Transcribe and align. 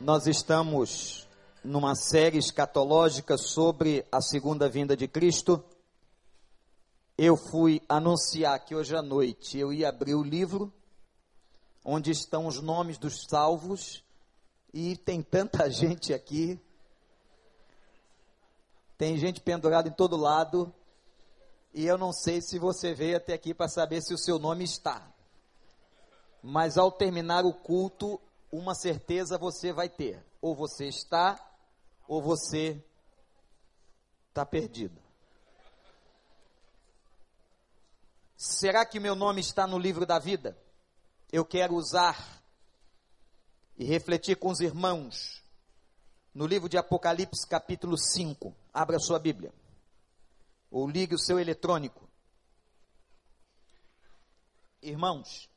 Nós 0.00 0.26
estamos 0.26 1.28
numa 1.62 1.94
série 1.94 2.38
escatológica 2.38 3.36
sobre 3.36 4.02
a 4.10 4.22
segunda 4.22 4.66
vinda 4.66 4.96
de 4.96 5.06
Cristo. 5.06 5.62
Eu 7.18 7.36
fui 7.36 7.82
anunciar 7.86 8.64
que 8.64 8.74
hoje 8.74 8.96
à 8.96 9.02
noite 9.02 9.58
eu 9.58 9.70
ia 9.70 9.90
abrir 9.90 10.14
o 10.14 10.22
livro 10.22 10.72
onde 11.84 12.10
estão 12.10 12.46
os 12.46 12.62
nomes 12.62 12.96
dos 12.96 13.26
salvos 13.28 14.02
e 14.72 14.96
tem 14.96 15.20
tanta 15.20 15.68
gente 15.68 16.14
aqui. 16.14 16.58
Tem 18.96 19.18
gente 19.18 19.38
pendurada 19.42 19.90
em 19.90 19.92
todo 19.92 20.16
lado. 20.16 20.72
E 21.74 21.84
eu 21.84 21.98
não 21.98 22.10
sei 22.10 22.40
se 22.40 22.58
você 22.58 22.94
veio 22.94 23.18
até 23.18 23.34
aqui 23.34 23.52
para 23.52 23.68
saber 23.68 24.00
se 24.00 24.14
o 24.14 24.18
seu 24.18 24.38
nome 24.38 24.64
está. 24.64 25.06
Mas 26.42 26.78
ao 26.78 26.90
terminar 26.90 27.44
o 27.44 27.52
culto, 27.52 28.18
uma 28.50 28.74
certeza 28.74 29.38
você 29.38 29.72
vai 29.72 29.88
ter: 29.88 30.24
ou 30.40 30.54
você 30.54 30.86
está, 30.86 31.38
ou 32.08 32.22
você 32.22 32.82
está 34.28 34.44
perdido. 34.44 35.00
Será 38.36 38.86
que 38.86 38.98
meu 38.98 39.14
nome 39.14 39.40
está 39.40 39.66
no 39.66 39.78
livro 39.78 40.06
da 40.06 40.18
vida? 40.18 40.56
Eu 41.30 41.44
quero 41.44 41.74
usar 41.74 42.42
e 43.76 43.84
refletir 43.84 44.36
com 44.36 44.48
os 44.48 44.60
irmãos 44.60 45.42
no 46.34 46.46
livro 46.46 46.68
de 46.68 46.78
Apocalipse, 46.78 47.46
capítulo 47.46 47.98
5. 47.98 48.54
Abra 48.72 48.98
sua 48.98 49.18
Bíblia. 49.18 49.52
Ou 50.70 50.88
ligue 50.88 51.14
o 51.14 51.18
seu 51.18 51.38
eletrônico. 51.38 52.08
Irmãos, 54.80 55.49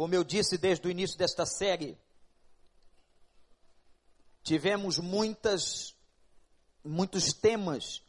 como 0.00 0.14
eu 0.14 0.24
disse 0.24 0.56
desde 0.56 0.88
o 0.88 0.90
início 0.90 1.18
desta 1.18 1.44
série, 1.44 1.94
tivemos 4.42 4.98
muitas, 4.98 5.94
muitos 6.82 7.34
temas, 7.34 8.02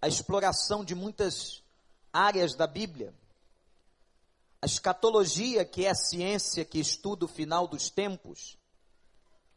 a 0.00 0.06
exploração 0.06 0.84
de 0.84 0.94
muitas 0.94 1.64
áreas 2.12 2.54
da 2.54 2.64
Bíblia. 2.64 3.12
A 4.62 4.66
escatologia, 4.66 5.64
que 5.64 5.84
é 5.84 5.90
a 5.90 5.96
ciência 5.96 6.64
que 6.64 6.78
estuda 6.78 7.24
o 7.24 7.28
final 7.28 7.66
dos 7.66 7.90
tempos, 7.90 8.56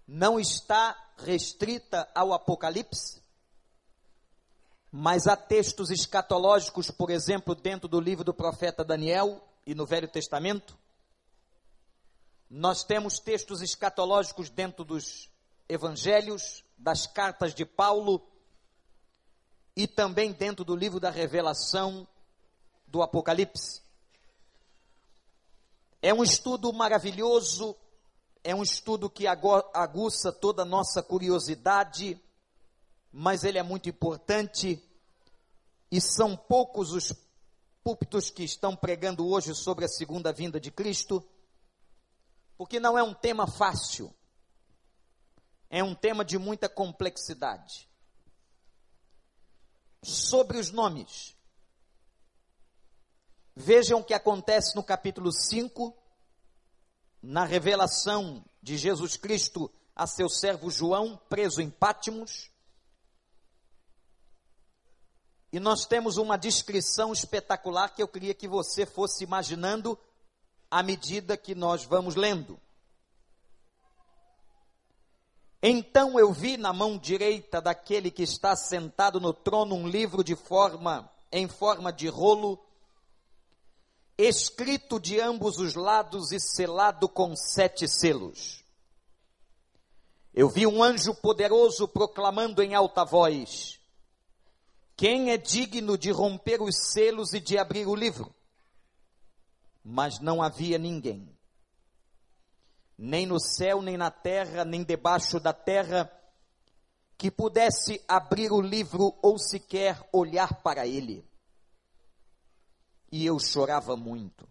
não 0.07 0.39
está 0.39 0.97
restrita 1.19 2.09
ao 2.15 2.33
Apocalipse, 2.33 3.21
mas 4.91 5.27
há 5.27 5.37
textos 5.37 5.91
escatológicos, 5.91 6.89
por 6.89 7.11
exemplo, 7.11 7.53
dentro 7.53 7.87
do 7.87 7.99
livro 7.99 8.23
do 8.23 8.33
profeta 8.33 8.83
Daniel 8.83 9.39
e 9.67 9.75
no 9.75 9.85
Velho 9.85 10.07
Testamento, 10.07 10.80
nós 12.53 12.83
temos 12.83 13.17
textos 13.17 13.61
escatológicos 13.61 14.49
dentro 14.49 14.83
dos 14.83 15.29
evangelhos, 15.69 16.65
das 16.77 17.07
cartas 17.07 17.55
de 17.55 17.65
Paulo 17.65 18.21
e 19.73 19.87
também 19.87 20.33
dentro 20.33 20.65
do 20.65 20.75
livro 20.75 20.99
da 20.99 21.09
Revelação 21.09 22.05
do 22.85 23.01
Apocalipse. 23.01 23.81
É 26.01 26.13
um 26.13 26.23
estudo 26.23 26.73
maravilhoso, 26.73 27.73
é 28.43 28.53
um 28.53 28.63
estudo 28.63 29.09
que 29.09 29.25
aguça 29.27 30.29
toda 30.29 30.63
a 30.63 30.65
nossa 30.65 31.01
curiosidade, 31.01 32.21
mas 33.13 33.45
ele 33.45 33.59
é 33.59 33.63
muito 33.63 33.87
importante 33.87 34.83
e 35.89 36.01
são 36.01 36.35
poucos 36.35 36.91
os 36.91 37.13
púlpitos 37.81 38.29
que 38.29 38.43
estão 38.43 38.75
pregando 38.75 39.25
hoje 39.25 39.55
sobre 39.55 39.85
a 39.85 39.87
segunda 39.87 40.33
vinda 40.33 40.59
de 40.59 40.69
Cristo 40.69 41.25
porque 42.61 42.79
não 42.79 42.95
é 42.95 43.01
um 43.01 43.11
tema 43.11 43.47
fácil, 43.47 44.13
é 45.67 45.83
um 45.83 45.95
tema 45.95 46.23
de 46.23 46.37
muita 46.37 46.69
complexidade. 46.69 47.89
Sobre 50.03 50.59
os 50.59 50.69
nomes, 50.69 51.35
vejam 53.55 53.99
o 53.99 54.03
que 54.03 54.13
acontece 54.13 54.75
no 54.75 54.83
capítulo 54.83 55.31
5, 55.31 55.91
na 57.19 57.45
revelação 57.45 58.45
de 58.61 58.77
Jesus 58.77 59.17
Cristo 59.17 59.73
a 59.95 60.05
seu 60.05 60.29
servo 60.29 60.69
João, 60.69 61.19
preso 61.29 61.63
em 61.63 61.69
Pátimos. 61.71 62.51
E 65.51 65.59
nós 65.59 65.87
temos 65.87 66.17
uma 66.17 66.37
descrição 66.37 67.11
espetacular 67.11 67.89
que 67.95 68.03
eu 68.03 68.07
queria 68.07 68.35
que 68.35 68.47
você 68.47 68.85
fosse 68.85 69.23
imaginando 69.23 69.97
à 70.71 70.81
medida 70.81 71.35
que 71.35 71.53
nós 71.53 71.83
vamos 71.83 72.15
lendo. 72.15 72.57
Então 75.61 76.17
eu 76.17 76.31
vi 76.31 76.55
na 76.55 76.71
mão 76.71 76.97
direita 76.97 77.61
daquele 77.61 78.09
que 78.09 78.23
está 78.23 78.55
sentado 78.55 79.19
no 79.19 79.33
trono 79.33 79.75
um 79.75 79.87
livro 79.87 80.23
de 80.23 80.35
forma 80.35 81.11
em 81.31 81.47
forma 81.47 81.93
de 81.93 82.07
rolo, 82.07 82.59
escrito 84.17 84.99
de 84.99 85.19
ambos 85.19 85.57
os 85.59 85.75
lados 85.75 86.31
e 86.31 86.39
selado 86.39 87.07
com 87.07 87.35
sete 87.35 87.87
selos. 87.87 88.63
Eu 90.33 90.49
vi 90.49 90.65
um 90.65 90.81
anjo 90.81 91.13
poderoso 91.13 91.87
proclamando 91.87 92.63
em 92.63 92.73
alta 92.73 93.03
voz: 93.03 93.79
Quem 94.95 95.31
é 95.31 95.37
digno 95.37 95.97
de 95.97 96.11
romper 96.11 96.61
os 96.61 96.75
selos 96.91 97.33
e 97.33 97.39
de 97.39 97.57
abrir 97.57 97.87
o 97.87 97.95
livro? 97.95 98.33
Mas 99.83 100.19
não 100.19 100.41
havia 100.41 100.77
ninguém, 100.77 101.37
nem 102.97 103.25
no 103.25 103.39
céu, 103.39 103.81
nem 103.81 103.97
na 103.97 104.11
terra, 104.11 104.63
nem 104.63 104.83
debaixo 104.83 105.39
da 105.39 105.53
terra, 105.53 106.11
que 107.17 107.31
pudesse 107.31 108.03
abrir 108.07 108.51
o 108.51 108.61
livro 108.61 109.17
ou 109.21 109.37
sequer 109.37 110.07
olhar 110.11 110.61
para 110.61 110.87
ele. 110.87 111.23
E 113.11 113.25
eu 113.25 113.37
chorava 113.39 113.95
muito, 113.95 114.47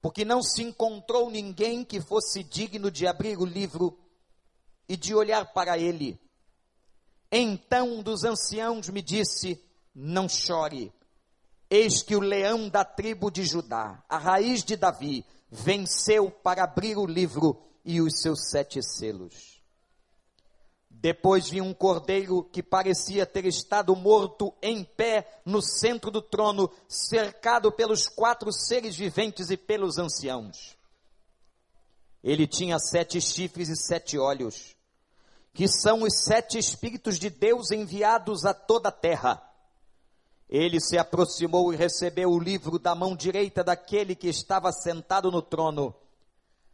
porque 0.00 0.24
não 0.24 0.42
se 0.42 0.62
encontrou 0.62 1.30
ninguém 1.30 1.84
que 1.84 2.00
fosse 2.00 2.42
digno 2.42 2.90
de 2.90 3.06
abrir 3.06 3.38
o 3.38 3.44
livro 3.44 3.98
e 4.88 4.96
de 4.96 5.14
olhar 5.14 5.52
para 5.52 5.78
ele. 5.78 6.18
Então 7.30 7.98
um 7.98 8.02
dos 8.02 8.24
anciãos 8.24 8.88
me 8.88 9.02
disse: 9.02 9.62
Não 9.94 10.28
chore. 10.28 10.92
Eis 11.70 12.02
que 12.02 12.16
o 12.16 12.20
leão 12.20 12.68
da 12.68 12.84
tribo 12.84 13.30
de 13.30 13.44
Judá, 13.44 14.02
a 14.08 14.18
raiz 14.18 14.64
de 14.64 14.76
Davi, 14.76 15.24
venceu 15.48 16.28
para 16.28 16.64
abrir 16.64 16.98
o 16.98 17.06
livro 17.06 17.62
e 17.84 18.00
os 18.00 18.20
seus 18.20 18.50
sete 18.50 18.82
selos. 18.82 19.62
Depois 20.90 21.48
vi 21.48 21.62
um 21.62 21.72
cordeiro 21.72 22.42
que 22.42 22.62
parecia 22.62 23.24
ter 23.24 23.46
estado 23.46 23.96
morto 23.96 24.52
em 24.60 24.84
pé 24.84 25.40
no 25.46 25.62
centro 25.62 26.10
do 26.10 26.20
trono, 26.20 26.70
cercado 26.88 27.72
pelos 27.72 28.06
quatro 28.06 28.52
seres 28.52 28.96
viventes 28.96 29.48
e 29.48 29.56
pelos 29.56 29.96
anciãos. 29.96 30.76
Ele 32.22 32.46
tinha 32.46 32.78
sete 32.78 33.18
chifres 33.18 33.70
e 33.70 33.76
sete 33.76 34.18
olhos, 34.18 34.76
que 35.54 35.66
são 35.66 36.02
os 36.02 36.22
sete 36.22 36.58
espíritos 36.58 37.18
de 37.18 37.30
Deus 37.30 37.70
enviados 37.70 38.44
a 38.44 38.52
toda 38.52 38.90
a 38.90 38.92
terra. 38.92 39.42
Ele 40.50 40.80
se 40.80 40.98
aproximou 40.98 41.72
e 41.72 41.76
recebeu 41.76 42.28
o 42.30 42.40
livro 42.40 42.76
da 42.76 42.92
mão 42.92 43.14
direita 43.14 43.62
daquele 43.62 44.16
que 44.16 44.26
estava 44.26 44.72
sentado 44.72 45.30
no 45.30 45.40
trono. 45.40 45.94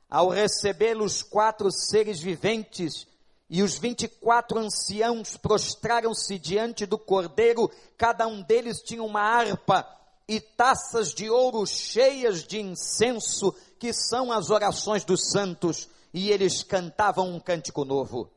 Ao 0.09 0.31
recebê-lo, 0.31 1.05
os 1.05 1.23
quatro 1.23 1.71
seres 1.71 2.19
viventes 2.19 3.07
e 3.51 3.63
os 3.63 3.77
vinte 3.77 4.05
e 4.05 4.09
quatro 4.09 4.59
anciãos 4.59 5.37
prostraram-se 5.37 6.39
diante 6.39 6.87
do 6.87 6.97
cordeiro, 6.97 7.71
cada 7.99 8.27
um 8.27 8.41
deles 8.41 8.79
tinha 8.81 9.03
uma 9.03 9.21
harpa 9.21 9.87
e 10.27 10.41
taças 10.41 11.13
de 11.13 11.29
ouro 11.29 11.67
cheias 11.67 12.45
de 12.45 12.59
incenso, 12.59 13.55
que 13.79 13.93
são 13.93 14.33
as 14.33 14.49
orações 14.49 15.05
dos 15.05 15.29
santos, 15.31 15.89
e 16.15 16.31
eles 16.31 16.63
cantavam 16.63 17.29
um 17.29 17.39
cântico 17.39 17.85
novo. 17.85 18.31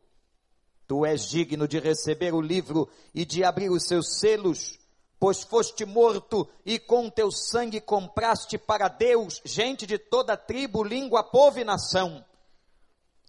Tu 0.85 1.05
és 1.05 1.29
digno 1.29 1.67
de 1.67 1.79
receber 1.79 2.33
o 2.33 2.41
livro 2.41 2.89
e 3.15 3.23
de 3.23 3.43
abrir 3.43 3.71
os 3.71 3.85
seus 3.85 4.19
selos, 4.19 4.78
pois 5.19 5.43
foste 5.43 5.85
morto 5.85 6.47
e 6.65 6.79
com 6.79 7.09
teu 7.09 7.29
sangue 7.31 7.81
compraste 7.81 8.57
para 8.57 8.87
Deus 8.87 9.41
gente 9.43 9.85
de 9.85 9.97
toda 9.97 10.37
tribo, 10.37 10.83
língua, 10.83 11.23
povo 11.23 11.59
e 11.59 11.65
nação. 11.65 12.23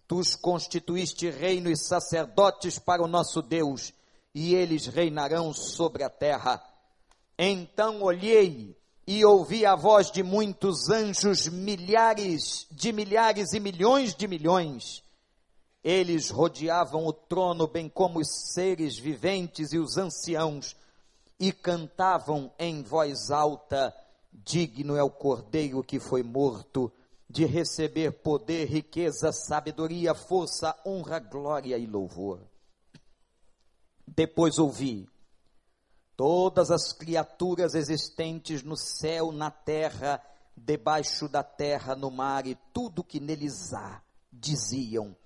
Tu 0.06 0.16
os 0.16 0.37
constituíste 0.37 1.28
reino 1.28 1.70
e 1.70 1.76
sacerdotes 1.76 2.78
para 2.78 3.02
o 3.02 3.08
nosso 3.08 3.42
Deus, 3.42 3.92
e 4.34 4.54
eles 4.54 4.87
reinarão 4.87 5.52
sobre 5.52 6.04
a 6.04 6.10
terra. 6.10 6.62
Então 7.37 8.02
olhei 8.02 8.76
e 9.06 9.25
ouvi 9.25 9.66
a 9.66 9.75
voz 9.75 10.10
de 10.10 10.22
muitos 10.22 10.88
anjos, 10.88 11.48
milhares 11.48 12.66
de 12.70 12.92
milhares 12.92 13.52
e 13.52 13.58
milhões 13.58 14.14
de 14.14 14.28
milhões. 14.28 15.02
Eles 15.82 16.31
rodeavam 16.31 17.06
o 17.06 17.12
trono, 17.12 17.66
bem 17.66 17.88
como 17.88 18.20
os 18.20 18.52
seres 18.52 18.98
viventes 18.98 19.72
e 19.72 19.78
os 19.78 19.96
anciãos 19.96 20.76
e 21.40 21.50
cantavam 21.50 22.52
em 22.58 22.82
voz 22.82 23.31
alta: 23.31 23.96
Digno 24.31 24.94
é 24.94 25.02
o 25.02 25.10
cordeiro 25.10 25.82
que 25.82 25.98
foi 25.98 26.22
morto 26.22 26.92
de 27.28 27.46
receber 27.46 28.12
poder, 28.12 28.66
riqueza, 28.66 29.32
sabedoria, 29.32 30.14
força, 30.14 30.76
honra, 30.84 31.19
glória 31.19 31.78
e 31.78 31.87
louvor. 31.87 32.40
Depois 34.06 34.58
ouvi 34.58 35.08
todas 36.16 36.70
as 36.70 36.92
criaturas 36.92 37.75
existentes 37.75 38.62
no 38.62 38.76
céu, 38.76 39.32
na 39.32 39.50
terra, 39.50 40.22
debaixo 40.54 41.28
da 41.28 41.42
terra, 41.42 41.96
no 41.96 42.10
mar 42.10 42.46
e 42.46 42.58
tudo 42.75 43.04
que 43.04 43.19
neles 43.19 43.72
há, 43.72 44.02
diziam: 44.31 45.16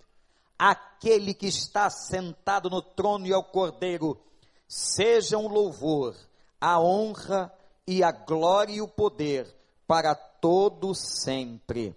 Aquele 0.56 1.34
que 1.34 1.46
está 1.46 1.90
sentado 1.90 2.70
no 2.70 2.81
trono 2.81 3.26
e 3.26 3.32
ao 3.32 3.43
cordeiro, 3.43 4.20
sejam 4.75 5.47
louvor, 5.47 6.17
a 6.61 6.81
honra 6.81 7.53
e 7.87 8.03
a 8.03 8.11
glória 8.11 8.73
e 8.73 8.81
o 8.81 8.88
poder 8.88 9.47
para 9.87 10.17
todo 10.17 10.93
sempre. 10.97 11.97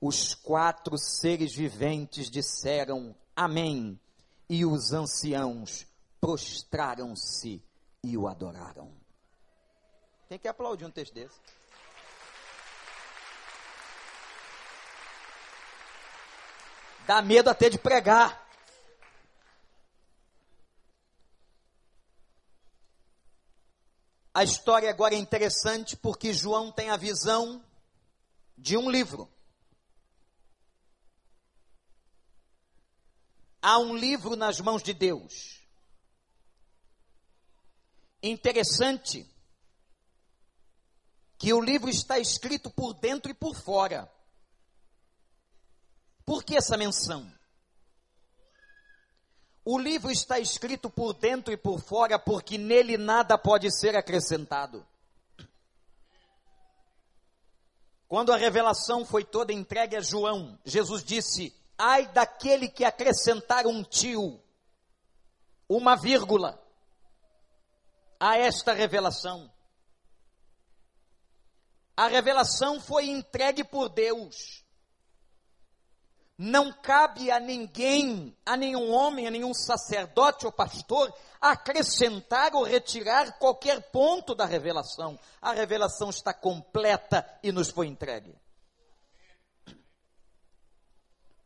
Os 0.00 0.34
quatro 0.34 0.96
seres 0.96 1.54
viventes 1.54 2.30
disseram 2.30 3.14
Amém, 3.34 4.00
e 4.48 4.64
os 4.64 4.94
anciãos 4.94 5.86
prostraram-se 6.18 7.62
e 8.02 8.16
o 8.16 8.26
adoraram. 8.26 8.90
Quem 10.26 10.38
quer 10.38 10.48
aplaudir 10.48 10.86
um 10.86 10.90
texto 10.90 11.12
desse? 11.12 11.38
Dá 17.06 17.20
medo 17.20 17.50
até 17.50 17.68
de 17.68 17.78
pregar. 17.78 18.45
A 24.36 24.44
história 24.44 24.90
agora 24.90 25.14
é 25.14 25.18
interessante 25.18 25.96
porque 25.96 26.30
João 26.30 26.70
tem 26.70 26.90
a 26.90 26.96
visão 26.98 27.64
de 28.54 28.76
um 28.76 28.90
livro. 28.90 29.32
Há 33.62 33.78
um 33.78 33.96
livro 33.96 34.36
nas 34.36 34.60
mãos 34.60 34.82
de 34.82 34.92
Deus. 34.92 35.62
Interessante 38.22 39.26
que 41.38 41.54
o 41.54 41.60
livro 41.62 41.88
está 41.88 42.18
escrito 42.18 42.70
por 42.70 42.92
dentro 42.92 43.30
e 43.30 43.34
por 43.34 43.56
fora. 43.56 44.06
Por 46.26 46.44
que 46.44 46.58
essa 46.58 46.76
menção? 46.76 47.26
O 49.68 49.80
livro 49.80 50.12
está 50.12 50.38
escrito 50.38 50.88
por 50.88 51.12
dentro 51.12 51.52
e 51.52 51.56
por 51.56 51.80
fora 51.80 52.20
porque 52.20 52.56
nele 52.56 52.96
nada 52.96 53.36
pode 53.36 53.68
ser 53.76 53.96
acrescentado. 53.96 54.86
Quando 58.06 58.32
a 58.32 58.36
revelação 58.36 59.04
foi 59.04 59.24
toda 59.24 59.52
entregue 59.52 59.96
a 59.96 60.00
João, 60.00 60.56
Jesus 60.64 61.02
disse: 61.02 61.52
Ai 61.76 62.06
daquele 62.06 62.68
que 62.68 62.84
acrescentar 62.84 63.66
um 63.66 63.82
tio, 63.82 64.40
uma 65.68 65.96
vírgula, 65.96 66.62
a 68.20 68.38
esta 68.38 68.72
revelação. 68.72 69.52
A 71.96 72.06
revelação 72.06 72.80
foi 72.80 73.08
entregue 73.08 73.64
por 73.64 73.88
Deus. 73.88 74.64
Não 76.38 76.70
cabe 76.70 77.30
a 77.30 77.40
ninguém, 77.40 78.36
a 78.44 78.56
nenhum 78.56 78.92
homem, 78.92 79.26
a 79.26 79.30
nenhum 79.30 79.54
sacerdote 79.54 80.44
ou 80.44 80.52
pastor, 80.52 81.12
acrescentar 81.40 82.54
ou 82.54 82.62
retirar 82.62 83.38
qualquer 83.38 83.90
ponto 83.90 84.34
da 84.34 84.44
revelação. 84.44 85.18
A 85.40 85.52
revelação 85.52 86.10
está 86.10 86.34
completa 86.34 87.26
e 87.42 87.50
nos 87.50 87.70
foi 87.70 87.86
entregue. 87.86 88.34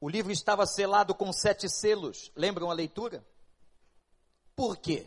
O 0.00 0.08
livro 0.08 0.32
estava 0.32 0.66
selado 0.66 1.14
com 1.14 1.32
sete 1.32 1.68
selos. 1.68 2.32
Lembram 2.34 2.70
a 2.70 2.74
leitura? 2.74 3.24
Por 4.56 4.76
quê? 4.76 5.06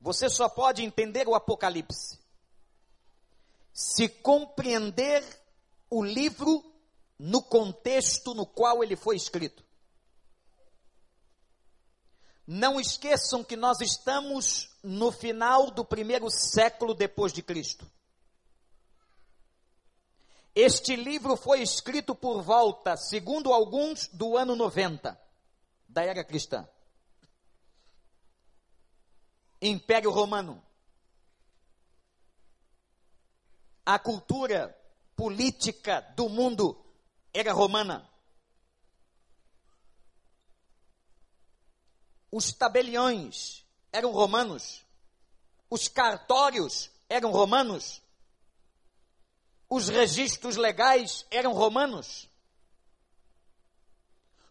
Você 0.00 0.28
só 0.28 0.48
pode 0.48 0.82
entender 0.82 1.26
o 1.28 1.34
Apocalipse 1.34 2.22
se 3.72 4.08
compreender 4.08 5.24
o 5.88 6.04
livro 6.04 6.62
no 7.24 7.40
contexto 7.40 8.34
no 8.34 8.44
qual 8.44 8.82
ele 8.82 8.96
foi 8.96 9.14
escrito. 9.14 9.64
Não 12.44 12.80
esqueçam 12.80 13.44
que 13.44 13.54
nós 13.54 13.80
estamos 13.80 14.76
no 14.82 15.12
final 15.12 15.70
do 15.70 15.84
primeiro 15.84 16.28
século 16.28 16.94
depois 16.94 17.32
de 17.32 17.40
Cristo. 17.40 17.88
Este 20.52 20.96
livro 20.96 21.36
foi 21.36 21.62
escrito 21.62 22.12
por 22.12 22.42
volta, 22.42 22.96
segundo 22.96 23.52
alguns, 23.52 24.08
do 24.08 24.36
ano 24.36 24.56
90 24.56 25.16
da 25.88 26.02
era 26.02 26.24
cristã. 26.24 26.68
Império 29.60 30.10
Romano. 30.10 30.60
A 33.86 33.96
cultura 33.96 34.76
política 35.14 36.00
do 36.16 36.28
mundo 36.28 36.81
era 37.32 37.52
romana. 37.52 38.08
Os 42.30 42.52
tabeliões 42.52 43.64
eram 43.92 44.10
romanos. 44.10 44.84
Os 45.68 45.88
cartórios 45.88 46.90
eram 47.08 47.30
romanos. 47.30 48.02
Os 49.68 49.88
registros 49.88 50.56
legais 50.56 51.26
eram 51.30 51.52
romanos. 51.52 52.28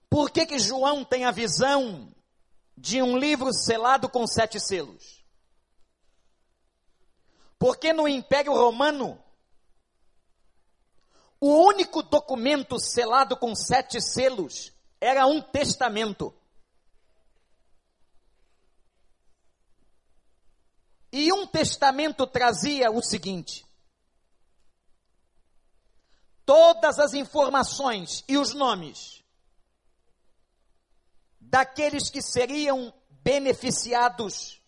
Por 0.10 0.30
que, 0.30 0.46
que 0.46 0.60
João 0.60 1.06
tem 1.06 1.26
a 1.26 1.32
visão 1.32 2.14
de 2.78 3.02
um 3.02 3.18
livro 3.18 3.54
selado 3.54 4.10
com 4.10 4.28
sete 4.28 4.60
selos? 4.60 5.24
Porque 7.58 7.94
no 7.94 8.08
Império 8.08 8.54
Romano 8.54 9.24
o 11.42 11.66
único 11.66 12.04
documento 12.04 12.80
selado 12.80 13.36
com 13.36 13.56
sete 13.56 14.00
selos 14.00 14.72
era 15.02 15.26
um 15.26 15.42
testamento. 15.42 16.32
E 21.12 21.34
um 21.34 21.48
testamento 21.48 22.28
trazia 22.28 22.92
o 22.92 23.02
seguinte: 23.02 23.66
todas 26.46 27.00
as 27.00 27.16
informações 27.16 28.24
e 28.28 28.38
os 28.38 28.54
nomes 28.54 29.24
daqueles 31.40 32.10
que 32.10 32.22
seriam 32.22 32.94
beneficiados 33.10 34.62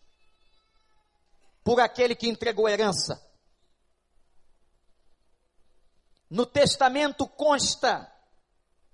por 1.64 1.80
aquele 1.80 2.16
que 2.16 2.28
entregou 2.28 2.68
herança. 2.68 3.33
No 6.34 6.48
testamento 6.48 7.28
consta, 7.28 8.12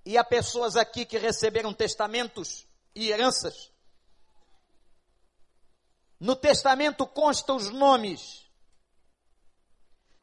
e 0.04 0.18
há 0.18 0.22
pessoas 0.22 0.76
aqui 0.76 1.06
que 1.06 1.16
receberam 1.16 1.72
testamentos 1.72 2.66
e 2.94 3.08
heranças. 3.08 3.72
No 6.20 6.36
testamento 6.36 7.06
constam 7.06 7.56
os 7.56 7.70
nomes 7.70 8.46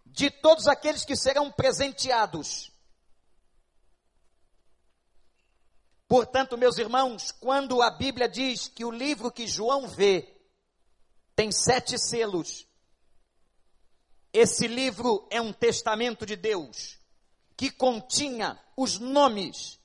de 0.05 0.29
todos 0.29 0.67
aqueles 0.67 1.03
que 1.03 1.15
serão 1.15 1.51
presenteados. 1.51 2.71
Portanto, 6.07 6.55
meus 6.55 6.77
irmãos, 6.77 7.31
quando 7.31 7.81
a 7.81 7.89
Bíblia 7.89 8.29
diz 8.29 8.67
que 8.67 8.85
o 8.85 8.91
livro 8.91 9.31
que 9.31 9.47
João 9.47 9.87
vê 9.87 10.39
tem 11.35 11.51
sete 11.51 11.97
selos, 11.97 12.67
esse 14.31 14.67
livro 14.67 15.27
é 15.31 15.41
um 15.41 15.51
testamento 15.51 16.23
de 16.23 16.35
Deus 16.35 16.96
que 17.57 17.71
continha 17.71 18.57
os 18.77 18.99
nomes 18.99 19.79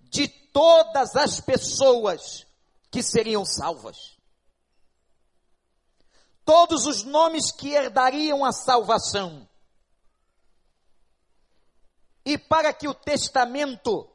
de 0.00 0.26
todas 0.26 1.14
as 1.14 1.38
pessoas 1.38 2.46
que 2.90 3.02
seriam 3.02 3.44
salvas. 3.44 4.16
Todos 6.44 6.86
os 6.86 7.04
nomes 7.04 7.52
que 7.52 7.74
herdariam 7.74 8.42
a 8.44 8.52
salvação. 8.52 9.46
E 12.24 12.38
para 12.38 12.72
que 12.72 12.88
o 12.88 12.94
testamento 12.94 14.10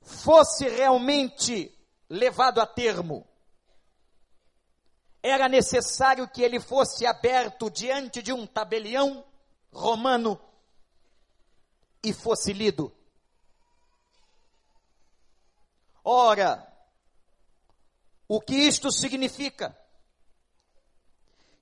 fosse 0.00 0.68
realmente 0.68 1.72
levado 2.08 2.60
a 2.60 2.66
termo, 2.66 3.24
era 5.22 5.48
necessário 5.48 6.26
que 6.28 6.42
ele 6.42 6.58
fosse 6.58 7.06
aberto 7.06 7.70
diante 7.70 8.20
de 8.20 8.32
um 8.32 8.46
tabelião 8.46 9.24
romano 9.72 10.40
e 12.02 12.12
fosse 12.12 12.52
lido. 12.52 12.94
Ora, 16.02 16.66
o 18.26 18.40
que 18.40 18.54
isto 18.54 18.90
significa? 18.90 19.76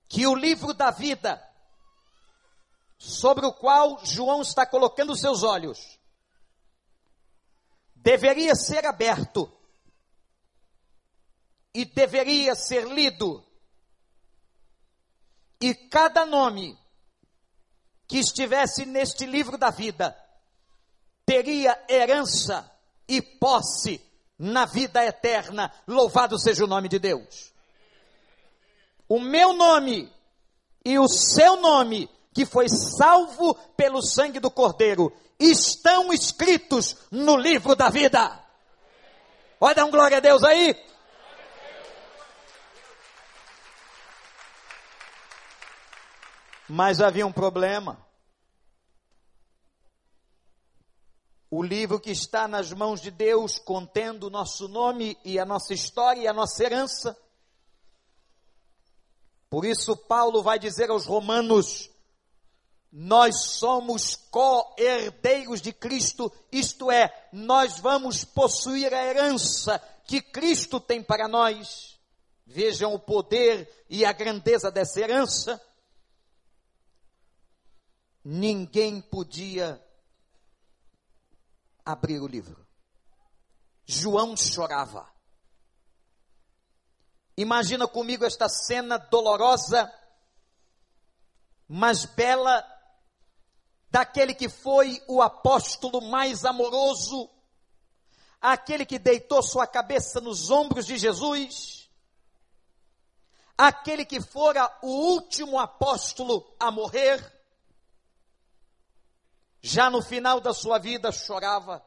Que 0.09 0.27
o 0.27 0.35
livro 0.35 0.73
da 0.73 0.91
vida 0.91 1.45
sobre 2.99 3.47
o 3.47 3.53
qual 3.53 4.05
João 4.05 4.43
está 4.43 4.67
colocando 4.67 5.17
seus 5.17 5.43
olhos, 5.43 5.99
deveria 7.95 8.55
ser 8.55 8.85
aberto 8.85 9.53
e 11.73 11.85
deveria 11.85 12.55
ser 12.55 12.89
lido, 12.89 13.45
e 15.61 15.75
cada 15.75 16.25
nome 16.27 16.77
que 18.07 18.19
estivesse 18.19 18.85
neste 18.85 19.27
livro 19.27 19.59
da 19.59 19.71
vida 19.71 20.17
teria 21.29 21.79
herança 21.87 22.73
e 23.07 23.21
posse 23.21 24.01
na 24.39 24.65
vida 24.65 25.05
eterna. 25.05 25.71
Louvado 25.87 26.41
seja 26.41 26.65
o 26.65 26.67
nome 26.67 26.89
de 26.89 26.99
Deus. 26.99 27.53
O 29.07 29.21
meu 29.21 29.53
nome 29.53 30.11
e 30.83 30.99
o 30.99 31.07
seu 31.07 31.61
nome, 31.61 32.09
que 32.33 32.47
foi 32.47 32.67
salvo 32.71 33.55
pelo 33.77 34.01
sangue 34.01 34.41
do 34.41 34.51
Cordeiro, 34.51 35.13
estão 35.39 36.15
escritos 36.15 36.97
no 37.11 37.37
livro 37.37 37.77
da 37.77 37.91
vida. 37.91 38.43
Pode 39.59 39.75
dar 39.75 39.85
um 39.85 39.91
glória 39.91 40.17
a 40.17 40.21
Deus 40.21 40.43
aí? 40.43 40.75
Mas 46.67 47.03
havia 47.03 47.27
um 47.27 47.33
problema. 47.33 48.08
O 51.51 51.63
livro 51.63 51.99
que 51.99 52.11
está 52.11 52.47
nas 52.47 52.73
mãos 52.73 53.01
de 53.01 53.11
Deus, 53.11 53.59
contendo 53.59 54.27
o 54.27 54.31
nosso 54.31 54.69
nome 54.69 55.17
e 55.25 55.39
a 55.39 55.47
nossa 55.47 55.73
história 55.73 56.21
e 56.21 56.29
a 56.29 56.33
nossa 56.33 56.63
herança. 56.63 57.17
Por 59.49 59.65
isso, 59.65 59.97
Paulo 59.97 60.43
vai 60.43 60.59
dizer 60.59 60.91
aos 60.91 61.07
Romanos: 61.07 61.91
nós 62.93 63.43
somos 63.43 64.15
co-herdeiros 64.31 65.61
de 65.61 65.73
Cristo, 65.73 66.33
isto 66.53 66.91
é, 66.91 67.29
nós 67.33 67.79
vamos 67.79 68.25
possuir 68.25 68.93
a 68.93 69.05
herança 69.05 69.79
que 70.05 70.21
Cristo 70.21 70.81
tem 70.81 71.03
para 71.03 71.29
nós. 71.29 71.99
Vejam 72.47 72.95
o 72.95 72.99
poder 72.99 73.85
e 73.91 74.05
a 74.07 74.13
grandeza 74.13 74.71
dessa 74.71 75.01
herança. 75.01 75.61
Ninguém 78.25 79.03
podia 79.03 79.83
abrir 81.89 82.21
o 82.21 82.27
livro. 82.27 82.69
João 83.87 84.37
chorava. 84.37 85.11
Imagina 87.35 87.89
comigo 87.89 88.27
esta 88.27 88.47
cena 88.47 88.99
dolorosa, 88.99 89.91
mas 91.67 92.05
bela, 92.05 92.63
daquele 93.91 94.35
que 94.35 94.51
foi 94.51 95.03
o 95.09 95.23
apóstolo 95.23 96.03
mais 96.03 96.45
amoroso, 96.45 97.31
aquele 98.39 98.85
que 98.85 98.99
deitou 98.99 99.43
sua 99.43 99.67
cabeça 99.67 100.21
nos 100.21 100.51
ombros 100.51 100.85
de 100.85 100.99
Jesus, 100.99 101.91
aquele 103.57 104.05
que 104.05 104.21
fora 104.21 104.79
o 104.83 104.91
último 104.91 105.59
apóstolo 105.59 106.55
a 106.61 106.71
morrer, 106.71 107.38
já 109.61 109.91
no 109.91 110.03
final 110.03 110.41
da 110.41 110.53
sua 110.53 110.79
vida 110.79 111.11
chorava. 111.13 111.85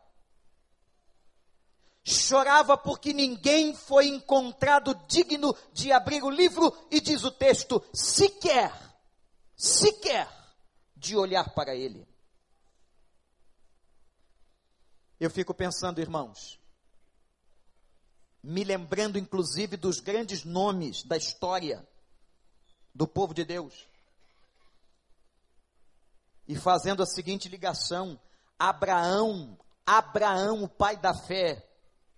Chorava 2.04 2.78
porque 2.78 3.14
ninguém 3.14 3.76
foi 3.76 4.08
encontrado 4.08 4.96
digno 5.08 5.56
de 5.72 5.92
abrir 5.92 6.24
o 6.24 6.30
livro 6.30 6.76
e 6.90 7.00
diz 7.00 7.24
o 7.24 7.32
texto, 7.32 7.84
sequer, 7.94 8.74
sequer 9.56 10.28
de 10.96 11.16
olhar 11.16 11.54
para 11.54 11.76
ele. 11.76 12.08
Eu 15.20 15.30
fico 15.30 15.54
pensando, 15.54 16.02
irmãos, 16.02 16.60
me 18.42 18.64
lembrando 18.64 19.20
inclusive 19.20 19.78
dos 19.78 20.00
grandes 20.00 20.44
nomes 20.44 21.04
da 21.04 21.16
história 21.16 21.88
do 22.94 23.08
povo 23.08 23.34
de 23.34 23.46
Deus 23.46 23.91
e 26.48 26.56
fazendo 26.56 27.04
a 27.04 27.06
seguinte 27.06 27.50
ligação: 27.50 28.20
Abraão, 28.58 29.58
Abraão, 29.86 30.64
o 30.64 30.70
pai 30.70 30.98
da 30.98 31.14
fé, 31.14 31.68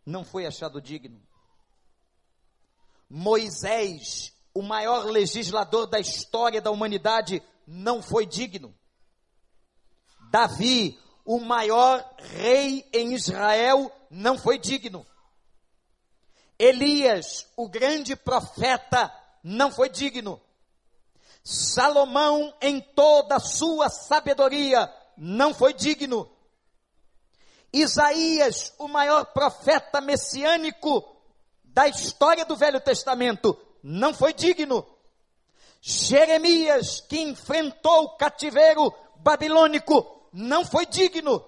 não 0.06 0.24
foi 0.24 0.46
achado 0.46 0.82
digno. 0.82 1.22
Moisés, 3.10 4.34
o 4.54 4.62
maior 4.62 5.06
legislador 5.06 5.88
da 5.88 6.00
história 6.00 6.62
da 6.62 6.72
humanidade, 6.72 7.42
não 7.66 8.02
foi 8.02 8.26
digno. 8.26 8.76
Davi, 10.32 11.00
o 11.24 11.40
maior 11.40 12.04
rei 12.18 12.88
em 12.92 13.14
Israel, 13.14 13.92
não 14.10 14.38
foi 14.38 14.58
digno. 14.58 15.06
Elias, 16.58 17.48
o 17.56 17.68
grande 17.70 18.16
profeta, 18.16 19.14
não 19.44 19.72
foi 19.72 19.90
digno. 19.90 20.42
Salomão, 21.44 22.54
em 22.62 22.80
toda 22.80 23.36
a 23.36 23.40
sua 23.40 23.90
sabedoria, 23.90 24.90
não 25.18 25.54
foi 25.54 25.74
digno. 25.74 26.32
Isaías, 27.72 28.74
o 28.78 28.88
maior 28.88 29.26
profeta 29.26 30.00
messiânico 30.00 31.04
da 31.64 31.88
história 31.88 32.46
do 32.46 32.56
Velho 32.56 32.80
Testamento, 32.80 33.58
não 33.82 34.14
foi 34.14 34.34
digno. 34.34 34.86
Jeremias, 35.82 37.02
que 37.02 37.20
enfrentou 37.20 38.04
o 38.04 38.16
cativeiro 38.16 38.94
babilônico, 39.18 40.30
não 40.32 40.64
foi 40.64 40.86
digno. 40.86 41.44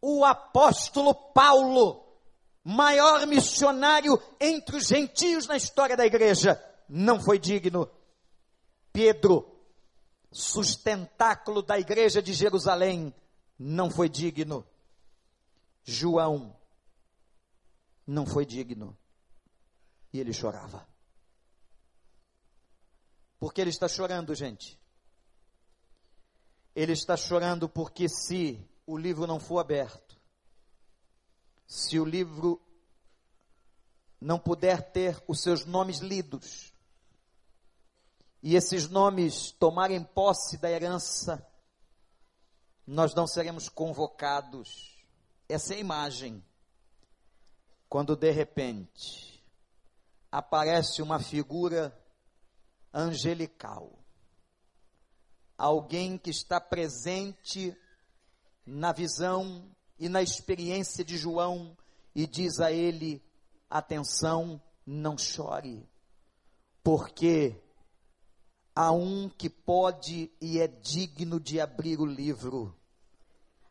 O 0.00 0.24
apóstolo 0.24 1.12
Paulo, 1.14 2.04
maior 2.62 3.26
missionário 3.26 4.22
entre 4.40 4.76
os 4.76 4.86
gentios 4.86 5.48
na 5.48 5.56
história 5.56 5.96
da 5.96 6.06
igreja, 6.06 6.62
não 6.88 7.18
foi 7.18 7.40
digno. 7.40 7.90
Pedro, 8.98 9.56
sustentáculo 10.32 11.62
da 11.62 11.78
igreja 11.78 12.20
de 12.20 12.32
Jerusalém, 12.32 13.14
não 13.56 13.88
foi 13.88 14.08
digno. 14.08 14.66
João 15.84 16.52
não 18.04 18.26
foi 18.26 18.44
digno. 18.44 18.98
E 20.12 20.18
ele 20.18 20.32
chorava. 20.32 20.84
Por 23.38 23.54
que 23.54 23.60
ele 23.60 23.70
está 23.70 23.86
chorando, 23.86 24.34
gente? 24.34 24.76
Ele 26.74 26.90
está 26.90 27.16
chorando 27.16 27.68
porque 27.68 28.08
se 28.08 28.60
o 28.84 28.98
livro 28.98 29.28
não 29.28 29.38
for 29.38 29.60
aberto, 29.60 30.20
se 31.68 32.00
o 32.00 32.04
livro 32.04 32.60
não 34.20 34.40
puder 34.40 34.90
ter 34.90 35.22
os 35.28 35.40
seus 35.40 35.64
nomes 35.64 36.00
lidos, 36.00 36.76
e 38.42 38.54
esses 38.54 38.88
nomes 38.88 39.50
tomarem 39.52 40.02
posse 40.02 40.58
da 40.58 40.70
herança, 40.70 41.44
nós 42.86 43.14
não 43.14 43.26
seremos 43.26 43.68
convocados. 43.68 44.96
Essa 45.48 45.74
é 45.74 45.76
a 45.76 45.80
imagem. 45.80 46.44
Quando 47.88 48.14
de 48.14 48.30
repente 48.30 49.44
aparece 50.30 51.02
uma 51.02 51.18
figura 51.18 51.96
angelical, 52.92 53.98
alguém 55.56 56.16
que 56.16 56.30
está 56.30 56.60
presente 56.60 57.76
na 58.64 58.92
visão 58.92 59.74
e 59.98 60.08
na 60.08 60.22
experiência 60.22 61.04
de 61.04 61.16
João 61.16 61.76
e 62.14 62.26
diz 62.26 62.60
a 62.60 62.70
ele: 62.70 63.22
atenção, 63.68 64.62
não 64.86 65.18
chore, 65.18 65.88
porque 66.82 67.60
Há 68.80 68.92
um 68.92 69.28
que 69.28 69.50
pode 69.50 70.30
e 70.40 70.60
é 70.60 70.68
digno 70.68 71.40
de 71.40 71.60
abrir 71.60 71.98
o 71.98 72.06
livro, 72.06 72.72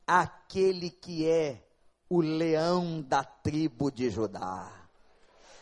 aquele 0.06 0.90
que 0.90 1.26
é 1.26 1.66
o 2.10 2.20
leão 2.20 3.02
da 3.02 3.24
tribo 3.24 3.90
de 3.90 4.10
Judá 4.10 4.87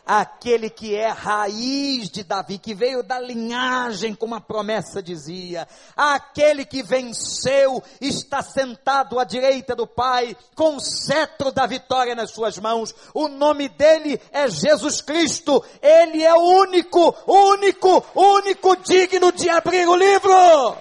aquele 0.06 0.70
que 0.70 0.96
é 0.96 1.10
raiz 1.10 2.10
de 2.10 2.24
Davi, 2.24 2.58
que 2.58 2.74
veio 2.74 3.02
da 3.02 3.20
linhagem, 3.20 4.14
como 4.14 4.36
a 4.36 4.42
promessa 4.42 5.02
dizia, 5.02 5.68
aquele 5.96 6.66
que 6.66 6.84
venceu, 6.84 7.82
está 8.00 8.44
sentado 8.44 9.20
à 9.20 9.24
direita 9.24 9.76
do 9.76 9.88
Pai, 9.88 10.38
com 10.56 10.76
o 10.76 10.80
cetro 10.80 11.52
da 11.52 11.66
vitória 11.66 12.14
nas 12.14 12.32
suas 12.32 12.58
mãos. 12.58 12.94
O 13.14 13.28
nome 13.28 13.68
dele 13.70 14.22
é 14.32 14.48
Jesus 14.48 15.02
Cristo. 15.02 15.64
Ele 15.82 16.24
é 16.24 16.34
o 16.34 16.42
único, 16.62 17.16
único, 17.26 18.06
único 18.14 18.76
digno 18.78 19.32
de 19.32 19.50
abrir 19.50 19.88
o 19.88 19.96
livro. 19.96 20.78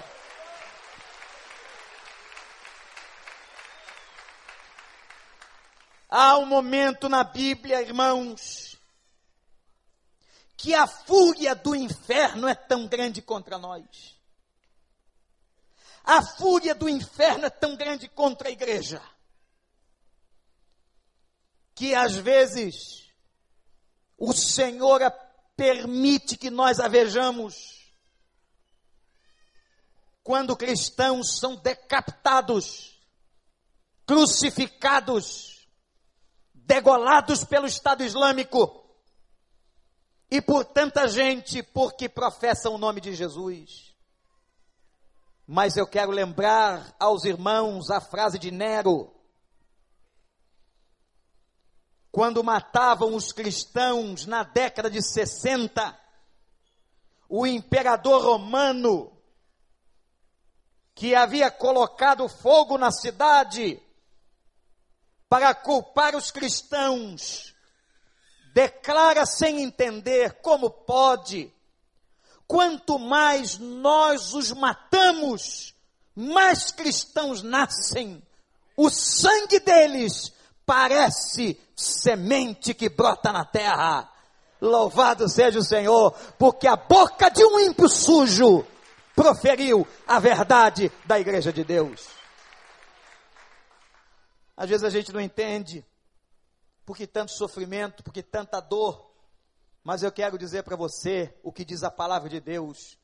Há 6.16 6.38
um 6.38 6.46
momento 6.46 7.08
na 7.08 7.24
Bíblia, 7.24 7.82
irmãos, 7.82 8.73
que 10.56 10.74
a 10.74 10.86
fúria 10.86 11.54
do 11.54 11.74
inferno 11.74 12.48
é 12.48 12.54
tão 12.54 12.86
grande 12.86 13.20
contra 13.20 13.58
nós. 13.58 14.14
A 16.04 16.22
fúria 16.22 16.74
do 16.74 16.88
inferno 16.88 17.46
é 17.46 17.50
tão 17.50 17.76
grande 17.76 18.08
contra 18.08 18.48
a 18.48 18.52
igreja 18.52 19.02
que 21.74 21.94
às 21.94 22.14
vezes 22.14 23.10
o 24.16 24.32
Senhor 24.32 25.00
permite 25.56 26.36
que 26.36 26.50
nós 26.50 26.78
a 26.78 26.88
vejamos 26.88 27.92
quando 30.22 30.56
cristãos 30.56 31.38
são 31.38 31.56
decapitados, 31.56 32.98
crucificados, 34.06 35.68
degolados 36.54 37.44
pelo 37.44 37.66
Estado 37.66 38.02
Islâmico 38.02 38.83
e 40.30 40.40
por 40.40 40.64
tanta 40.64 41.06
gente 41.08 41.62
porque 41.62 42.08
professam 42.08 42.74
o 42.74 42.78
nome 42.78 43.00
de 43.00 43.14
Jesus. 43.14 43.94
Mas 45.46 45.76
eu 45.76 45.86
quero 45.86 46.10
lembrar 46.10 46.94
aos 46.98 47.24
irmãos 47.24 47.90
a 47.90 48.00
frase 48.00 48.38
de 48.38 48.50
Nero, 48.50 49.14
quando 52.10 52.44
matavam 52.44 53.14
os 53.14 53.32
cristãos 53.32 54.24
na 54.24 54.42
década 54.42 54.88
de 54.88 55.02
60, 55.02 56.00
o 57.28 57.46
imperador 57.46 58.22
romano, 58.22 59.12
que 60.94 61.14
havia 61.14 61.50
colocado 61.50 62.28
fogo 62.28 62.78
na 62.78 62.92
cidade 62.92 63.82
para 65.28 65.54
culpar 65.54 66.14
os 66.14 66.30
cristãos, 66.30 67.53
declara 68.54 69.26
sem 69.26 69.62
entender 69.62 70.34
como 70.40 70.70
pode. 70.70 71.52
Quanto 72.46 72.98
mais 73.00 73.58
nós 73.58 74.32
os 74.32 74.52
matamos, 74.52 75.74
mais 76.14 76.70
cristãos 76.70 77.42
nascem. 77.42 78.22
O 78.76 78.88
sangue 78.88 79.58
deles 79.58 80.32
parece 80.64 81.60
semente 81.74 82.72
que 82.72 82.88
brota 82.88 83.32
na 83.32 83.44
terra. 83.44 84.08
Louvado 84.60 85.28
seja 85.28 85.58
o 85.58 85.64
Senhor, 85.64 86.12
porque 86.38 86.68
a 86.68 86.76
boca 86.76 87.28
de 87.28 87.44
um 87.44 87.58
ímpio 87.58 87.88
sujo 87.88 88.64
proferiu 89.16 89.86
a 90.06 90.20
verdade 90.20 90.92
da 91.04 91.18
igreja 91.18 91.52
de 91.52 91.64
Deus. 91.64 92.06
Às 94.56 94.68
vezes 94.68 94.84
a 94.84 94.90
gente 94.90 95.12
não 95.12 95.20
entende, 95.20 95.84
porque 96.84 97.06
tanto 97.06 97.32
sofrimento, 97.32 98.02
porque 98.02 98.22
tanta 98.22 98.60
dor, 98.60 99.10
mas 99.82 100.02
eu 100.02 100.10
quero 100.10 100.38
dizer 100.38 100.62
para 100.62 100.76
você 100.76 101.34
o 101.42 101.52
que 101.52 101.64
diz 101.64 101.82
a 101.82 101.90
palavra 101.90 102.28
de 102.28 102.40
Deus. 102.40 102.98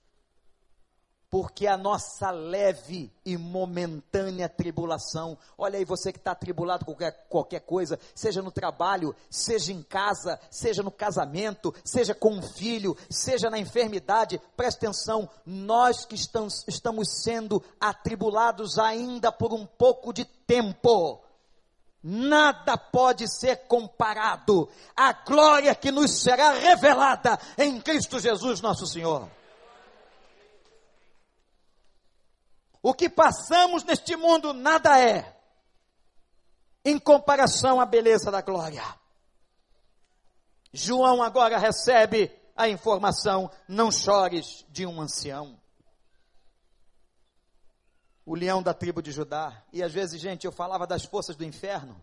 Porque 1.28 1.68
a 1.68 1.76
nossa 1.76 2.32
leve 2.32 3.12
e 3.24 3.36
momentânea 3.36 4.48
tribulação, 4.48 5.38
olha 5.56 5.78
aí 5.78 5.84
você 5.84 6.12
que 6.12 6.18
está 6.18 6.34
tribulado 6.34 6.84
com 6.84 6.92
qualquer, 6.92 7.26
qualquer, 7.28 7.60
coisa, 7.60 8.00
seja 8.16 8.42
no 8.42 8.50
trabalho, 8.50 9.14
seja 9.30 9.72
em 9.72 9.80
casa, 9.80 10.40
seja 10.50 10.82
no 10.82 10.90
casamento, 10.90 11.72
seja 11.84 12.16
com 12.16 12.32
um 12.32 12.42
filho, 12.42 12.96
seja 13.08 13.48
na 13.48 13.60
enfermidade, 13.60 14.40
preste 14.56 14.78
atenção, 14.78 15.30
nós 15.46 16.04
que 16.04 16.16
estamos, 16.16 16.64
estamos 16.66 17.22
sendo 17.22 17.62
atribulados 17.78 18.76
ainda 18.76 19.30
por 19.30 19.52
um 19.52 19.64
pouco 19.64 20.12
de 20.12 20.24
tempo, 20.24 21.22
Nada 22.02 22.78
pode 22.78 23.26
ser 23.28 23.66
comparado 23.66 24.68
à 24.96 25.12
glória 25.12 25.74
que 25.74 25.90
nos 25.90 26.22
será 26.22 26.52
revelada 26.52 27.38
em 27.58 27.80
Cristo 27.80 28.18
Jesus, 28.18 28.60
nosso 28.60 28.86
Senhor. 28.86 29.30
O 32.82 32.94
que 32.94 33.10
passamos 33.10 33.84
neste 33.84 34.16
mundo 34.16 34.54
nada 34.54 34.98
é 34.98 35.36
em 36.82 36.98
comparação 36.98 37.78
à 37.78 37.84
beleza 37.84 38.30
da 38.30 38.40
glória. 38.40 38.82
João 40.72 41.22
agora 41.22 41.58
recebe 41.58 42.32
a 42.56 42.68
informação: 42.68 43.50
não 43.68 43.92
chores 43.92 44.64
de 44.70 44.86
um 44.86 45.00
ancião. 45.02 45.58
O 48.30 48.36
leão 48.36 48.62
da 48.62 48.72
tribo 48.72 49.02
de 49.02 49.10
Judá. 49.10 49.60
E 49.72 49.82
às 49.82 49.92
vezes, 49.92 50.20
gente, 50.20 50.44
eu 50.46 50.52
falava 50.52 50.86
das 50.86 51.04
forças 51.04 51.34
do 51.34 51.42
inferno. 51.42 52.00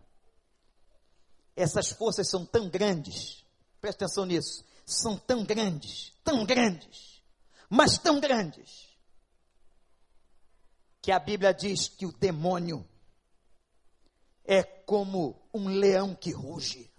Essas 1.56 1.88
forças 1.88 2.28
são 2.28 2.44
tão 2.44 2.68
grandes, 2.68 3.46
presta 3.80 4.04
atenção 4.04 4.26
nisso, 4.26 4.62
são 4.84 5.16
tão 5.16 5.42
grandes, 5.42 6.12
tão 6.22 6.44
grandes, 6.44 7.22
mas 7.70 7.96
tão 7.96 8.20
grandes, 8.20 8.94
que 11.00 11.10
a 11.10 11.18
Bíblia 11.18 11.54
diz 11.54 11.88
que 11.88 12.04
o 12.04 12.12
demônio 12.12 12.86
é 14.44 14.62
como 14.62 15.34
um 15.54 15.66
leão 15.66 16.14
que 16.14 16.30
ruge. 16.30 16.92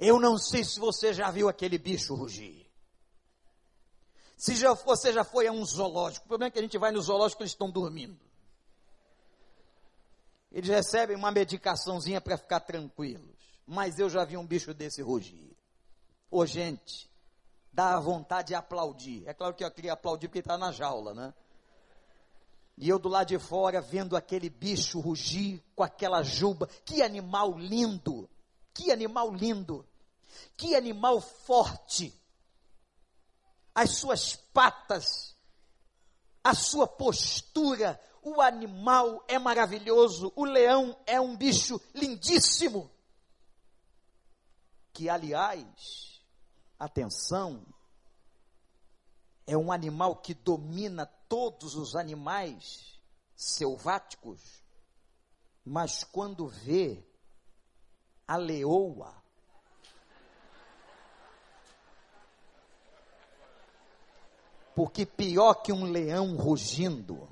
Eu 0.00 0.18
não 0.18 0.36
sei 0.36 0.64
se 0.64 0.80
você 0.80 1.14
já 1.14 1.30
viu 1.30 1.48
aquele 1.48 1.78
bicho 1.78 2.12
rugir. 2.12 2.65
Se 4.36 4.54
já, 4.54 4.72
você 4.74 5.12
já 5.12 5.24
foi 5.24 5.46
a 5.46 5.52
um 5.52 5.64
zoológico, 5.64 6.26
o 6.26 6.28
problema 6.28 6.48
é 6.48 6.50
que 6.50 6.58
a 6.58 6.62
gente 6.62 6.76
vai 6.76 6.92
no 6.92 7.00
zoológico 7.00 7.42
eles 7.42 7.52
estão 7.52 7.70
dormindo. 7.70 8.20
Eles 10.52 10.68
recebem 10.68 11.16
uma 11.16 11.32
medicaçãozinha 11.32 12.20
para 12.20 12.36
ficar 12.36 12.60
tranquilos. 12.60 13.34
Mas 13.66 13.98
eu 13.98 14.08
já 14.08 14.24
vi 14.24 14.36
um 14.36 14.46
bicho 14.46 14.72
desse 14.72 15.02
rugir. 15.02 15.56
Ô 16.30 16.46
gente, 16.46 17.10
dá 17.72 17.98
vontade 17.98 18.48
de 18.48 18.54
aplaudir. 18.54 19.26
É 19.26 19.34
claro 19.34 19.54
que 19.54 19.64
eu 19.64 19.70
queria 19.70 19.94
aplaudir 19.94 20.28
porque 20.28 20.38
está 20.38 20.56
na 20.56 20.70
jaula, 20.70 21.12
né? 21.14 21.34
E 22.78 22.88
eu 22.88 22.98
do 22.98 23.08
lado 23.08 23.28
de 23.28 23.38
fora 23.38 23.80
vendo 23.80 24.16
aquele 24.16 24.50
bicho 24.50 25.00
rugir 25.00 25.62
com 25.74 25.82
aquela 25.82 26.22
juba. 26.22 26.68
Que 26.84 27.02
animal 27.02 27.58
lindo! 27.58 28.28
Que 28.72 28.92
animal 28.92 29.32
lindo! 29.32 29.84
Que 30.56 30.76
animal 30.76 31.20
forte! 31.20 32.14
As 33.76 33.98
suas 33.98 34.34
patas, 34.34 35.36
a 36.42 36.54
sua 36.54 36.88
postura, 36.88 38.00
o 38.22 38.40
animal 38.40 39.22
é 39.28 39.38
maravilhoso, 39.38 40.32
o 40.34 40.46
leão 40.46 40.98
é 41.04 41.20
um 41.20 41.36
bicho 41.36 41.78
lindíssimo. 41.94 42.90
Que, 44.94 45.10
aliás, 45.10 46.22
atenção, 46.78 47.66
é 49.46 49.54
um 49.58 49.70
animal 49.70 50.16
que 50.16 50.32
domina 50.32 51.04
todos 51.28 51.74
os 51.74 51.94
animais 51.94 52.98
selváticos, 53.36 54.40
mas 55.62 56.02
quando 56.02 56.48
vê 56.48 57.06
a 58.26 58.38
leoa, 58.38 59.22
porque 64.76 65.06
pior 65.06 65.54
que 65.54 65.72
um 65.72 65.84
leão 65.90 66.36
rugindo 66.36 67.26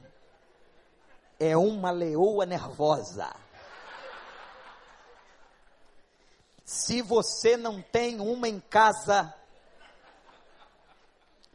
é 1.38 1.54
uma 1.54 1.90
leoa 1.90 2.46
nervosa. 2.46 3.37
Se 6.64 7.02
você 7.02 7.54
não 7.59 7.83
tem 7.83 8.18
uma 8.18 8.48
em 8.48 8.59
casa, 8.59 9.35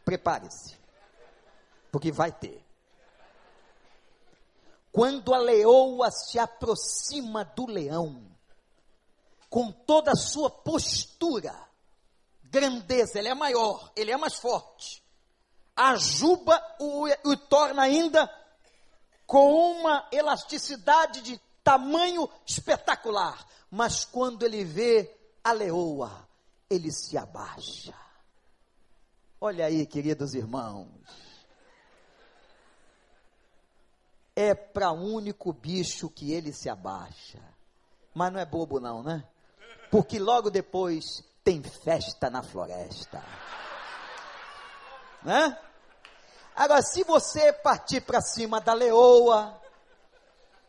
prepare-se, 0.06 0.78
porque 1.91 2.12
vai 2.12 2.32
ter. 2.32 2.63
Quando 4.91 5.34
a 5.34 5.39
leoa 5.39 6.12
se 6.12 6.38
aproxima 6.38 7.43
do 7.43 7.65
leão, 7.65 8.23
com 9.49 9.71
toda 9.71 10.12
a 10.12 10.15
sua 10.15 10.52
postura, 10.52 11.67
grandeza, 12.43 13.17
ele 13.17 13.30
é 13.30 13.34
maior, 13.34 13.91
ele 13.95 14.12
é 14.12 14.17
mais 14.17 14.36
forte. 14.36 15.09
A 15.81 15.95
juba 15.95 16.61
o, 16.77 17.05
o 17.23 17.37
torna 17.37 17.83
ainda 17.83 18.29
com 19.25 19.71
uma 19.71 20.05
elasticidade 20.11 21.21
de 21.21 21.39
tamanho 21.63 22.29
espetacular. 22.45 23.47
Mas 23.71 24.03
quando 24.03 24.43
ele 24.43 24.65
vê 24.65 25.17
a 25.41 25.53
leoa, 25.53 26.27
ele 26.69 26.91
se 26.91 27.17
abaixa. 27.17 27.93
Olha 29.39 29.67
aí, 29.67 29.85
queridos 29.85 30.33
irmãos. 30.33 30.89
É 34.35 34.53
para 34.53 34.91
o 34.91 35.15
único 35.15 35.53
bicho 35.53 36.09
que 36.09 36.33
ele 36.33 36.51
se 36.51 36.69
abaixa. 36.69 37.39
Mas 38.13 38.33
não 38.33 38.39
é 38.41 38.45
bobo, 38.45 38.81
não, 38.81 39.01
né? 39.01 39.23
Porque 39.89 40.19
logo 40.19 40.49
depois 40.49 41.23
tem 41.41 41.63
festa 41.63 42.29
na 42.29 42.43
floresta. 42.43 43.23
Né? 45.23 45.57
Agora, 46.60 46.82
se 46.82 47.06
você 47.06 47.54
partir 47.54 48.02
para 48.02 48.19
cima 48.19 48.60
da 48.60 48.74
leoa, 48.74 49.58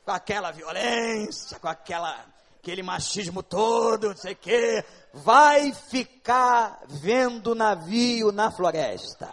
com 0.05 0.13
aquela 0.13 0.53
violência, 0.53 1.59
com 1.59 1.67
aquela, 1.67 2.27
aquele 2.61 2.81
machismo 2.81 3.43
todo, 3.43 4.11
não 4.11 4.17
sei 4.17 4.35
o 4.35 4.37
quê, 4.37 4.85
vai 5.13 5.73
ficar 5.73 6.81
vendo 6.87 7.57
navio 7.57 8.31
na 8.31 8.53
floresta. 8.53 9.29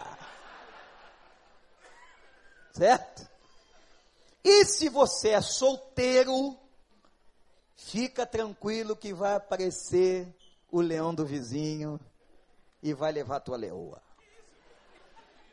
certo? 2.72 3.28
E 4.42 4.64
se 4.64 4.88
você 4.88 5.28
é 5.34 5.40
solteiro, 5.40 6.58
fica 7.76 8.26
tranquilo 8.26 8.96
que 8.96 9.14
vai 9.14 9.36
aparecer 9.36 10.26
o 10.72 10.80
leão 10.80 11.14
do 11.14 11.24
vizinho 11.24 12.00
e 12.82 12.92
vai 12.92 13.12
levar 13.12 13.38
tua 13.38 13.56
leoa. 13.56 14.07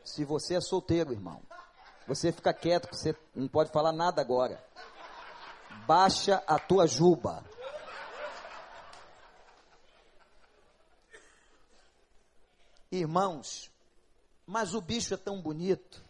Se 0.06 0.24
você 0.24 0.54
é 0.54 0.60
solteiro, 0.60 1.12
irmão, 1.12 1.42
você 2.06 2.30
fica 2.30 2.54
quieto, 2.54 2.88
você 2.94 3.14
não 3.34 3.48
pode 3.48 3.72
falar 3.72 3.92
nada 3.92 4.22
agora. 4.22 4.64
Baixa 5.84 6.42
a 6.46 6.60
tua 6.60 6.86
juba. 6.86 7.44
Irmãos, 12.90 13.68
mas 14.46 14.74
o 14.74 14.80
bicho 14.80 15.12
é 15.12 15.16
tão 15.16 15.42
bonito. 15.42 16.04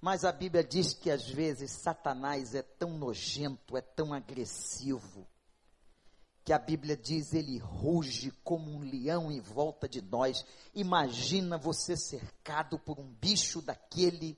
Mas 0.00 0.24
a 0.24 0.32
Bíblia 0.32 0.64
diz 0.64 0.92
que 0.92 1.12
às 1.12 1.28
vezes 1.28 1.70
Satanás 1.70 2.56
é 2.56 2.62
tão 2.62 2.98
nojento, 2.98 3.76
é 3.76 3.80
tão 3.80 4.12
agressivo, 4.12 5.24
que 6.50 6.54
a 6.54 6.58
Bíblia 6.58 6.96
diz 6.96 7.32
ele 7.32 7.58
ruge 7.58 8.32
como 8.42 8.72
um 8.72 8.80
leão 8.80 9.30
em 9.30 9.38
volta 9.38 9.88
de 9.88 10.02
nós. 10.02 10.44
Imagina 10.74 11.56
você 11.56 11.96
cercado 11.96 12.76
por 12.76 12.98
um 12.98 13.06
bicho 13.20 13.62
daquele 13.62 14.36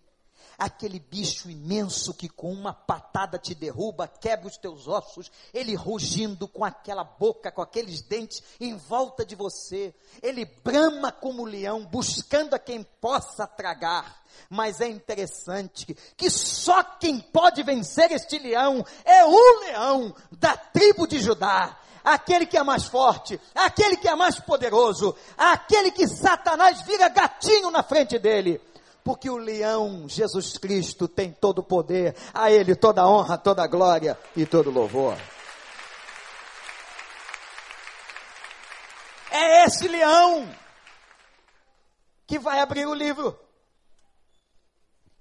aquele 0.58 1.00
bicho 1.00 1.48
imenso 1.48 2.12
que 2.12 2.28
com 2.28 2.52
uma 2.52 2.74
patada 2.74 3.38
te 3.38 3.54
derruba, 3.54 4.06
quebra 4.06 4.46
os 4.46 4.58
teus 4.58 4.86
ossos, 4.86 5.32
ele 5.54 5.74
rugindo 5.74 6.46
com 6.46 6.66
aquela 6.66 7.02
boca, 7.02 7.50
com 7.50 7.62
aqueles 7.62 8.02
dentes 8.02 8.42
em 8.60 8.76
volta 8.76 9.24
de 9.24 9.34
você, 9.34 9.94
ele 10.22 10.44
brama 10.44 11.10
como 11.10 11.46
leão, 11.46 11.86
buscando 11.86 12.52
a 12.52 12.58
quem 12.58 12.82
possa 13.00 13.46
tragar. 13.46 14.22
Mas 14.50 14.82
é 14.82 14.88
interessante 14.88 15.96
que 16.14 16.28
só 16.28 16.82
quem 16.84 17.18
pode 17.18 17.62
vencer 17.62 18.12
este 18.12 18.38
leão 18.38 18.84
é 19.02 19.24
o 19.24 19.60
leão 19.60 20.14
da 20.32 20.54
tribo 20.58 21.06
de 21.06 21.18
Judá 21.18 21.78
aquele 22.04 22.46
que 22.46 22.56
é 22.56 22.62
mais 22.62 22.84
forte, 22.84 23.40
aquele 23.54 23.96
que 23.96 24.08
é 24.08 24.14
mais 24.14 24.38
poderoso, 24.38 25.14
aquele 25.36 25.90
que 25.90 26.06
Satanás 26.06 26.82
vira 26.82 27.08
gatinho 27.08 27.70
na 27.70 27.82
frente 27.82 28.18
dele 28.18 28.60
porque 29.04 29.28
o 29.28 29.36
leão 29.36 30.08
Jesus 30.08 30.56
Cristo 30.56 31.08
tem 31.08 31.32
todo 31.32 31.58
o 31.58 31.64
poder, 31.64 32.14
a 32.32 32.50
ele 32.50 32.76
toda 32.76 33.02
a 33.02 33.08
honra, 33.08 33.36
toda 33.36 33.62
a 33.62 33.66
glória 33.66 34.18
e 34.36 34.46
todo 34.46 34.70
o 34.70 34.72
louvor. 34.72 35.16
É 39.30 39.64
esse 39.64 39.88
leão 39.88 40.48
que 42.26 42.38
vai 42.38 42.60
abrir 42.60 42.86
o 42.86 42.94
livro. 42.94 43.38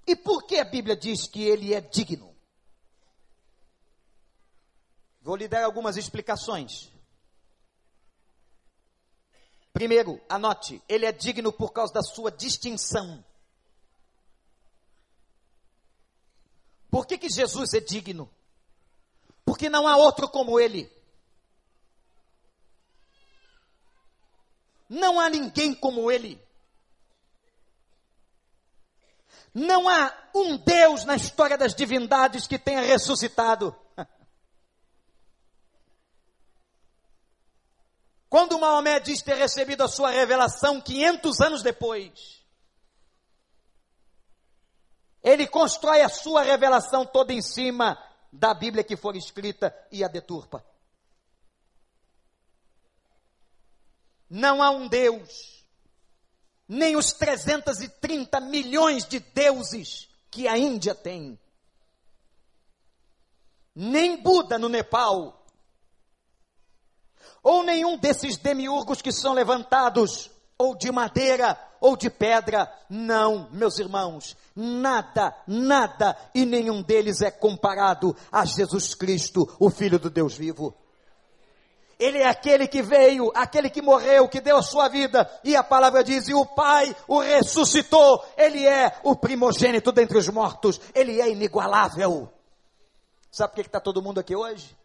E 0.06 0.14
por 0.14 0.44
que 0.44 0.58
a 0.58 0.64
Bíblia 0.64 0.96
diz 0.96 1.26
que 1.26 1.42
ele 1.42 1.74
é 1.74 1.80
digno? 1.80 2.31
Vou 5.22 5.36
lhe 5.36 5.46
dar 5.46 5.64
algumas 5.64 5.96
explicações. 5.96 6.92
Primeiro, 9.72 10.20
anote, 10.28 10.82
ele 10.88 11.06
é 11.06 11.12
digno 11.12 11.52
por 11.52 11.72
causa 11.72 11.94
da 11.94 12.02
sua 12.02 12.30
distinção. 12.30 13.24
Por 16.90 17.06
que, 17.06 17.16
que 17.16 17.30
Jesus 17.30 17.72
é 17.72 17.80
digno? 17.80 18.30
Porque 19.44 19.70
não 19.70 19.86
há 19.86 19.96
outro 19.96 20.28
como 20.28 20.60
ele. 20.60 20.90
Não 24.88 25.18
há 25.18 25.30
ninguém 25.30 25.74
como 25.74 26.10
ele. 26.10 26.38
Não 29.54 29.88
há 29.88 30.12
um 30.34 30.56
Deus 30.56 31.04
na 31.04 31.14
história 31.16 31.56
das 31.56 31.74
divindades 31.74 32.46
que 32.46 32.58
tenha 32.58 32.82
ressuscitado. 32.82 33.74
Quando 38.32 38.58
Maomé 38.58 38.98
diz 38.98 39.20
ter 39.20 39.36
recebido 39.36 39.84
a 39.84 39.88
sua 39.88 40.08
revelação 40.08 40.80
500 40.80 41.40
anos 41.42 41.62
depois, 41.62 42.42
ele 45.22 45.46
constrói 45.46 46.00
a 46.00 46.08
sua 46.08 46.40
revelação 46.40 47.04
toda 47.04 47.34
em 47.34 47.42
cima 47.42 47.94
da 48.32 48.54
Bíblia 48.54 48.82
que 48.82 48.96
for 48.96 49.16
escrita 49.16 49.76
e 49.92 50.02
a 50.02 50.08
deturpa. 50.08 50.64
Não 54.30 54.62
há 54.62 54.70
um 54.70 54.88
Deus, 54.88 55.66
nem 56.66 56.96
os 56.96 57.12
330 57.12 58.40
milhões 58.40 59.04
de 59.06 59.18
deuses 59.20 60.08
que 60.30 60.48
a 60.48 60.56
Índia 60.56 60.94
tem, 60.94 61.38
nem 63.74 64.22
Buda 64.22 64.58
no 64.58 64.70
Nepal, 64.70 65.41
ou 67.42 67.62
nenhum 67.62 67.96
desses 67.96 68.36
demiurgos 68.36 69.02
que 69.02 69.12
são 69.12 69.32
levantados, 69.32 70.30
ou 70.56 70.76
de 70.76 70.92
madeira, 70.92 71.58
ou 71.80 71.96
de 71.96 72.08
pedra. 72.08 72.72
Não, 72.88 73.48
meus 73.50 73.78
irmãos, 73.78 74.36
nada, 74.54 75.34
nada 75.46 76.16
e 76.34 76.46
nenhum 76.46 76.80
deles 76.82 77.20
é 77.20 77.30
comparado 77.30 78.16
a 78.30 78.44
Jesus 78.44 78.94
Cristo, 78.94 79.48
o 79.58 79.68
Filho 79.68 79.98
do 79.98 80.08
Deus 80.08 80.36
vivo. 80.36 80.74
Ele 81.98 82.18
é 82.18 82.28
aquele 82.28 82.66
que 82.66 82.82
veio, 82.82 83.30
aquele 83.34 83.70
que 83.70 83.82
morreu, 83.82 84.28
que 84.28 84.40
deu 84.40 84.56
a 84.56 84.62
sua 84.62 84.88
vida, 84.88 85.28
e 85.44 85.54
a 85.54 85.62
palavra 85.62 86.02
diz: 86.02 86.26
e 86.28 86.34
o 86.34 86.44
Pai 86.44 86.94
o 87.06 87.20
ressuscitou, 87.20 88.24
ele 88.36 88.66
é 88.66 89.00
o 89.04 89.14
primogênito 89.14 89.92
dentre 89.92 90.18
os 90.18 90.28
mortos, 90.28 90.80
ele 90.94 91.20
é 91.20 91.30
inigualável. 91.30 92.28
Sabe 93.30 93.52
por 93.52 93.62
que 93.62 93.68
está 93.68 93.80
todo 93.80 94.02
mundo 94.02 94.18
aqui 94.18 94.34
hoje? 94.34 94.76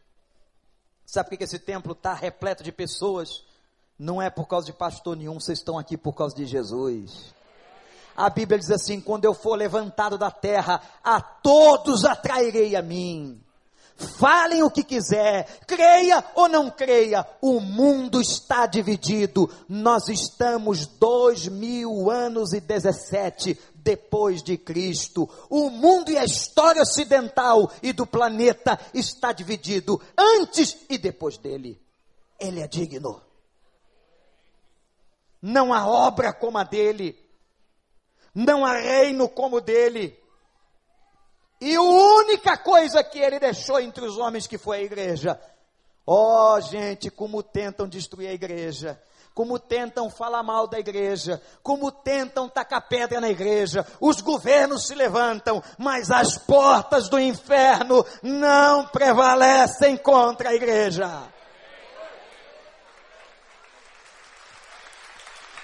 Sabe 1.08 1.30
por 1.30 1.38
que 1.38 1.46
esse 1.46 1.58
templo 1.58 1.94
está 1.94 2.14
repleto 2.14 2.64
de 2.64 2.72
pessoas 2.72 3.46
não 3.98 4.22
é 4.22 4.30
por 4.30 4.46
causa 4.46 4.68
de 4.68 4.74
pastor 4.74 5.16
nenhum, 5.16 5.40
vocês 5.40 5.58
estão 5.58 5.80
aqui 5.80 5.98
por 5.98 6.14
causa 6.14 6.36
de 6.36 6.46
Jesus. 6.46 7.34
A 8.16 8.30
Bíblia 8.30 8.60
diz 8.60 8.70
assim: 8.70 9.00
quando 9.00 9.24
eu 9.24 9.34
for 9.34 9.56
levantado 9.56 10.18
da 10.18 10.30
terra, 10.30 10.82
a 11.02 11.22
todos 11.22 12.04
atrairei 12.04 12.76
a 12.76 12.82
mim. 12.82 13.42
Falem 13.96 14.62
o 14.62 14.70
que 14.70 14.84
quiser, 14.84 15.48
creia 15.66 16.24
ou 16.36 16.48
não 16.48 16.70
creia, 16.70 17.26
o 17.42 17.60
mundo 17.60 18.22
está 18.22 18.68
dividido. 18.68 19.50
Nós 19.68 20.10
estamos 20.10 20.86
dois 20.86 21.48
mil 21.48 22.12
anos 22.12 22.54
e 22.54 22.60
dezessete 22.60 23.60
depois 23.88 24.44
de 24.44 24.58
Cristo. 24.58 25.30
O 25.50 25.70
mundo 25.70 26.12
e 26.12 26.18
a 26.18 26.26
história 26.26 26.82
ocidental 26.82 27.72
e 27.82 27.94
do 27.94 28.06
planeta 28.06 28.78
está 28.94 29.32
dividido 29.32 30.02
antes 30.18 30.78
e 30.90 30.98
depois 30.98 31.38
dele. 31.38 31.82
Ele 32.38 32.60
é 32.60 32.68
digno. 32.68 33.22
Não 35.42 35.74
há 35.74 35.88
obra 35.88 36.34
como 36.34 36.58
a 36.58 36.64
dele. 36.64 37.18
Não 38.36 38.66
há 38.66 38.74
reino 38.74 39.30
como 39.30 39.56
o 39.56 39.62
dele. 39.62 40.20
E 41.62 41.74
a 41.76 41.82
única 41.82 42.58
coisa 42.58 43.02
que 43.06 43.20
ele 43.20 43.40
deixou 43.40 43.80
entre 43.80 44.06
os 44.06 44.18
homens 44.18 44.48
que 44.48 44.58
foi 44.58 44.80
a 44.80 44.84
igreja. 44.84 45.40
Ó 46.06 46.56
oh, 46.56 46.62
gente, 46.62 47.10
como 47.10 47.42
tentam 47.42 47.88
destruir 47.88 48.28
a 48.28 48.34
igreja. 48.34 49.02
Como 49.38 49.60
tentam 49.60 50.10
falar 50.10 50.42
mal 50.42 50.66
da 50.66 50.80
igreja, 50.80 51.40
como 51.62 51.92
tentam 51.92 52.50
tacar 52.50 52.88
pedra 52.88 53.22
na 53.22 53.30
igreja, 53.30 53.86
os 54.02 54.20
governos 54.20 54.88
se 54.88 54.96
levantam, 54.96 55.62
mas 55.78 56.10
as 56.10 56.40
portas 56.40 57.08
do 57.08 57.20
inferno 57.20 58.04
não 58.24 58.88
prevalecem 58.88 59.96
contra 59.96 60.50
a 60.50 60.56
igreja. 60.56 61.32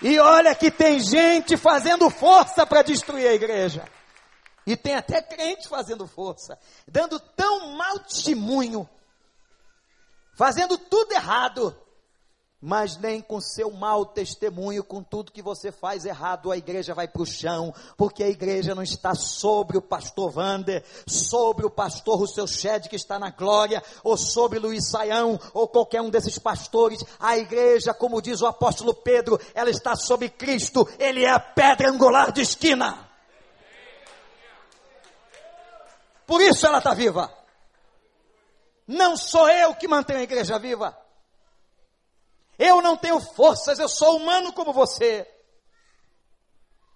E 0.04 0.20
olha 0.20 0.54
que 0.54 0.70
tem 0.70 1.00
gente 1.00 1.58
fazendo 1.58 2.12
força 2.12 2.68
para 2.68 2.84
destruir 2.84 3.28
a 3.28 3.34
igreja. 3.34 3.90
E 4.68 4.78
tem 4.78 4.94
até 4.94 5.20
crente 5.20 5.68
fazendo 5.68 6.06
força, 6.06 6.60
dando 6.88 7.20
tão 7.20 7.72
mau 7.72 7.98
testemunho, 7.98 8.88
fazendo 10.36 10.78
tudo 10.78 11.12
errado, 11.14 11.76
mas 12.66 12.96
nem 12.96 13.20
com 13.20 13.42
seu 13.42 13.70
mau 13.70 14.06
testemunho, 14.06 14.86
com 14.86 15.04
tudo 15.04 15.34
que 15.34 15.42
você 15.42 15.70
faz 15.70 16.06
errado, 16.06 16.50
a 16.50 16.56
igreja 16.56 16.94
vai 16.94 17.10
para 17.10 17.22
o 17.22 17.26
chão, 17.26 17.76
porque 17.98 18.24
a 18.24 18.30
igreja 18.30 18.74
não 18.74 18.82
está 18.82 19.14
sobre 19.14 19.78
o 19.78 19.82
pastor 19.82 20.32
Vander, 20.32 20.82
sobre 21.06 21.66
o 21.66 21.70
pastor 21.70 22.20
Rousseau 22.20 22.48
Shed, 22.48 22.88
que 22.88 22.96
está 22.96 23.20
na 23.20 23.32
glória, 23.32 23.84
ou 24.02 24.16
sobre 24.16 24.60
Luiz 24.60 24.90
Saião, 24.90 25.38
ou 25.54 25.68
qualquer 25.68 26.02
um 26.02 26.10
desses 26.10 26.40
pastores. 26.40 27.04
A 27.20 27.38
igreja, 27.38 27.94
como 27.94 28.22
diz 28.22 28.42
o 28.42 28.48
apóstolo 28.48 28.94
Pedro, 28.94 29.38
ela 29.54 29.70
está 29.70 29.94
sobre 29.98 30.30
Cristo, 30.30 30.88
ele 30.98 31.26
é 31.26 31.32
a 31.32 31.42
pedra 31.42 31.90
angular 31.90 32.32
de 32.32 32.44
esquina. 32.44 33.10
Por 36.26 36.40
isso 36.40 36.66
ela 36.66 36.78
está 36.78 36.94
viva. 36.94 37.30
Não 38.88 39.18
sou 39.18 39.50
eu 39.50 39.76
que 39.76 39.86
mantenho 39.86 40.20
a 40.20 40.24
igreja 40.24 40.58
viva. 40.58 41.03
Eu 42.66 42.82
não 42.82 42.96
tenho 42.96 43.20
forças, 43.20 43.78
eu 43.78 43.90
sou 43.90 44.16
humano 44.16 44.54
como 44.54 44.72
você. 44.72 45.28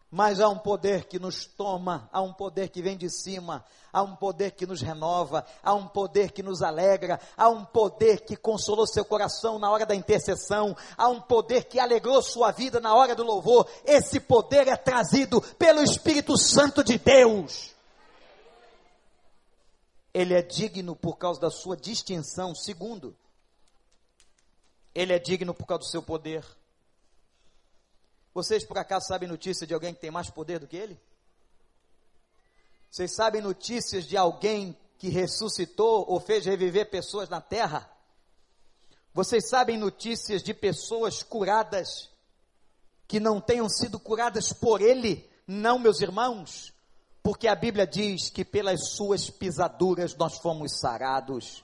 Mas 0.10 0.40
há 0.40 0.48
um 0.48 0.58
poder 0.58 1.04
que 1.04 1.20
nos 1.20 1.46
toma, 1.46 2.10
há 2.14 2.22
um 2.22 2.32
poder 2.32 2.70
que 2.70 2.82
vem 2.82 2.96
de 2.96 3.10
cima, 3.10 3.66
há 3.92 4.02
um 4.02 4.16
poder 4.16 4.52
que 4.52 4.66
nos 4.66 4.82
renova, 4.82 5.46
há 5.62 5.74
um 5.74 5.86
poder 5.86 6.32
que 6.32 6.42
nos 6.42 6.62
alegra, 6.62 7.20
há 7.36 7.50
um 7.50 7.66
poder 7.66 8.22
que 8.22 8.38
consolou 8.38 8.88
seu 8.88 9.04
coração 9.04 9.60
na 9.60 9.70
hora 9.70 9.86
da 9.86 9.94
intercessão, 9.94 10.74
há 10.96 11.10
um 11.10 11.20
poder 11.20 11.66
que 11.66 11.82
alegrou 11.82 12.22
sua 12.22 12.54
vida 12.54 12.80
na 12.80 12.96
hora 12.96 13.14
do 13.14 13.24
louvor. 13.26 13.70
Esse 13.84 14.22
poder 14.22 14.70
é 14.70 14.78
trazido 14.78 15.42
pelo 15.60 15.84
Espírito 15.84 16.38
Santo 16.38 16.82
de 16.82 16.98
Deus. 16.98 17.76
Ele 20.14 20.34
é 20.34 20.42
digno 20.42 20.96
por 20.96 21.18
causa 21.18 21.42
da 21.42 21.52
sua 21.52 21.76
distinção. 21.76 22.56
Segundo, 22.56 23.14
ele 24.98 25.14
é 25.14 25.20
digno 25.20 25.54
por 25.54 25.68
causa 25.68 25.84
do 25.84 25.92
seu 25.92 26.02
poder. 26.02 26.44
Vocês 28.34 28.66
por 28.66 28.80
acaso 28.80 29.06
sabem 29.06 29.30
notícia 29.30 29.68
de 29.68 29.72
alguém 29.76 29.94
que 29.94 30.02
tem 30.02 30.10
mais 30.10 30.32
poder 30.32 30.58
do 30.58 30.68
que 30.68 30.76
ele? 30.76 31.00
Vocês 32.90 33.14
sabem 33.14 33.40
notícias 33.40 34.06
de 34.06 34.18
alguém 34.18 34.76
que 34.98 35.10
ressuscitou 35.10 36.04
ou 36.10 36.20
fez 36.20 36.46
reviver 36.46 36.90
pessoas 36.90 37.30
na 37.30 37.40
terra? 37.40 37.88
Vocês 39.14 39.48
sabem 39.48 39.78
notícias 39.78 40.42
de 40.42 40.52
pessoas 40.52 41.22
curadas 41.22 42.10
que 43.08 43.20
não 43.20 43.40
tenham 43.40 43.70
sido 43.70 44.00
curadas 44.00 44.52
por 44.52 44.82
ele? 44.82 45.30
Não, 45.46 45.78
meus 45.78 46.02
irmãos, 46.02 46.74
porque 47.22 47.48
a 47.48 47.54
Bíblia 47.54 47.86
diz 47.86 48.32
que 48.32 48.44
pelas 48.44 48.90
suas 48.90 49.30
pisaduras 49.30 50.16
nós 50.16 50.40
fomos 50.40 50.80
sarados. 50.80 51.64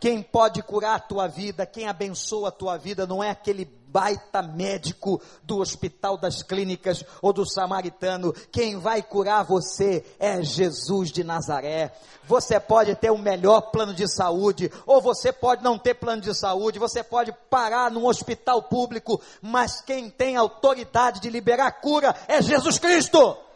Quem 0.00 0.22
pode 0.22 0.62
curar 0.62 0.96
a 0.96 1.00
tua 1.00 1.26
vida, 1.26 1.66
quem 1.66 1.88
abençoa 1.88 2.48
a 2.48 2.52
tua 2.52 2.76
vida, 2.76 3.06
não 3.06 3.22
é 3.22 3.30
aquele 3.30 3.64
baita 3.64 4.42
médico 4.42 5.20
do 5.42 5.58
hospital 5.58 6.16
das 6.16 6.42
clínicas 6.42 7.04
ou 7.22 7.32
do 7.32 7.48
samaritano. 7.48 8.32
Quem 8.52 8.78
vai 8.78 9.02
curar 9.02 9.44
você 9.44 10.04
é 10.18 10.42
Jesus 10.42 11.10
de 11.10 11.24
Nazaré. 11.24 11.92
Você 12.26 12.60
pode 12.60 12.94
ter 12.94 13.10
o 13.10 13.18
melhor 13.18 13.70
plano 13.72 13.94
de 13.94 14.06
saúde, 14.06 14.70
ou 14.86 15.00
você 15.00 15.32
pode 15.32 15.64
não 15.64 15.78
ter 15.78 15.94
plano 15.94 16.20
de 16.20 16.34
saúde, 16.34 16.78
você 16.78 17.02
pode 17.02 17.32
parar 17.48 17.90
num 17.90 18.06
hospital 18.06 18.62
público, 18.62 19.20
mas 19.40 19.80
quem 19.80 20.10
tem 20.10 20.36
autoridade 20.36 21.20
de 21.20 21.30
liberar 21.30 21.72
cura 21.80 22.14
é 22.28 22.42
Jesus 22.42 22.78
Cristo. 22.78 23.47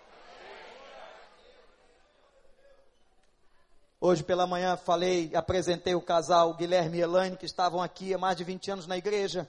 Hoje 4.04 4.24
pela 4.24 4.48
manhã 4.48 4.76
falei, 4.76 5.30
apresentei 5.32 5.94
o 5.94 6.02
casal 6.02 6.54
Guilherme 6.54 6.98
e 6.98 7.02
Elaine, 7.02 7.36
que 7.36 7.46
estavam 7.46 7.80
aqui 7.80 8.12
há 8.12 8.18
mais 8.18 8.36
de 8.36 8.42
20 8.42 8.72
anos 8.72 8.86
na 8.88 8.98
igreja. 8.98 9.48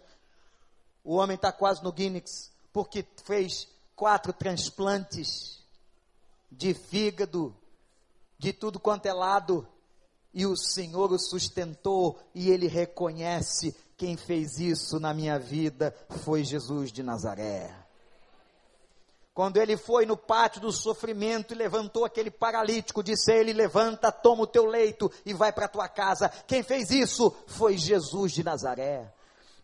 O 1.03 1.15
homem 1.15 1.33
está 1.33 1.51
quase 1.51 1.83
no 1.83 1.91
Guinness, 1.91 2.51
porque 2.71 3.03
fez 3.25 3.67
quatro 3.95 4.31
transplantes 4.31 5.59
de 6.51 6.75
fígado, 6.75 7.57
de 8.37 8.53
tudo 8.53 8.79
quanto 8.79 9.07
é 9.07 9.13
lado, 9.13 9.67
e 10.31 10.45
o 10.45 10.55
Senhor 10.55 11.11
o 11.11 11.17
sustentou, 11.17 12.19
e 12.35 12.51
ele 12.51 12.67
reconhece: 12.67 13.75
quem 13.97 14.15
fez 14.15 14.59
isso 14.59 14.99
na 14.99 15.15
minha 15.15 15.39
vida 15.39 15.95
foi 16.23 16.43
Jesus 16.43 16.91
de 16.91 17.01
Nazaré. 17.01 17.82
Quando 19.33 19.57
ele 19.57 19.75
foi 19.75 20.05
no 20.05 20.15
pátio 20.15 20.61
do 20.61 20.71
sofrimento 20.71 21.53
e 21.53 21.57
levantou 21.57 22.05
aquele 22.05 22.29
paralítico, 22.29 23.01
disse 23.01 23.31
a 23.31 23.35
ele: 23.35 23.51
Levanta, 23.51 24.11
toma 24.11 24.43
o 24.43 24.47
teu 24.47 24.65
leito 24.65 25.11
e 25.25 25.33
vai 25.33 25.51
para 25.51 25.65
a 25.65 25.69
tua 25.69 25.87
casa. 25.87 26.29
Quem 26.45 26.61
fez 26.61 26.91
isso 26.91 27.35
foi 27.47 27.75
Jesus 27.75 28.31
de 28.31 28.43
Nazaré. 28.43 29.11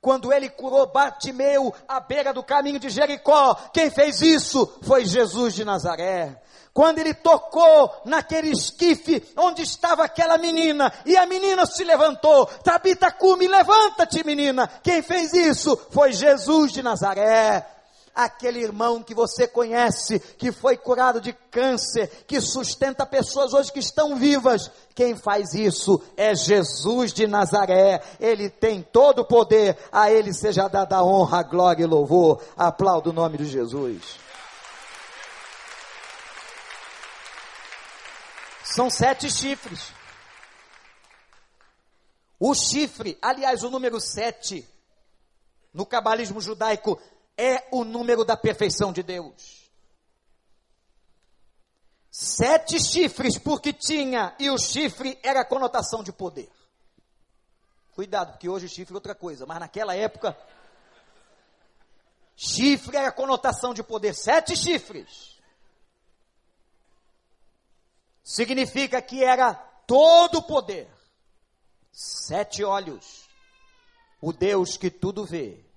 Quando 0.02 0.34
ele 0.34 0.50
curou 0.50 0.88
Bartimeu 0.88 1.72
à 1.88 2.00
beira 2.00 2.34
do 2.34 2.42
caminho 2.42 2.80
de 2.80 2.90
Jericó, 2.90 3.54
quem 3.72 3.92
fez 3.92 4.22
isso 4.22 4.66
foi 4.82 5.06
Jesus 5.06 5.54
de 5.54 5.64
Nazaré. 5.64 6.42
Quando 6.74 6.98
ele 6.98 7.14
tocou 7.14 7.94
naquele 8.06 8.50
esquife 8.50 9.24
onde 9.38 9.62
estava 9.62 10.06
aquela 10.06 10.38
menina, 10.40 10.92
e 11.06 11.16
a 11.16 11.28
menina 11.28 11.66
se 11.68 11.84
levantou, 11.84 12.48
Tabita 12.64 13.12
Cume, 13.12 13.48
levanta-te 13.48 14.26
menina. 14.26 14.68
Quem 14.82 15.04
fez 15.04 15.32
isso 15.34 15.78
foi 15.92 16.12
Jesus 16.12 16.72
de 16.72 16.82
Nazaré 16.82 17.79
aquele 18.24 18.60
irmão 18.60 19.02
que 19.02 19.14
você 19.14 19.48
conhece, 19.48 20.20
que 20.20 20.52
foi 20.52 20.76
curado 20.76 21.22
de 21.22 21.32
câncer, 21.32 22.26
que 22.28 22.42
sustenta 22.42 23.06
pessoas 23.06 23.54
hoje 23.54 23.72
que 23.72 23.80
estão 23.80 24.16
vivas. 24.18 24.70
Quem 24.94 25.16
faz 25.16 25.54
isso 25.54 26.02
é 26.18 26.36
Jesus 26.36 27.14
de 27.14 27.28
Nazaré. 27.28 28.04
Ele 28.20 28.50
tem 28.50 28.82
todo 28.82 29.20
o 29.20 29.26
poder, 29.26 29.78
a 29.92 30.12
ele 30.12 30.34
seja 30.34 30.68
dada 30.68 31.04
honra, 31.04 31.44
glória 31.44 31.84
e 31.84 31.88
louvor. 31.88 32.44
Aplaudo 32.58 33.12
o 33.12 33.14
nome 33.14 33.38
de 33.38 33.46
Jesus. 33.46 34.20
São 38.64 38.90
sete 38.90 39.32
chifres. 39.32 39.94
O 42.40 42.54
chifre, 42.54 43.18
aliás, 43.22 43.64
o 43.64 43.70
número 43.70 44.00
sete, 44.00 44.68
no 45.74 45.86
cabalismo 45.86 46.40
judaico, 46.40 47.00
é 47.40 47.66
o 47.72 47.86
número 47.86 48.26
da 48.26 48.36
perfeição 48.36 48.92
de 48.92 49.02
Deus. 49.02 49.72
Sete 52.12 52.78
chifres, 52.84 53.38
porque 53.38 53.72
tinha, 53.72 54.36
e 54.38 54.50
o 54.50 54.58
chifre 54.58 55.18
era 55.24 55.40
a 55.40 55.46
conotação 55.46 56.04
de 56.04 56.12
poder. 56.12 56.52
Cuidado, 57.94 58.34
porque 58.34 58.50
hoje 58.50 58.68
chifre 58.68 58.94
é 58.94 58.98
outra 58.98 59.16
coisa, 59.16 59.46
mas 59.46 59.58
naquela 59.58 59.96
época, 59.96 60.38
chifre 62.36 62.98
era 62.98 63.08
a 63.08 63.14
conotação 63.14 63.74
de 63.74 63.84
poder. 63.84 64.14
Sete 64.14 64.58
chifres. 64.58 65.40
Significa 68.22 69.02
que 69.02 69.24
era 69.24 69.54
todo 69.88 70.40
o 70.40 70.44
poder. 70.44 70.90
Sete 71.90 72.66
olhos. 72.66 73.30
O 74.20 74.34
Deus 74.34 74.76
que 74.76 74.92
tudo 74.92 75.26
vê 75.26 75.69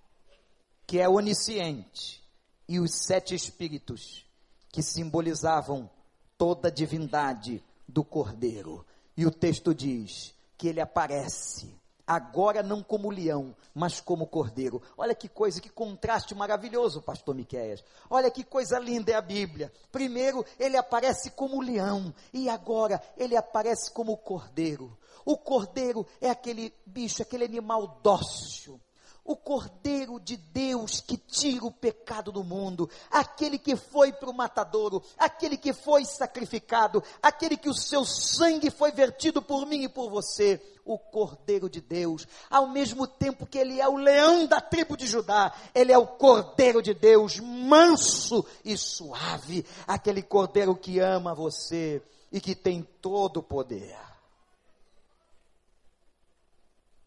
que 0.92 1.00
é 1.00 1.08
onisciente, 1.08 2.22
e 2.68 2.78
os 2.78 3.06
sete 3.06 3.34
espíritos, 3.34 4.26
que 4.68 4.82
simbolizavam 4.82 5.88
toda 6.36 6.68
a 6.68 6.70
divindade 6.70 7.64
do 7.88 8.04
Cordeiro. 8.04 8.84
E 9.16 9.24
o 9.24 9.30
texto 9.30 9.74
diz 9.74 10.34
que 10.58 10.68
ele 10.68 10.82
aparece, 10.82 11.74
agora 12.06 12.62
não 12.62 12.82
como 12.82 13.08
leão, 13.08 13.56
mas 13.74 14.02
como 14.02 14.26
cordeiro. 14.26 14.82
Olha 14.94 15.14
que 15.14 15.30
coisa, 15.30 15.62
que 15.62 15.70
contraste 15.70 16.34
maravilhoso, 16.34 17.00
pastor 17.00 17.34
Miqueias. 17.34 17.82
Olha 18.10 18.30
que 18.30 18.44
coisa 18.44 18.78
linda 18.78 19.12
é 19.12 19.14
a 19.14 19.22
Bíblia. 19.22 19.72
Primeiro 19.90 20.44
ele 20.58 20.76
aparece 20.76 21.30
como 21.30 21.62
leão 21.62 22.14
e 22.34 22.50
agora 22.50 23.02
ele 23.16 23.34
aparece 23.34 23.90
como 23.90 24.14
cordeiro. 24.18 24.94
O 25.24 25.38
cordeiro 25.38 26.06
é 26.20 26.28
aquele 26.28 26.70
bicho, 26.84 27.22
aquele 27.22 27.46
animal 27.46 27.98
dócil 28.02 28.78
o 29.24 29.36
Cordeiro 29.36 30.18
de 30.18 30.36
Deus 30.36 31.00
que 31.00 31.16
tira 31.16 31.64
o 31.64 31.70
pecado 31.70 32.32
do 32.32 32.42
mundo, 32.42 32.90
aquele 33.10 33.58
que 33.58 33.76
foi 33.76 34.12
para 34.12 34.28
o 34.28 34.34
matadouro, 34.34 35.02
aquele 35.16 35.56
que 35.56 35.72
foi 35.72 36.04
sacrificado, 36.04 37.02
aquele 37.22 37.56
que 37.56 37.68
o 37.68 37.74
seu 37.74 38.04
sangue 38.04 38.70
foi 38.70 38.90
vertido 38.90 39.40
por 39.40 39.64
mim 39.64 39.84
e 39.84 39.88
por 39.88 40.10
você, 40.10 40.60
o 40.84 40.98
Cordeiro 40.98 41.70
de 41.70 41.80
Deus, 41.80 42.26
ao 42.50 42.68
mesmo 42.68 43.06
tempo 43.06 43.46
que 43.46 43.58
ele 43.58 43.80
é 43.80 43.88
o 43.88 43.96
leão 43.96 44.46
da 44.46 44.60
tribo 44.60 44.96
de 44.96 45.06
Judá, 45.06 45.54
ele 45.72 45.92
é 45.92 45.98
o 45.98 46.06
Cordeiro 46.06 46.82
de 46.82 46.92
Deus, 46.92 47.38
manso 47.38 48.44
e 48.64 48.76
suave, 48.76 49.64
aquele 49.86 50.22
Cordeiro 50.22 50.74
que 50.74 50.98
ama 50.98 51.32
você 51.32 52.02
e 52.32 52.40
que 52.40 52.56
tem 52.56 52.82
todo 53.00 53.36
o 53.36 53.42
poder. 53.42 53.96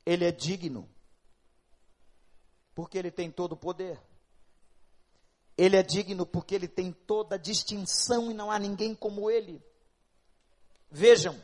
Ele 0.06 0.23
é 0.23 0.32
digno 0.32 0.88
porque 2.75 2.97
ele 2.97 3.09
tem 3.09 3.31
todo 3.31 3.53
o 3.53 3.57
poder. 3.57 3.99
Ele 5.57 5.77
é 5.77 5.81
digno 5.81 6.25
porque 6.25 6.53
ele 6.53 6.67
tem 6.67 6.91
toda 6.91 7.35
a 7.35 7.39
distinção 7.39 8.29
e 8.29 8.33
não 8.33 8.51
há 8.51 8.59
ninguém 8.59 8.93
como 8.93 9.31
ele. 9.31 9.63
Vejam, 10.91 11.41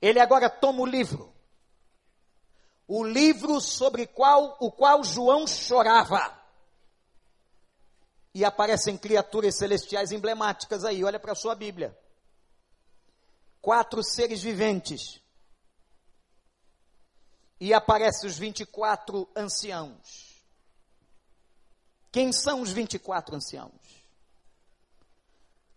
ele 0.00 0.18
agora 0.18 0.48
toma 0.48 0.80
o 0.80 0.86
livro. 0.86 1.30
O 2.88 3.04
livro 3.04 3.60
sobre 3.60 4.06
qual, 4.06 4.56
o 4.58 4.72
qual 4.72 5.04
João 5.04 5.46
chorava. 5.46 6.34
E 8.32 8.44
aparecem 8.44 8.96
criaturas 8.96 9.56
celestiais 9.56 10.12
emblemáticas 10.12 10.84
aí, 10.84 11.04
olha 11.04 11.20
para 11.20 11.32
a 11.32 11.36
sua 11.36 11.54
Bíblia. 11.54 11.96
Quatro 13.60 14.02
seres 14.02 14.42
viventes 14.42 15.20
e 17.60 17.72
aparecem 17.72 18.28
os 18.28 18.38
24 18.38 19.28
anciãos. 19.34 20.42
Quem 22.12 22.32
são 22.32 22.60
os 22.60 22.70
24 22.72 23.36
anciãos? 23.36 23.72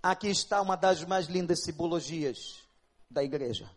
Aqui 0.01 0.29
está 0.29 0.61
uma 0.61 0.77
das 0.77 1.03
mais 1.03 1.27
lindas 1.27 1.63
simbologias 1.63 2.59
da 3.09 3.23
igreja. 3.23 3.69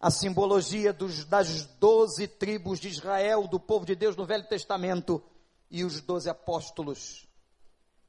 A 0.00 0.10
simbologia 0.10 0.92
dos, 0.92 1.24
das 1.24 1.64
doze 1.78 2.28
tribos 2.28 2.78
de 2.78 2.88
Israel, 2.88 3.48
do 3.48 3.58
povo 3.58 3.84
de 3.84 3.94
Deus 3.94 4.14
no 4.16 4.26
Velho 4.26 4.46
Testamento, 4.46 5.22
e 5.70 5.84
os 5.84 6.00
doze 6.00 6.28
apóstolos 6.30 7.26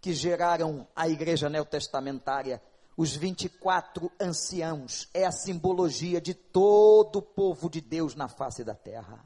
que 0.01 0.13
geraram 0.13 0.88
a 0.95 1.08
igreja 1.10 1.49
neotestamentária, 1.49 2.62
os 2.99 3.15
24 3.15 4.12
anciãos, 4.19 5.07
é 5.13 5.25
a 5.25 5.31
simbologia 5.31 6.19
de 6.19 6.33
todo 6.33 7.19
o 7.19 7.21
povo 7.21 7.69
de 7.69 7.79
Deus 7.79 8.13
na 8.13 8.27
face 8.27 8.62
da 8.62 8.75
terra. 8.75 9.23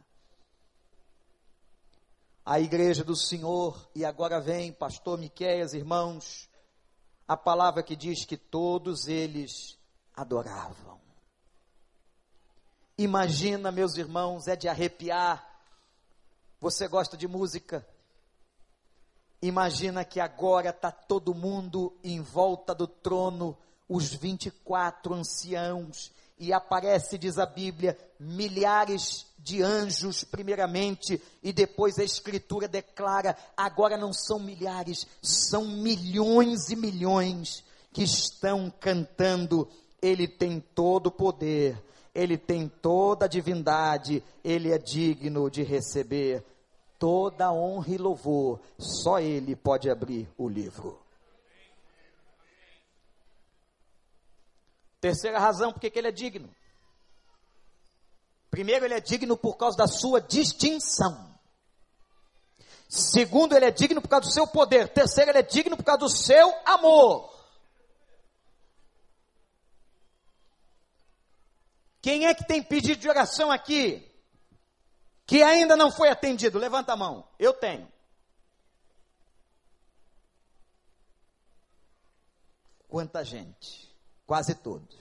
A 2.45 2.59
igreja 2.59 3.03
do 3.03 3.15
Senhor, 3.15 3.89
e 3.95 4.05
agora 4.05 4.39
vem, 4.39 4.71
pastor 4.71 5.17
Miqueias, 5.17 5.73
irmãos, 5.73 6.47
a 7.27 7.35
palavra 7.35 7.81
que 7.81 7.95
diz 7.95 8.25
que 8.25 8.37
todos 8.37 9.07
eles 9.07 9.75
adoravam. 10.15 11.01
Imagina, 12.95 13.71
meus 13.71 13.97
irmãos, 13.97 14.47
é 14.47 14.55
de 14.55 14.67
arrepiar. 14.67 15.43
Você 16.61 16.87
gosta 16.87 17.17
de 17.17 17.27
música? 17.27 17.83
Imagina 19.43 20.05
que 20.05 20.21
agora 20.21 20.69
está 20.69 20.89
todo 20.89 21.35
mundo 21.35 21.91
em 22.01 22.21
volta 22.21 22.73
do 22.73 22.87
trono, 22.87 23.57
os 23.89 24.13
24 24.13 25.13
anciãos, 25.13 26.13
e 26.39 26.53
aparece, 26.53 27.17
diz 27.17 27.37
a 27.37 27.45
Bíblia, 27.45 27.97
milhares 28.17 29.25
de 29.37 29.61
anjos, 29.61 30.23
primeiramente, 30.23 31.21
e 31.43 31.51
depois 31.51 31.99
a 31.99 32.05
Escritura 32.05 32.69
declara: 32.69 33.35
agora 33.57 33.97
não 33.97 34.13
são 34.13 34.39
milhares, 34.39 35.05
são 35.21 35.67
milhões 35.67 36.69
e 36.69 36.77
milhões 36.77 37.65
que 37.91 38.03
estão 38.03 38.71
cantando. 38.79 39.67
Ele 40.01 40.25
tem 40.25 40.61
todo 40.73 41.07
o 41.07 41.11
poder, 41.11 41.83
ele 42.15 42.37
tem 42.37 42.69
toda 42.69 43.25
a 43.25 43.27
divindade, 43.27 44.23
ele 44.41 44.71
é 44.71 44.77
digno 44.77 45.51
de 45.51 45.63
receber 45.63 46.45
toda 47.03 47.51
honra 47.51 47.89
e 47.89 47.97
louvor. 47.97 48.61
Só 48.79 49.19
ele 49.19 49.57
pode 49.57 49.89
abrir 49.89 50.25
o 50.37 50.47
livro. 50.47 50.97
Terceira 55.01 55.37
razão 55.37 55.73
porque 55.73 55.91
ele 55.93 56.07
é 56.07 56.13
digno. 56.13 56.49
Primeiro, 58.49 58.85
ele 58.85 58.93
é 58.93 59.01
digno 59.01 59.35
por 59.35 59.57
causa 59.57 59.75
da 59.75 59.85
sua 59.85 60.21
distinção. 60.21 61.37
Segundo, 62.87 63.53
ele 63.53 63.65
é 63.65 63.71
digno 63.71 64.01
por 64.01 64.07
causa 64.07 64.29
do 64.29 64.33
seu 64.33 64.47
poder. 64.47 64.87
Terceiro, 64.87 65.31
ele 65.31 65.39
é 65.39 65.43
digno 65.43 65.75
por 65.75 65.83
causa 65.83 65.99
do 65.99 66.09
seu 66.09 66.55
amor. 66.65 67.29
Quem 72.01 72.27
é 72.27 72.33
que 72.33 72.47
tem 72.47 72.63
pedido 72.63 73.01
de 73.01 73.09
oração 73.09 73.51
aqui? 73.51 74.09
Que 75.33 75.41
ainda 75.41 75.75
não 75.75 75.91
foi 75.91 76.09
atendido? 76.09 76.59
Levanta 76.59 76.93
a 76.93 76.95
mão. 76.95 77.27
Eu 77.39 77.53
tenho. 77.55 77.91
Quanta 82.87 83.25
gente? 83.25 83.91
Quase 84.27 84.53
todos. 84.53 84.95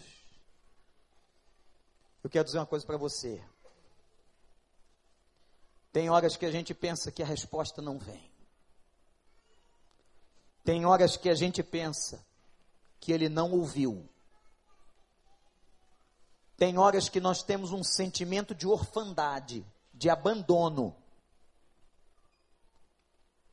Eu 2.25 2.31
quero 2.31 2.47
dizer 2.47 2.57
uma 2.57 2.65
coisa 2.65 2.87
para 2.87 2.97
você. 2.97 3.45
Tem 5.93 6.09
horas 6.09 6.35
que 6.35 6.47
a 6.47 6.51
gente 6.51 6.73
pensa 6.73 7.13
que 7.13 7.23
a 7.23 7.27
resposta 7.27 7.83
não 7.83 7.99
vem. 7.99 8.33
Tem 10.65 10.87
horas 10.87 11.15
que 11.15 11.29
a 11.29 11.35
gente 11.35 11.63
pensa 11.63 12.25
que 12.99 13.13
ele 13.13 13.29
não 13.29 13.53
ouviu. 13.53 14.09
Tem 16.57 16.79
horas 16.79 17.11
que 17.11 17.21
nós 17.21 17.43
temos 17.43 17.71
um 17.71 17.85
sentimento 17.85 18.55
de 18.55 18.67
orfandade, 18.67 19.63
de 19.93 20.09
abandono. 20.11 20.97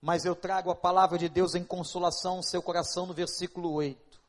Mas 0.01 0.25
eu 0.25 0.35
trago 0.35 0.71
a 0.71 0.75
palavra 0.75 1.17
de 1.17 1.27
Deus 1.27 1.55
em 1.55 1.63
consolação 1.63 2.37
ao 2.37 2.43
seu 2.43 2.61
coração 2.61 3.05
no 3.05 3.13
versículo 3.13 3.71
8. 3.71 4.19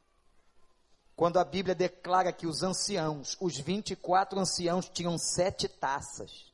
Quando 1.14 1.38
a 1.38 1.44
Bíblia 1.44 1.74
declara 1.74 2.32
que 2.32 2.46
os 2.46 2.62
anciãos, 2.62 3.36
os 3.40 3.58
24 3.58 4.38
anciãos, 4.40 4.88
tinham 4.88 5.16
sete 5.18 5.68
taças. 5.68 6.50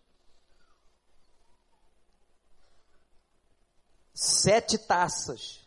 Sete 4.12 4.77
taças. 4.77 5.66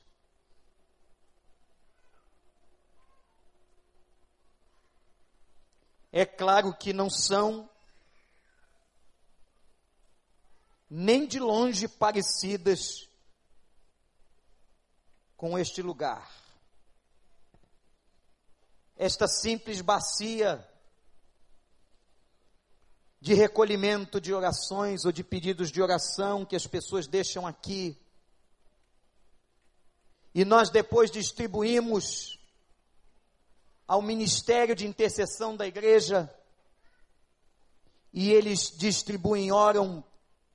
é 6.12 6.26
claro 6.26 6.74
que 6.74 6.92
não 6.92 7.10
são 7.10 7.70
nem 10.90 11.28
de 11.28 11.40
longe 11.40 11.88
parecidas 11.88 13.08
com 15.38 15.58
este 15.58 15.82
lugar. 15.82 16.30
Esta 18.98 19.28
simples 19.28 19.82
bacia 19.82 20.68
de 23.22 23.34
recolhimento 23.34 24.20
de 24.20 24.34
orações 24.34 25.06
ou 25.06 25.12
de 25.12 25.24
pedidos 25.24 25.72
de 25.72 25.82
oração 25.82 26.46
que 26.46 26.56
as 26.56 26.66
pessoas 26.66 27.06
deixam 27.06 27.46
aqui. 27.46 27.98
E 30.34 30.44
nós 30.44 30.70
depois 30.70 31.12
distribuímos 31.12 32.40
ao 33.88 34.02
ministério 34.02 34.76
de 34.76 34.88
intercessão 34.88 35.56
da 35.56 35.68
igreja 35.68 36.34
e 38.14 38.32
eles 38.32 38.72
distribuem, 38.76 39.52
oram 39.52 40.04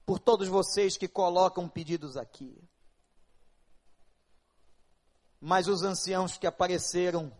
por 0.04 0.18
todos 0.18 0.48
vocês 0.48 0.96
que 0.96 1.08
colocam 1.08 1.68
pedidos 1.68 2.16
aqui. 2.16 2.56
Mas 5.40 5.68
os 5.68 5.82
anciãos 5.82 6.36
que 6.36 6.46
apareceram 6.46 7.32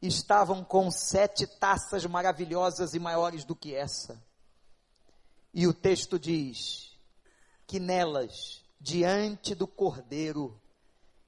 estavam 0.00 0.64
com 0.64 0.90
sete 0.90 1.46
taças 1.46 2.04
maravilhosas 2.06 2.94
e 2.94 2.98
maiores 2.98 3.44
do 3.44 3.54
que 3.54 3.74
essa. 3.74 4.20
E 5.54 5.66
o 5.66 5.72
texto 5.72 6.18
diz 6.18 6.92
que 7.66 7.78
nelas, 7.78 8.64
diante 8.80 9.54
do 9.54 9.66
cordeiro, 9.66 10.60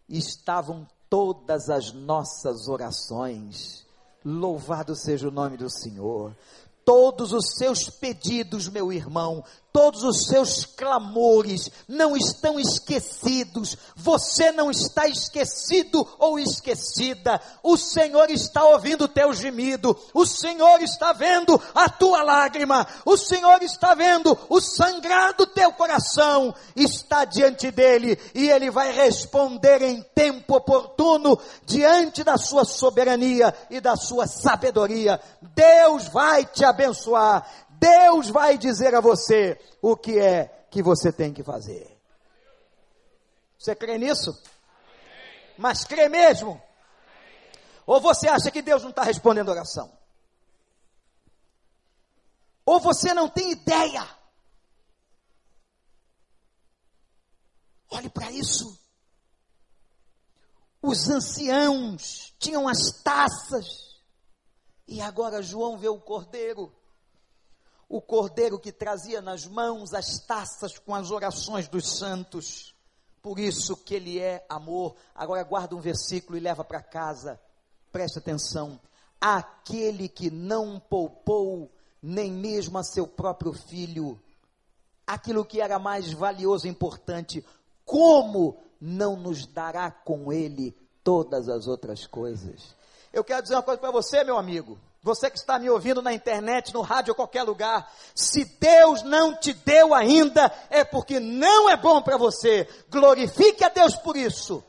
estavam 0.09 0.89
todas 1.09 1.71
as 1.71 1.93
nossas 1.93 2.67
orações. 2.67 3.87
Louvado 4.25 4.97
seja 4.97 5.29
o 5.29 5.31
nome 5.31 5.57
do 5.57 5.71
Senhor. 5.71 6.37
Todos 6.85 7.33
os 7.33 7.55
seus 7.57 7.89
pedidos, 7.89 8.69
meu 8.69 8.93
irmão, 8.93 9.45
todos 9.75 10.05
os 10.05 10.27
seus 10.29 10.65
clamores 10.65 11.69
não 11.89 12.17
estão 12.17 12.61
esquecidos, 12.61 13.77
você 13.97 14.53
não 14.53 14.71
está 14.71 15.09
esquecido 15.09 16.07
ou 16.17 16.39
esquecida, 16.39 17.41
o 17.61 17.77
Senhor 17.77 18.31
está 18.31 18.63
ouvindo 18.63 19.07
o 19.07 19.09
teu 19.09 19.33
gemido, 19.33 19.99
o 20.15 20.25
Senhor 20.25 20.81
está 20.81 21.13
vendo 21.13 21.61
a 21.75 21.89
tua 21.89 22.23
lágrima, 22.23 22.87
o 23.05 23.17
Senhor 23.17 23.61
está 23.65 23.97
vendo 23.97 24.39
o 24.49 24.61
sangrar 24.61 25.35
do 25.35 25.45
teu 25.45 25.73
coração, 25.73 26.55
está 26.77 27.25
diante 27.25 27.73
dele 27.73 28.17
e 28.33 28.49
ele 28.49 28.71
vai 28.71 28.93
responder 28.93 29.83
em 29.83 30.01
tempo 30.15 30.55
oportuno, 30.55 31.37
diante 31.67 32.23
da 32.23 32.37
sua 32.37 32.65
soberania 32.65 33.53
e 33.69 33.81
da 33.81 33.97
sua 33.97 34.29
sabedoria. 34.29 35.21
Deus 35.43 36.07
vai 36.07 36.45
te 36.45 36.65
abençoar, 36.65 37.45
Deus 37.85 38.31
vai 38.31 38.57
dizer 38.57 38.95
a 38.95 39.01
você 39.01 39.61
o 39.83 39.95
que 39.95 40.19
é 40.19 40.67
que 40.71 40.83
você 40.83 41.13
tem 41.13 41.35
que 41.35 41.43
fazer. 41.43 41.95
Você 43.59 43.77
crê 43.77 43.99
nisso? 43.99 44.35
Mas 45.59 45.85
crê 45.85 46.09
mesmo? 46.09 46.61
Ou 47.87 48.01
você 48.01 48.27
acha 48.27 48.51
que 48.51 48.63
Deus 48.63 48.83
não 48.83 48.89
está 48.89 49.03
respondendo 49.03 49.51
oração? 49.51 49.93
Ou 52.65 52.81
você 52.81 53.13
não 53.13 53.29
tem 53.29 53.51
ideia? 53.51 54.09
Olhe 57.91 58.09
para 58.09 58.31
isso. 58.33 58.79
Os 60.81 61.09
anciãos 61.11 62.35
tinham 62.39 62.67
as 62.67 63.03
taças, 63.03 63.67
e 64.89 65.03
agora 65.03 65.43
João 65.43 65.77
vê 65.79 65.89
o 65.89 66.01
cordeiro 66.01 66.75
o 67.95 68.01
cordeiro 68.01 68.59
que 68.59 68.73
trazia 68.73 69.23
nas 69.23 69.47
mãos 69.47 69.95
as 69.95 70.19
taças 70.19 70.77
com 70.79 70.93
as 70.97 71.13
orações 71.13 71.69
dos 71.69 71.97
santos. 71.97 72.75
Por 73.23 73.39
isso 73.39 73.77
que 73.77 73.95
ele 73.95 74.19
é 74.19 74.45
amor. 74.49 74.97
Agora 75.15 75.45
guarda 75.45 75.77
um 75.77 75.81
versículo 75.81 76.37
e 76.37 76.41
leva 76.41 76.65
para 76.65 76.83
casa. 76.83 77.41
Preste 77.93 78.19
atenção. 78.19 78.81
Aquele 79.21 80.09
que 80.09 80.29
não 80.29 80.81
poupou 80.81 81.71
nem 82.03 82.33
mesmo 82.33 82.79
a 82.79 82.83
seu 82.83 83.07
próprio 83.07 83.53
filho, 83.53 84.21
aquilo 85.07 85.45
que 85.45 85.61
era 85.61 85.79
mais 85.79 86.13
valioso 86.13 86.67
e 86.67 86.71
importante, 86.71 87.47
como 87.85 88.59
não 88.81 89.15
nos 89.15 89.47
dará 89.47 89.89
com 89.89 90.33
ele 90.33 90.77
todas 91.05 91.49
as 91.49 91.69
outras 91.69 92.09
coisas? 92.09 92.75
Eu 93.13 93.23
quero 93.23 93.43
dizer 93.43 93.55
uma 93.55 93.63
coisa 93.63 93.81
para 93.81 93.93
você, 93.93 94.25
meu 94.25 94.37
amigo. 94.37 94.81
Você 95.05 95.31
que 95.31 95.37
está 95.37 95.59
me 95.59 95.69
ouvindo 95.69 96.01
na 96.01 96.15
internet, 96.15 96.73
no 96.73 96.81
rádio, 96.81 97.11
ou 97.11 97.15
qualquer 97.15 97.43
lugar, 97.43 97.93
se 98.15 98.47
Deus 98.59 99.03
não 99.03 99.37
te 99.37 99.53
deu 99.53 99.93
ainda, 99.93 100.51
é 100.71 100.83
porque 100.83 101.21
não 101.21 101.69
é 101.69 101.77
bom 101.77 102.01
para 102.01 102.17
você. 102.17 102.67
Glorifique 102.89 103.63
a 103.63 103.69
Deus 103.69 103.95
por 103.97 104.17
isso. 104.17 104.65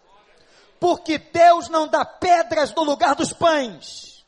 Porque 0.78 1.18
Deus 1.18 1.70
não 1.70 1.88
dá 1.88 2.04
pedras 2.04 2.76
no 2.76 2.84
lugar 2.84 3.16
dos 3.16 3.32
pães. 3.32 4.26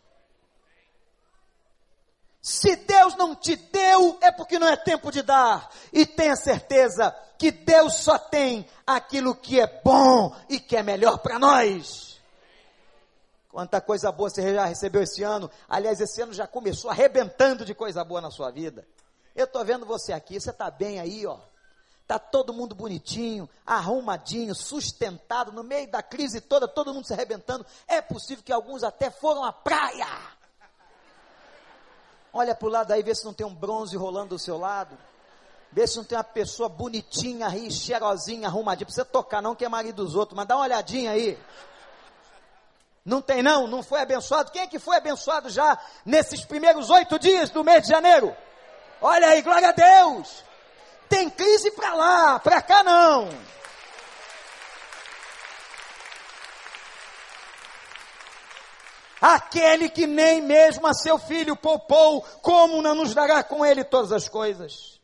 Se 2.42 2.78
Deus 2.78 3.18
não 3.18 3.36
te 3.36 3.58
deu, 3.58 4.18
é 4.22 4.32
porque 4.32 4.58
não 4.58 4.70
é 4.70 4.78
tempo 4.78 5.12
de 5.12 5.22
dar. 5.22 5.70
E 5.92 6.06
tenha 6.06 6.38
certeza 6.38 7.14
que 7.38 7.52
Deus 7.52 7.96
só 7.96 8.18
tem 8.18 8.66
aquilo 8.86 9.36
que 9.36 9.60
é 9.60 9.68
bom 9.84 10.34
e 10.48 10.58
que 10.58 10.78
é 10.78 10.82
melhor 10.82 11.18
para 11.18 11.38
nós. 11.38 12.07
Quanta 13.58 13.82
coisa 13.82 14.12
boa 14.12 14.30
você 14.30 14.54
já 14.54 14.66
recebeu 14.66 15.02
esse 15.02 15.24
ano. 15.24 15.50
Aliás, 15.68 16.00
esse 16.00 16.22
ano 16.22 16.32
já 16.32 16.46
começou 16.46 16.92
arrebentando 16.92 17.66
de 17.66 17.74
coisa 17.74 18.04
boa 18.04 18.22
na 18.22 18.30
sua 18.30 18.52
vida. 18.52 18.88
Eu 19.36 19.46
estou 19.46 19.66
vendo 19.66 19.84
você 19.84 20.14
aqui, 20.14 20.40
você 20.40 20.52
está 20.52 20.70
bem 20.70 21.00
aí, 21.00 21.26
ó. 21.26 21.40
Está 22.04 22.20
todo 22.20 22.54
mundo 22.54 22.76
bonitinho, 22.76 23.50
arrumadinho, 23.66 24.54
sustentado, 24.54 25.52
no 25.52 25.64
meio 25.64 25.90
da 25.90 26.04
crise 26.04 26.40
toda, 26.40 26.68
todo 26.68 26.94
mundo 26.94 27.08
se 27.08 27.14
arrebentando. 27.14 27.66
É 27.88 28.00
possível 28.00 28.44
que 28.44 28.54
alguns 28.54 28.84
até 28.84 29.10
foram 29.10 29.44
à 29.44 29.52
praia. 29.52 30.06
Olha 32.32 32.54
para 32.54 32.68
o 32.68 32.70
lado 32.70 32.92
aí, 32.92 33.02
vê 33.02 33.16
se 33.16 33.26
não 33.26 33.34
tem 33.34 33.48
um 33.48 33.56
bronze 33.56 33.98
rolando 33.98 34.36
do 34.36 34.40
seu 34.40 34.60
lado. 34.60 34.96
Vê 35.72 35.88
se 35.88 35.98
não 35.98 36.04
tem 36.04 36.16
uma 36.16 36.24
pessoa 36.24 36.70
bonitinha 36.70 37.48
aí, 37.48 37.72
cheirosinha, 37.72 38.50
arrumadinha. 38.50 38.84
Não 38.84 38.94
precisa 38.94 39.06
tocar 39.06 39.42
não, 39.42 39.56
que 39.56 39.66
é 39.66 39.68
marido 39.68 40.06
dos 40.06 40.14
outros, 40.14 40.38
mas 40.38 40.48
dá 40.48 40.56
uma 40.56 40.66
olhadinha 40.66 41.10
aí. 41.10 41.40
Não 43.08 43.22
tem 43.22 43.42
não, 43.42 43.68
não 43.68 43.82
foi 43.82 44.02
abençoado. 44.02 44.52
Quem 44.52 44.64
é 44.64 44.68
que 44.68 44.80
foi 44.80 44.98
abençoado 44.98 45.50
já 45.50 45.80
nesses 46.06 46.44
primeiros 46.44 46.90
oito 46.90 47.18
dias 47.18 47.50
do 47.50 47.64
mês 47.64 47.84
de 47.84 47.88
janeiro? 47.88 48.36
Olha 49.00 49.30
aí, 49.30 49.42
glória 49.42 49.70
a 49.70 49.72
Deus. 49.72 50.44
Tem 51.08 51.30
crise 51.30 51.72
para 51.72 51.94
lá, 51.94 52.38
para 52.38 52.62
cá 52.62 52.84
não. 52.84 53.30
Aquele 59.22 59.90
que 59.90 60.06
nem 60.06 60.42
mesmo 60.42 60.86
a 60.86 60.94
seu 60.94 61.18
filho 61.18 61.56
poupou, 61.56 62.22
como 62.42 62.82
não 62.82 62.94
nos 62.94 63.14
dará 63.16 63.42
com 63.42 63.66
ele 63.66 63.86
todas 63.86 64.12
as 64.12 64.28
coisas? 64.28 65.00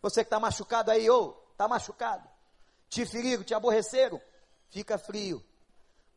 Você 0.00 0.24
que 0.24 0.28
está 0.28 0.40
machucado 0.40 0.90
aí, 0.90 1.08
ou 1.10 1.46
está 1.52 1.68
machucado, 1.68 2.26
te 2.88 3.04
feriram, 3.04 3.44
te 3.44 3.52
aborreceram, 3.52 4.18
fica 4.70 4.96
frio 4.96 5.44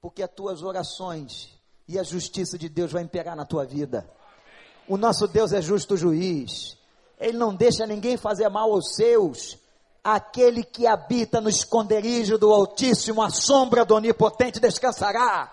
porque 0.05 0.21
as 0.21 0.29
tuas 0.29 0.61
orações 0.61 1.49
e 1.87 1.97
a 1.97 2.03
justiça 2.03 2.59
de 2.59 2.69
Deus 2.69 2.91
vai 2.91 3.01
imperar 3.01 3.35
na 3.35 3.43
tua 3.43 3.65
vida. 3.65 4.07
O 4.87 4.97
nosso 4.97 5.27
Deus 5.27 5.51
é 5.51 5.59
justo 5.63 5.97
juiz. 5.97 6.77
Ele 7.19 7.39
não 7.39 7.55
deixa 7.55 7.87
ninguém 7.87 8.15
fazer 8.15 8.47
mal 8.47 8.71
aos 8.71 8.93
seus. 8.93 9.57
Aquele 10.03 10.63
que 10.63 10.85
habita 10.85 11.41
no 11.41 11.49
esconderijo 11.49 12.37
do 12.37 12.53
Altíssimo, 12.53 13.19
a 13.19 13.31
sombra 13.31 13.83
do 13.83 13.95
Onipotente 13.95 14.59
descansará. 14.59 15.51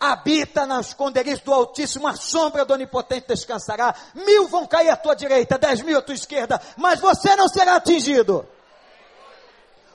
Habita 0.00 0.66
no 0.66 0.80
esconderijo 0.80 1.44
do 1.44 1.54
Altíssimo, 1.54 2.08
a 2.08 2.16
sombra 2.16 2.64
do 2.64 2.74
Onipotente 2.74 3.28
descansará. 3.28 3.94
Mil 4.12 4.48
vão 4.48 4.66
cair 4.66 4.90
à 4.90 4.96
tua 4.96 5.14
direita, 5.14 5.56
dez 5.56 5.82
mil 5.82 5.96
à 5.96 6.02
tua 6.02 6.16
esquerda, 6.16 6.60
mas 6.76 6.98
você 6.98 7.36
não 7.36 7.46
será 7.46 7.76
atingido. 7.76 8.44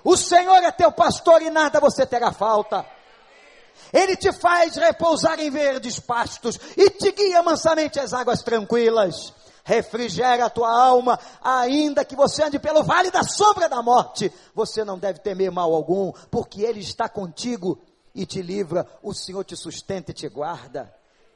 O 0.05 0.15
Senhor 0.15 0.63
é 0.63 0.71
teu 0.71 0.89
pastor 0.89 1.41
e 1.41 1.49
nada 1.49 1.81
você 1.81 2.05
terá 2.05 2.31
falta. 2.31 2.95
Ele 3.93 4.15
te 4.15 4.31
faz 4.31 4.75
repousar 4.75 5.39
em 5.39 5.49
verdes 5.49 5.99
pastos 5.99 6.59
e 6.75 6.89
te 6.89 7.11
guia 7.11 7.41
mansamente 7.41 7.99
às 7.99 8.13
águas 8.13 8.41
tranquilas. 8.41 9.33
Refrigera 9.63 10.45
a 10.45 10.49
tua 10.49 10.69
alma, 10.69 11.19
ainda 11.41 12.05
que 12.05 12.15
você 12.15 12.43
ande 12.43 12.57
pelo 12.57 12.83
vale 12.83 13.11
da 13.11 13.23
sombra 13.23 13.67
da 13.67 13.81
morte. 13.81 14.31
Você 14.55 14.85
não 14.85 14.97
deve 14.97 15.19
temer 15.19 15.51
mal 15.51 15.73
algum, 15.73 16.13
porque 16.31 16.61
Ele 16.61 16.79
está 16.79 17.09
contigo 17.09 17.77
e 18.15 18.25
te 18.25 18.41
livra. 18.41 18.87
O 19.03 19.13
Senhor 19.13 19.43
te 19.43 19.57
sustenta 19.57 20.11
e 20.11 20.13
te 20.13 20.29
guarda. 20.29 20.93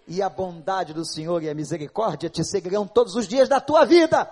E 0.07 0.21
a 0.21 0.29
bondade 0.29 0.93
do 0.93 1.05
Senhor 1.05 1.43
e 1.43 1.49
a 1.49 1.53
misericórdia 1.53 2.29
te 2.29 2.43
seguirão 2.43 2.87
todos 2.87 3.15
os 3.15 3.27
dias 3.27 3.49
da 3.49 3.59
tua 3.59 3.85
vida. 3.85 4.29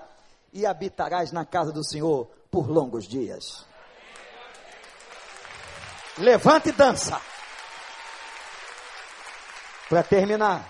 E 0.53 0.65
habitarás 0.65 1.31
na 1.31 1.43
casa 1.43 1.71
do 1.71 1.83
Senhor 1.83 2.29
por 2.49 2.69
longos 2.69 3.05
dias. 3.05 3.65
Levante 6.17 6.69
e 6.69 6.71
dança. 6.71 7.21
Para 9.89 10.03
terminar. 10.03 10.69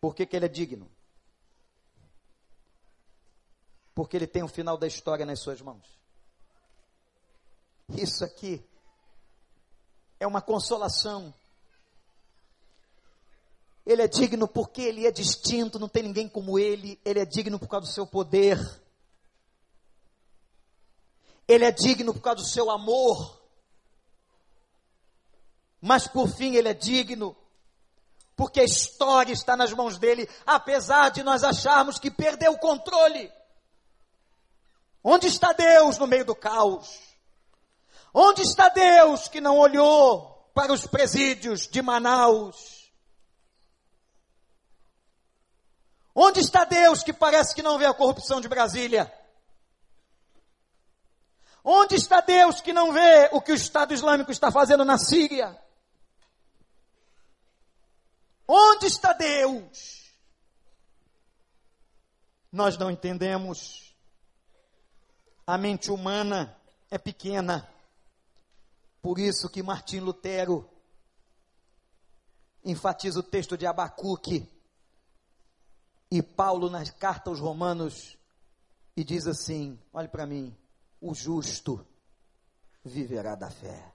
Por 0.00 0.14
que, 0.14 0.24
que 0.24 0.34
ele 0.34 0.46
é 0.46 0.48
digno? 0.48 0.90
Porque 3.94 4.16
ele 4.16 4.26
tem 4.26 4.42
o 4.42 4.48
final 4.48 4.78
da 4.78 4.86
história 4.86 5.26
nas 5.26 5.40
suas 5.40 5.60
mãos. 5.60 5.86
Isso 7.90 8.24
aqui 8.24 8.64
é 10.18 10.26
uma 10.26 10.40
consolação. 10.40 11.34
Ele 13.84 14.00
é 14.00 14.08
digno 14.08 14.48
porque 14.48 14.80
ele 14.80 15.06
é 15.06 15.10
distinto, 15.10 15.78
não 15.78 15.88
tem 15.88 16.02
ninguém 16.02 16.28
como 16.30 16.58
ele. 16.58 16.98
Ele 17.04 17.20
é 17.20 17.26
digno 17.26 17.58
por 17.58 17.68
causa 17.68 17.86
do 17.86 17.92
seu 17.92 18.06
poder. 18.06 18.58
Ele 21.48 21.64
é 21.64 21.72
digno 21.72 22.12
por 22.12 22.20
causa 22.20 22.42
do 22.42 22.48
seu 22.48 22.70
amor. 22.70 23.40
Mas 25.80 26.06
por 26.06 26.28
fim 26.28 26.54
ele 26.54 26.68
é 26.68 26.74
digno 26.74 27.36
porque 28.38 28.60
a 28.60 28.64
história 28.64 29.32
está 29.32 29.56
nas 29.56 29.72
mãos 29.72 29.98
dele, 29.98 30.30
apesar 30.46 31.10
de 31.10 31.24
nós 31.24 31.42
acharmos 31.42 31.98
que 31.98 32.08
perdeu 32.08 32.52
o 32.52 32.58
controle. 32.58 33.32
Onde 35.02 35.26
está 35.26 35.52
Deus 35.52 35.98
no 35.98 36.06
meio 36.06 36.24
do 36.24 36.36
caos? 36.36 37.00
Onde 38.14 38.42
está 38.42 38.68
Deus 38.68 39.26
que 39.26 39.40
não 39.40 39.58
olhou 39.58 40.48
para 40.54 40.72
os 40.72 40.86
presídios 40.86 41.66
de 41.66 41.82
Manaus? 41.82 42.92
Onde 46.14 46.38
está 46.38 46.64
Deus 46.64 47.02
que 47.02 47.12
parece 47.12 47.56
que 47.56 47.62
não 47.62 47.76
vê 47.76 47.86
a 47.86 47.94
corrupção 47.94 48.40
de 48.40 48.46
Brasília? 48.46 49.12
Onde 51.70 51.96
está 51.96 52.22
Deus 52.22 52.62
que 52.62 52.72
não 52.72 52.94
vê 52.94 53.28
o 53.30 53.42
que 53.42 53.52
o 53.52 53.54
Estado 53.54 53.92
Islâmico 53.92 54.30
está 54.30 54.50
fazendo 54.50 54.86
na 54.86 54.96
Síria? 54.96 55.54
Onde 58.48 58.86
está 58.86 59.12
Deus? 59.12 60.16
Nós 62.50 62.78
não 62.78 62.90
entendemos. 62.90 63.94
A 65.46 65.58
mente 65.58 65.90
humana 65.90 66.58
é 66.90 66.96
pequena. 66.96 67.70
Por 69.02 69.18
isso 69.18 69.50
que 69.50 69.62
Martim 69.62 70.00
Lutero 70.00 70.66
enfatiza 72.64 73.20
o 73.20 73.22
texto 73.22 73.58
de 73.58 73.66
Abacuque 73.66 74.50
e 76.10 76.22
Paulo 76.22 76.70
na 76.70 76.82
carta 76.92 77.28
aos 77.28 77.38
Romanos 77.40 78.16
e 78.96 79.04
diz 79.04 79.26
assim: 79.26 79.78
olhe 79.92 80.08
para 80.08 80.24
mim, 80.24 80.56
o 81.00 81.14
justo 81.14 81.84
viverá 82.84 83.34
da 83.34 83.50
fé. 83.50 83.92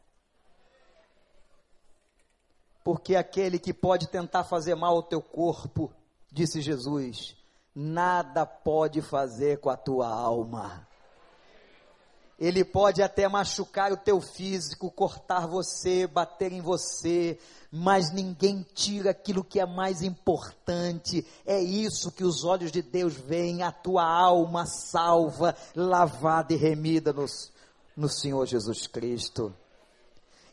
Porque 2.84 3.16
aquele 3.16 3.58
que 3.58 3.74
pode 3.74 4.08
tentar 4.08 4.44
fazer 4.44 4.76
mal 4.76 4.96
ao 4.96 5.04
teu 5.04 5.22
corpo, 5.22 5.94
disse 6.32 6.62
Jesus, 6.62 7.38
nada 7.74 8.46
pode 8.46 9.02
fazer 9.02 9.60
com 9.60 9.70
a 9.70 9.78
tua 9.78 10.08
alma. 10.08 10.88
Ele 12.44 12.66
pode 12.66 13.02
até 13.02 13.26
machucar 13.26 13.94
o 13.94 13.96
teu 13.96 14.20
físico, 14.20 14.92
cortar 14.92 15.48
você, 15.48 16.06
bater 16.06 16.52
em 16.52 16.60
você, 16.60 17.40
mas 17.72 18.12
ninguém 18.12 18.66
tira 18.76 19.12
aquilo 19.12 19.46
que 19.46 19.62
é 19.62 19.66
mais 19.66 20.02
importante. 20.02 21.26
É 21.46 21.58
isso 21.62 22.12
que 22.12 22.22
os 22.22 22.44
olhos 22.44 22.70
de 22.70 22.82
Deus 22.82 23.14
veem, 23.14 23.64
a 23.64 23.72
tua 23.72 24.04
alma 24.04 24.66
salva, 24.66 25.56
lavada 25.74 26.52
e 26.52 26.58
remida 26.58 27.14
no, 27.14 27.26
no 27.96 28.10
Senhor 28.10 28.46
Jesus 28.46 28.88
Cristo. 28.88 29.56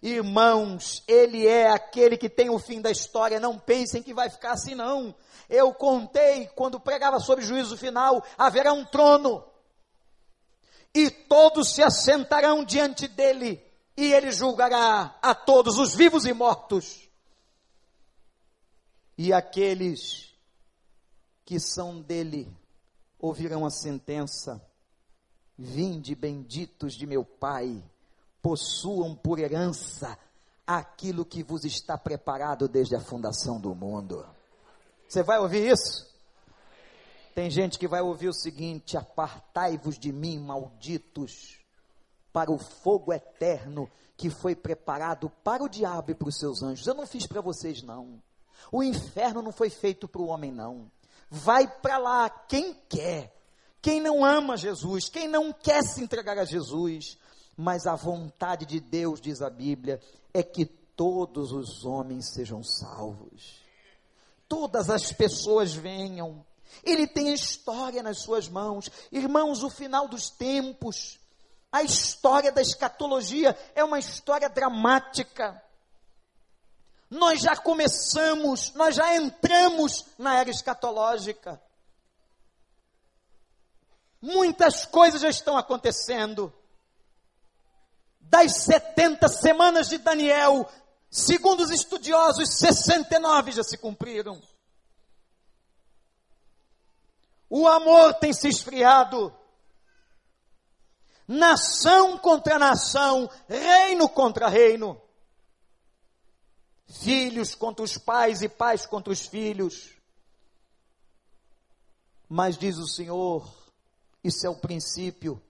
Irmãos, 0.01 1.03
Ele 1.09 1.45
é 1.45 1.73
aquele 1.73 2.17
que 2.17 2.29
tem 2.29 2.51
o 2.51 2.61
fim 2.61 2.81
da 2.81 2.93
história, 2.93 3.41
não 3.41 3.59
pensem 3.59 4.01
que 4.01 4.15
vai 4.15 4.31
ficar 4.31 4.53
assim 4.53 4.77
não. 4.77 5.13
Eu 5.49 5.75
contei, 5.75 6.47
quando 6.55 6.79
pregava 6.79 7.19
sobre 7.19 7.45
o 7.45 7.49
juízo 7.49 7.77
final, 7.77 8.23
haverá 8.39 8.73
um 8.73 8.85
trono, 8.85 9.43
e 10.95 11.11
todos 11.11 11.75
se 11.75 11.83
assentarão 11.83 12.65
diante 12.65 13.07
dele, 13.07 13.63
e 13.97 14.13
ele 14.13 14.33
julgará 14.33 15.19
a 15.23 15.35
todos, 15.35 15.79
os 15.79 15.95
vivos 15.95 16.25
e 16.25 16.33
mortos. 16.33 17.09
E 19.17 19.33
aqueles 19.33 20.35
que 21.45 21.61
são 21.61 22.01
dele 22.01 22.51
ouvirão 23.19 23.65
a 23.67 23.71
sentença: 23.71 24.61
Vinde 25.57 26.15
benditos 26.15 26.95
de 26.95 27.07
meu 27.07 27.25
Pai, 27.25 27.83
possuam 28.41 29.15
por 29.15 29.39
herança 29.39 30.19
aquilo 30.67 31.25
que 31.25 31.43
vos 31.43 31.65
está 31.65 31.99
preparado 31.99 32.69
desde 32.69 32.97
a 32.97 33.01
fundação 33.01 33.61
do 33.61 33.75
mundo. 33.75 34.27
Você 35.09 35.23
vai 35.23 35.39
ouvir 35.39 35.71
isso? 35.71 36.10
Tem 37.35 37.51
gente 37.51 37.79
que 37.79 37.89
vai 37.89 38.01
ouvir 38.01 38.29
o 38.29 38.35
seguinte: 38.35 38.97
apartai-vos 38.97 39.99
de 39.99 40.13
mim, 40.13 40.39
malditos, 40.39 41.59
para 42.33 42.51
o 42.51 42.59
fogo 42.59 43.13
eterno 43.13 43.91
que 44.17 44.29
foi 44.29 44.55
preparado 44.55 45.31
para 45.43 45.65
o 45.65 45.69
diabo 45.69 46.11
e 46.11 46.15
para 46.15 46.29
os 46.29 46.39
seus 46.39 46.63
anjos. 46.63 46.87
Eu 46.87 46.95
não 46.95 47.07
fiz 47.07 47.27
para 47.27 47.41
vocês, 47.41 47.83
não. 47.83 48.23
O 48.71 48.83
inferno 48.83 49.41
não 49.41 49.53
foi 49.53 49.71
feito 49.71 50.07
para 50.07 50.21
o 50.21 50.27
homem, 50.27 50.53
não. 50.53 50.91
Vai 51.31 51.67
para 51.67 51.97
lá 51.97 52.29
quem 52.29 52.75
quer. 52.89 53.35
Quem 53.81 53.99
não 53.99 54.23
ama 54.23 54.59
Jesus, 54.59 55.09
quem 55.09 55.27
não 55.27 55.55
quer 55.55 55.83
se 55.83 56.03
entregar 56.03 56.37
a 56.39 56.45
Jesus, 56.45 57.17
mas 57.57 57.87
a 57.87 57.95
vontade 57.95 58.67
de 58.67 58.79
Deus, 58.79 59.21
diz 59.21 59.41
a 59.41 59.49
Bíblia, 59.49 60.01
é 60.35 60.43
que 60.43 60.67
todos 60.67 61.51
os 61.53 61.87
homens 61.87 62.31
sejam 62.35 62.63
salvos. 62.63 63.59
Todas 64.47 64.91
as 64.91 65.13
pessoas 65.13 65.73
venham. 65.73 66.45
Ele 66.85 67.07
tem 67.07 67.31
a 67.31 67.35
história 67.35 68.03
nas 68.03 68.19
suas 68.19 68.49
mãos. 68.49 68.91
Irmãos, 69.11 69.63
o 69.63 69.71
final 69.71 70.09
dos 70.09 70.31
tempos, 70.31 71.19
a 71.73 71.83
história 71.83 72.51
da 72.51 72.61
escatologia 72.61 73.57
é 73.75 73.85
uma 73.85 73.99
história 73.99 74.49
dramática. 74.49 75.63
Nós 77.09 77.41
já 77.41 77.57
começamos, 77.57 78.73
nós 78.75 78.95
já 78.95 79.17
entramos 79.17 80.05
na 80.19 80.37
era 80.37 80.51
escatológica. 80.51 81.61
Muitas 84.21 84.85
coisas 84.87 85.21
já 85.21 85.29
estão 85.29 85.57
acontecendo 85.57 86.53
das 88.21 88.65
70 88.65 89.27
semanas 89.29 89.89
de 89.89 89.99
Daniel, 89.99 90.69
segundo 91.11 91.61
os 91.61 91.71
estudiosos, 91.71 92.59
69 92.59 93.51
já 93.51 93.65
se 93.65 93.77
cumpriram. 93.77 94.41
O 97.51 97.69
amor 97.69 98.15
tem 98.15 98.33
se 98.33 98.49
esfriado. 98.49 99.37
Nação 101.29 102.17
contra 102.17 102.59
nação, 102.59 103.29
reino 103.47 104.09
contra 104.09 104.49
reino. 104.49 104.99
Filhos 106.87 107.55
contra 107.55 107.85
os 107.85 107.99
pais 107.99 108.41
e 108.41 108.49
pais 108.49 108.87
contra 108.87 109.13
os 109.13 109.27
filhos. 109.27 109.91
Mas 112.29 112.57
diz 112.57 112.79
o 112.79 112.87
Senhor, 112.87 113.53
isso 114.25 114.47
é 114.47 114.49
o 114.49 114.57
princípio 114.57 115.43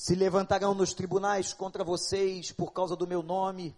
se 0.00 0.14
levantarão 0.14 0.72
nos 0.72 0.94
tribunais 0.94 1.52
contra 1.52 1.84
vocês 1.84 2.50
por 2.52 2.72
causa 2.72 2.96
do 2.96 3.06
meu 3.06 3.22
nome, 3.22 3.76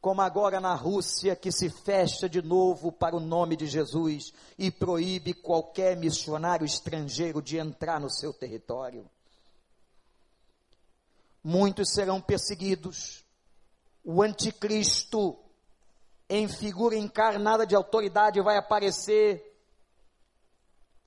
como 0.00 0.20
agora 0.22 0.60
na 0.60 0.74
Rússia, 0.74 1.34
que 1.34 1.50
se 1.50 1.68
fecha 1.68 2.28
de 2.28 2.40
novo 2.40 2.92
para 2.92 3.16
o 3.16 3.20
nome 3.20 3.56
de 3.56 3.66
Jesus 3.66 4.32
e 4.56 4.70
proíbe 4.70 5.34
qualquer 5.34 5.96
missionário 5.96 6.64
estrangeiro 6.64 7.42
de 7.42 7.58
entrar 7.58 8.00
no 8.00 8.10
seu 8.10 8.32
território. 8.32 9.08
Muitos 11.42 11.92
serão 11.92 12.20
perseguidos. 12.20 13.24
O 14.04 14.22
anticristo, 14.22 15.36
em 16.28 16.46
figura 16.46 16.96
encarnada 16.96 17.66
de 17.66 17.74
autoridade, 17.74 18.40
vai 18.40 18.56
aparecer. 18.56 19.44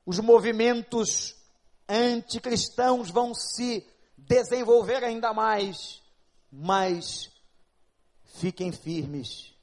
Os 0.05 0.19
movimentos 0.19 1.35
anticristãos 1.87 3.09
vão 3.09 3.33
se 3.33 3.87
desenvolver 4.17 5.03
ainda 5.03 5.33
mais, 5.33 6.01
mas 6.51 7.30
fiquem 8.35 8.71
firmes, 8.71 9.55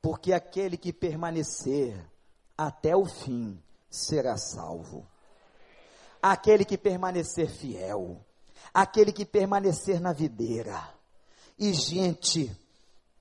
porque 0.00 0.32
aquele 0.32 0.76
que 0.76 0.92
permanecer 0.92 1.96
até 2.56 2.94
o 2.96 3.06
fim 3.06 3.60
será 3.88 4.36
salvo. 4.36 5.06
Aquele 6.22 6.64
que 6.64 6.76
permanecer 6.76 7.48
fiel, 7.48 8.24
aquele 8.74 9.12
que 9.12 9.24
permanecer 9.24 10.00
na 10.00 10.12
videira. 10.12 10.92
E 11.58 11.72
gente, 11.72 12.54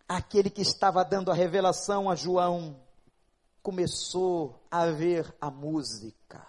aquele 0.07 0.49
que 0.49 0.61
estava 0.61 1.03
dando 1.03 1.32
a 1.32 1.34
revelação 1.34 2.09
a 2.09 2.15
João, 2.15 2.80
começou 3.61 4.61
a 4.69 4.88
ver 4.88 5.34
a 5.39 5.49
música. 5.49 6.45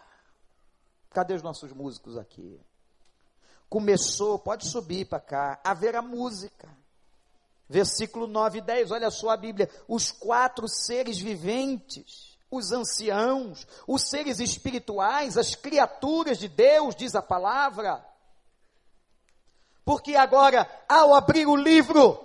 Cadê 1.10 1.34
os 1.34 1.42
nossos 1.42 1.72
músicos 1.72 2.16
aqui? 2.16 2.60
começou, 3.70 4.36
pode 4.36 4.68
subir 4.68 5.06
para 5.06 5.20
cá, 5.20 5.60
a 5.62 5.72
ver 5.72 5.94
a 5.94 6.02
música. 6.02 6.68
Versículo 7.70 8.26
9 8.26 8.58
e 8.58 8.60
10, 8.60 8.90
olha 8.90 9.10
só 9.10 9.30
a 9.30 9.36
Bíblia. 9.36 9.70
Os 9.86 10.10
quatro 10.10 10.68
seres 10.68 11.18
viventes, 11.18 12.36
os 12.50 12.72
anciãos, 12.72 13.66
os 13.86 14.10
seres 14.10 14.40
espirituais, 14.40 15.38
as 15.38 15.54
criaturas 15.54 16.38
de 16.38 16.48
Deus, 16.48 16.94
diz 16.94 17.14
a 17.14 17.22
palavra. 17.22 18.04
Porque 19.84 20.16
agora, 20.16 20.68
ao 20.88 21.14
abrir 21.14 21.46
o 21.46 21.56
livro, 21.56 22.18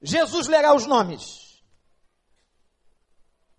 Jesus 0.00 0.46
lerá 0.46 0.72
os 0.72 0.86
nomes. 0.86 1.60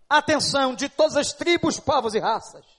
Atenção, 0.08 0.74
de 0.74 0.88
todas 0.88 1.16
as 1.16 1.32
tribos, 1.34 1.78
povos 1.78 2.14
e 2.14 2.18
raças 2.18 2.78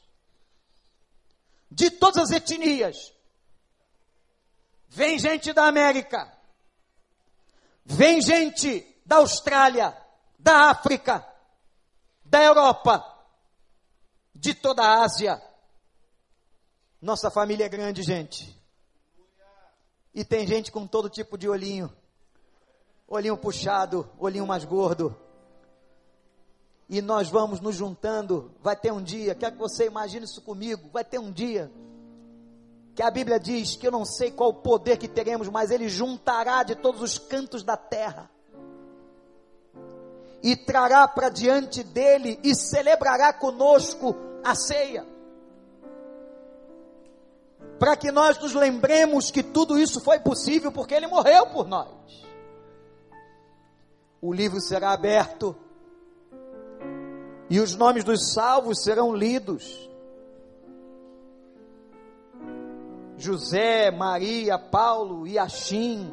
de 1.72 1.92
todas 1.92 2.24
as 2.24 2.32
etnias. 2.32 3.14
Vem 4.88 5.20
gente 5.20 5.54
da 5.54 5.68
América, 5.68 6.32
vem 7.90 8.22
gente 8.22 8.86
da 9.06 9.18
Austrália, 9.18 9.98
da 10.38 10.70
África, 10.70 11.26
da 12.24 12.42
Europa, 12.44 13.04
de 14.34 14.54
toda 14.54 14.84
a 14.84 15.04
Ásia. 15.04 15.42
Nossa 17.02 17.32
família 17.32 17.66
é 17.66 17.70
grande, 17.70 18.04
gente. 18.04 18.58
E 20.14 20.24
tem 20.24 20.46
gente 20.46 20.72
com 20.72 20.86
todo 20.86 21.10
tipo 21.10 21.38
de 21.38 21.50
olhinho. 21.50 21.92
Olhinho 23.08 23.36
puxado, 23.36 24.10
olhinho 24.18 24.46
mais 24.46 24.64
gordo 24.64 25.20
e 26.90 27.02
nós 27.02 27.30
vamos 27.30 27.60
nos 27.60 27.76
juntando. 27.76 28.52
Vai 28.62 28.76
ter 28.76 28.92
um 28.92 29.02
dia, 29.02 29.36
quer 29.36 29.52
que 29.52 29.58
você 29.58 29.86
imagine 29.86 30.26
isso 30.26 30.42
comigo, 30.42 30.90
vai 30.92 31.06
ter 31.06 31.20
um 31.20 31.32
dia 31.32 31.72
que 33.00 33.04
a 33.04 33.10
Bíblia 33.10 33.40
diz 33.40 33.78
que 33.78 33.88
eu 33.88 33.92
não 33.94 34.04
sei 34.04 34.30
qual 34.30 34.50
o 34.50 34.56
poder 34.56 34.98
que 34.98 35.08
teremos, 35.08 35.48
mas 35.48 35.72
ele 35.72 35.88
juntará 35.88 36.64
de 36.64 36.76
todos 36.76 37.02
os 37.02 37.18
cantos 37.18 37.64
da 37.64 37.78
terra 37.78 38.30
e 40.44 40.54
trará 40.54 41.08
para 41.08 41.30
diante 41.30 41.82
dele 41.82 42.38
e 42.44 42.54
celebrará 42.54 43.32
conosco 43.32 44.14
a 44.44 44.54
ceia. 44.54 45.08
Para 47.80 47.96
que 47.96 48.12
nós 48.12 48.38
nos 48.38 48.54
lembremos 48.54 49.32
que 49.32 49.44
tudo 49.44 49.80
isso 49.80 50.02
foi 50.02 50.20
possível 50.20 50.70
porque 50.70 50.94
ele 50.94 51.08
morreu 51.08 51.48
por 51.48 51.70
nós. 51.70 51.88
O 54.22 54.34
livro 54.34 54.60
será 54.60 54.92
aberto 54.92 55.56
e 57.50 57.62
os 57.62 57.76
nomes 57.76 58.04
dos 58.04 58.34
salvos 58.34 58.84
serão 58.84 59.16
lidos. 59.16 59.89
José, 63.20 63.92
Maria, 63.92 64.58
Paulo, 64.58 65.28
Yashin, 65.28 66.12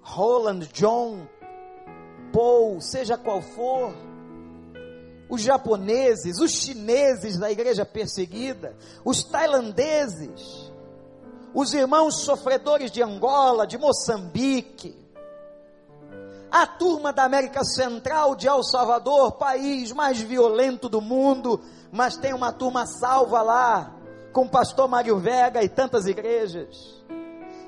Roland, 0.00 0.66
John, 0.72 1.28
Paul, 2.32 2.80
seja 2.80 3.16
qual 3.16 3.40
for, 3.40 3.94
os 5.28 5.40
japoneses, 5.40 6.40
os 6.40 6.50
chineses 6.50 7.38
da 7.38 7.50
igreja 7.50 7.86
perseguida, 7.86 8.76
os 9.04 9.22
tailandeses, 9.22 10.72
os 11.54 11.72
irmãos 11.72 12.22
sofredores 12.22 12.90
de 12.90 13.02
Angola, 13.02 13.66
de 13.66 13.78
Moçambique, 13.78 14.98
a 16.50 16.66
turma 16.66 17.12
da 17.12 17.24
América 17.24 17.64
Central 17.64 18.34
de 18.34 18.46
El 18.46 18.62
Salvador, 18.62 19.32
país 19.32 19.92
mais 19.92 20.20
violento 20.20 20.88
do 20.88 21.00
mundo, 21.00 21.62
mas 21.90 22.16
tem 22.16 22.34
uma 22.34 22.52
turma 22.52 22.86
salva 22.86 23.40
lá, 23.40 24.01
com 24.32 24.42
o 24.42 24.48
pastor 24.48 24.88
Mário 24.88 25.18
Vega 25.18 25.62
e 25.62 25.68
tantas 25.68 26.06
igrejas. 26.06 27.02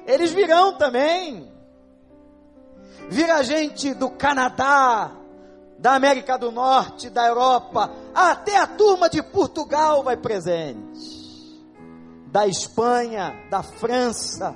Eles 0.07 0.33
virão 0.33 0.77
também. 0.77 1.53
Vira 3.09 3.43
gente 3.43 3.93
do 3.95 4.11
Canadá, 4.11 5.13
da 5.79 5.95
América 5.95 6.39
do 6.39 6.51
Norte, 6.51 7.11
da 7.11 7.27
Europa, 7.27 7.91
até 8.15 8.57
a 8.57 8.67
turma 8.67 9.11
de 9.11 9.23
Portugal 9.23 10.03
vai 10.03 10.17
presente. 10.17 11.23
Da 12.29 12.47
Espanha, 12.47 13.35
da 13.51 13.63
França, 13.63 14.55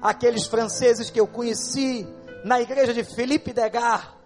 aqueles 0.00 0.46
franceses 0.46 1.10
que 1.10 1.20
eu 1.20 1.26
conheci, 1.26 2.06
na 2.44 2.60
igreja 2.60 2.94
de 2.94 3.04
Felipe 3.04 3.52
Degar, 3.52 4.16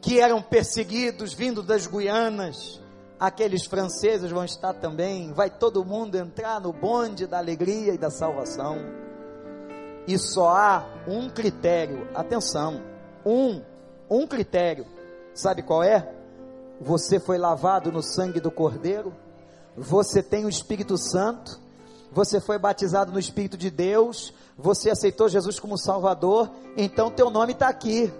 que 0.00 0.20
eram 0.20 0.42
perseguidos 0.42 1.32
vindo 1.32 1.62
das 1.62 1.86
Guianas, 1.86 2.81
aqueles 3.22 3.64
franceses 3.66 4.32
vão 4.32 4.44
estar 4.44 4.74
também, 4.74 5.32
vai 5.32 5.48
todo 5.48 5.84
mundo 5.84 6.16
entrar 6.16 6.60
no 6.60 6.72
bonde 6.72 7.24
da 7.24 7.38
alegria 7.38 7.94
e 7.94 7.98
da 7.98 8.10
salvação. 8.10 8.78
E 10.08 10.18
só 10.18 10.48
há 10.48 10.84
um 11.06 11.30
critério, 11.30 12.08
atenção, 12.16 12.82
um, 13.24 13.62
um 14.10 14.26
critério. 14.26 14.84
Sabe 15.32 15.62
qual 15.62 15.84
é? 15.84 16.12
Você 16.80 17.20
foi 17.20 17.38
lavado 17.38 17.92
no 17.92 18.02
sangue 18.02 18.40
do 18.40 18.50
Cordeiro, 18.50 19.14
você 19.76 20.20
tem 20.20 20.44
o 20.44 20.48
Espírito 20.48 20.98
Santo, 20.98 21.60
você 22.10 22.40
foi 22.40 22.58
batizado 22.58 23.12
no 23.12 23.20
Espírito 23.20 23.56
de 23.56 23.70
Deus, 23.70 24.34
você 24.58 24.90
aceitou 24.90 25.28
Jesus 25.28 25.60
como 25.60 25.78
Salvador, 25.78 26.50
então 26.76 27.08
teu 27.08 27.30
nome 27.30 27.52
está 27.52 27.68
aqui. 27.68 28.12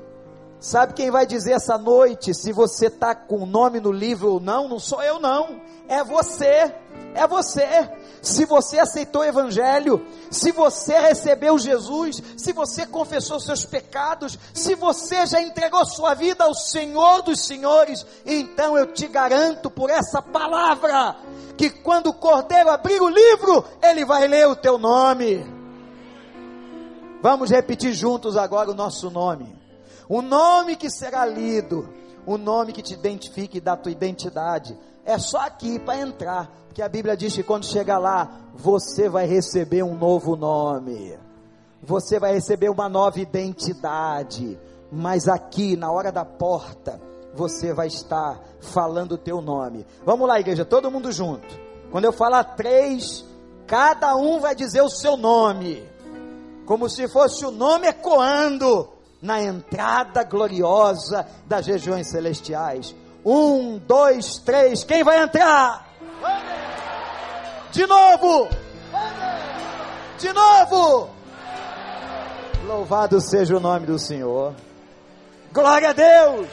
Sabe 0.63 0.93
quem 0.93 1.11
vai 1.11 1.27
dizer 1.27 1.55
essa 1.55 1.77
noite 1.77 2.33
se 2.33 2.53
você 2.53 2.87
está 2.87 3.17
com 3.17 3.43
o 3.43 3.47
nome 3.47 3.81
no 3.81 3.91
livro 3.91 4.35
ou 4.35 4.39
não? 4.39 4.69
Não 4.69 4.79
sou 4.79 5.03
eu, 5.03 5.19
não. 5.19 5.61
É 5.89 6.05
você. 6.05 6.73
É 7.17 7.27
você. 7.27 7.67
Se 8.23 8.45
você 8.45 8.79
aceitou 8.79 9.23
o 9.23 9.25
Evangelho, 9.25 10.07
se 10.31 10.53
você 10.53 10.97
recebeu 11.01 11.59
Jesus, 11.59 12.23
se 12.37 12.53
você 12.53 12.87
confessou 12.87 13.41
seus 13.41 13.65
pecados, 13.65 14.39
se 14.55 14.77
você 14.77 15.27
já 15.27 15.43
entregou 15.43 15.85
sua 15.85 16.15
vida 16.15 16.45
ao 16.45 16.55
Senhor 16.55 17.23
dos 17.23 17.45
Senhores, 17.45 18.07
então 18.25 18.79
eu 18.79 18.87
te 18.87 19.09
garanto 19.09 19.69
por 19.69 19.91
essa 19.91 20.23
palavra, 20.23 21.17
que 21.57 21.71
quando 21.71 22.07
o 22.11 22.15
Cordeiro 22.15 22.71
abrir 22.71 23.03
o 23.03 23.09
livro, 23.09 23.65
ele 23.83 24.05
vai 24.05 24.29
ler 24.29 24.47
o 24.47 24.55
teu 24.55 24.79
nome. 24.79 25.45
Vamos 27.21 27.51
repetir 27.51 27.93
juntos 27.93 28.37
agora 28.37 28.71
o 28.71 28.75
nosso 28.75 29.11
nome 29.11 29.62
o 30.13 30.21
nome 30.21 30.77
que 30.77 30.91
será 30.91 31.25
lido, 31.25 31.89
o 32.27 32.37
nome 32.37 32.75
que 32.75 32.83
te 32.83 32.93
identifique 32.93 33.59
da 33.59 33.79
tua 33.79 33.91
identidade. 33.91 34.79
É 35.07 35.17
só 35.17 35.39
aqui 35.39 35.79
para 35.79 36.01
entrar, 36.01 36.51
porque 36.67 36.83
a 36.83 36.89
Bíblia 36.89 37.17
diz 37.17 37.35
que 37.35 37.43
quando 37.43 37.65
chegar 37.65 37.97
lá, 37.97 38.31
você 38.55 39.09
vai 39.09 39.25
receber 39.25 39.83
um 39.83 39.97
novo 39.97 40.37
nome. 40.37 41.19
Você 41.83 42.21
vai 42.21 42.35
receber 42.35 42.69
uma 42.69 42.91
nova 42.91 43.19
identidade. 43.21 44.61
Mas 44.93 45.29
aqui, 45.29 45.77
na 45.79 45.91
hora 45.91 46.13
da 46.13 46.27
porta, 46.27 47.01
você 47.33 47.73
vai 47.73 47.87
estar 47.87 48.39
falando 48.61 49.13
o 49.13 49.19
teu 49.19 49.41
nome. 49.41 49.87
Vamos 50.05 50.29
lá, 50.29 50.39
igreja, 50.39 50.67
todo 50.67 50.91
mundo 50.91 51.11
junto. 51.11 51.59
Quando 51.91 52.05
eu 52.05 52.13
falar 52.13 52.45
três, 52.45 53.25
cada 53.67 54.15
um 54.15 54.41
vai 54.41 54.55
dizer 54.55 54.83
o 54.83 54.91
seu 54.91 55.17
nome. 55.17 55.83
Como 56.67 56.87
se 56.91 57.09
fosse 57.09 57.47
o 57.47 57.51
nome 57.51 57.87
ecoando 57.87 58.92
na 59.23 59.41
entrada 59.41 60.25
gloriosa 60.25 61.25
das 61.47 61.69
regiões 61.69 62.09
celestiais. 62.09 62.93
Um, 63.25 63.79
dois, 63.79 64.39
três, 64.39 64.83
quem 64.83 65.05
vai 65.05 65.23
entrar? 65.23 65.89
De 67.71 67.87
novo! 67.87 68.49
De 70.19 70.33
novo! 70.33 71.11
Louvado 72.67 73.21
seja 73.21 73.57
o 73.57 73.61
nome 73.61 73.87
do 73.87 73.99
Senhor. 73.99 74.55
Glória 75.53 75.91
a 75.91 75.93
Deus! 75.93 76.49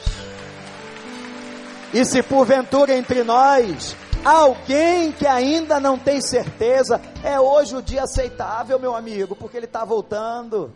E 1.92 2.04
se 2.04 2.22
porventura 2.22 2.94
entre 2.94 3.24
nós 3.24 3.96
alguém 4.24 5.10
que 5.10 5.26
ainda 5.26 5.80
não 5.80 5.98
tem 5.98 6.20
certeza, 6.20 7.00
é 7.24 7.40
hoje 7.40 7.74
o 7.74 7.82
dia 7.82 8.04
aceitável, 8.04 8.78
meu 8.78 8.94
amigo, 8.94 9.34
porque 9.34 9.56
ele 9.56 9.66
está 9.66 9.84
voltando 9.84 10.72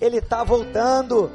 ele 0.00 0.18
está 0.18 0.44
voltando. 0.44 1.30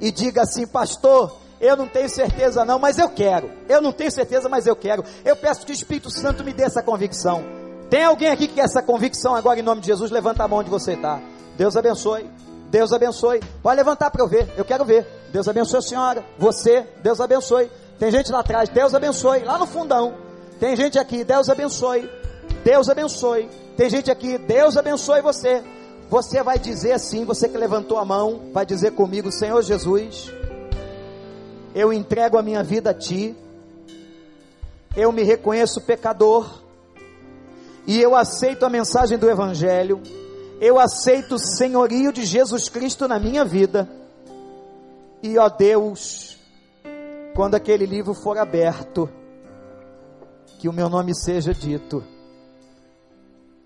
E 0.00 0.10
diga 0.10 0.42
assim, 0.42 0.66
pastor, 0.66 1.36
eu 1.60 1.76
não 1.76 1.86
tenho 1.86 2.08
certeza 2.08 2.64
não, 2.64 2.78
mas 2.78 2.98
eu 2.98 3.08
quero. 3.10 3.50
Eu 3.68 3.82
não 3.82 3.92
tenho 3.92 4.10
certeza, 4.10 4.48
mas 4.48 4.66
eu 4.66 4.74
quero. 4.74 5.04
Eu 5.24 5.36
peço 5.36 5.66
que 5.66 5.72
o 5.72 5.74
Espírito 5.74 6.10
Santo 6.10 6.42
me 6.42 6.52
dê 6.52 6.62
essa 6.62 6.82
convicção. 6.82 7.44
Tem 7.90 8.04
alguém 8.04 8.28
aqui 8.28 8.46
que 8.46 8.54
quer 8.54 8.64
essa 8.64 8.82
convicção 8.82 9.34
agora 9.34 9.58
em 9.58 9.62
nome 9.62 9.80
de 9.80 9.88
Jesus? 9.88 10.10
Levanta 10.10 10.44
a 10.44 10.48
mão 10.48 10.60
onde 10.60 10.70
você 10.70 10.92
está. 10.92 11.20
Deus 11.56 11.76
abençoe. 11.76 12.30
Deus 12.70 12.92
abençoe. 12.92 13.40
Pode 13.62 13.76
levantar 13.76 14.10
para 14.10 14.22
eu 14.22 14.28
ver. 14.28 14.48
Eu 14.56 14.64
quero 14.64 14.84
ver. 14.84 15.06
Deus 15.32 15.48
abençoe 15.48 15.80
a 15.80 15.82
senhora. 15.82 16.24
Você. 16.38 16.86
Deus 17.02 17.20
abençoe. 17.20 17.70
Tem 17.98 18.10
gente 18.10 18.30
lá 18.30 18.40
atrás. 18.40 18.68
Deus 18.68 18.94
abençoe. 18.94 19.40
Lá 19.40 19.58
no 19.58 19.66
fundão. 19.66 20.14
Tem 20.58 20.76
gente 20.76 20.98
aqui. 20.98 21.24
Deus 21.24 21.48
abençoe. 21.48 22.08
Deus 22.64 22.88
abençoe. 22.88 23.50
Tem 23.76 23.90
gente 23.90 24.10
aqui. 24.10 24.38
Deus 24.38 24.76
abençoe 24.76 25.20
você. 25.20 25.62
Você 26.10 26.42
vai 26.42 26.58
dizer 26.58 26.90
assim, 26.90 27.24
você 27.24 27.48
que 27.48 27.56
levantou 27.56 27.96
a 27.96 28.04
mão, 28.04 28.50
vai 28.52 28.66
dizer 28.66 28.90
comigo, 28.96 29.30
Senhor 29.30 29.62
Jesus, 29.62 30.28
eu 31.72 31.92
entrego 31.92 32.36
a 32.36 32.42
minha 32.42 32.64
vida 32.64 32.90
a 32.90 32.94
Ti, 32.94 33.36
eu 34.96 35.12
me 35.12 35.22
reconheço 35.22 35.80
pecador, 35.82 36.62
e 37.86 38.00
eu 38.00 38.16
aceito 38.16 38.66
a 38.66 38.68
mensagem 38.68 39.16
do 39.18 39.30
Evangelho, 39.30 40.02
eu 40.60 40.80
aceito 40.80 41.36
o 41.36 41.38
senhorio 41.38 42.12
de 42.12 42.24
Jesus 42.24 42.68
Cristo 42.68 43.06
na 43.06 43.20
minha 43.20 43.44
vida, 43.44 43.88
e 45.22 45.38
ó 45.38 45.48
Deus, 45.48 46.36
quando 47.36 47.54
aquele 47.54 47.86
livro 47.86 48.14
for 48.14 48.36
aberto, 48.36 49.08
que 50.58 50.68
o 50.68 50.72
meu 50.72 50.88
nome 50.88 51.14
seja 51.14 51.54
dito, 51.54 52.02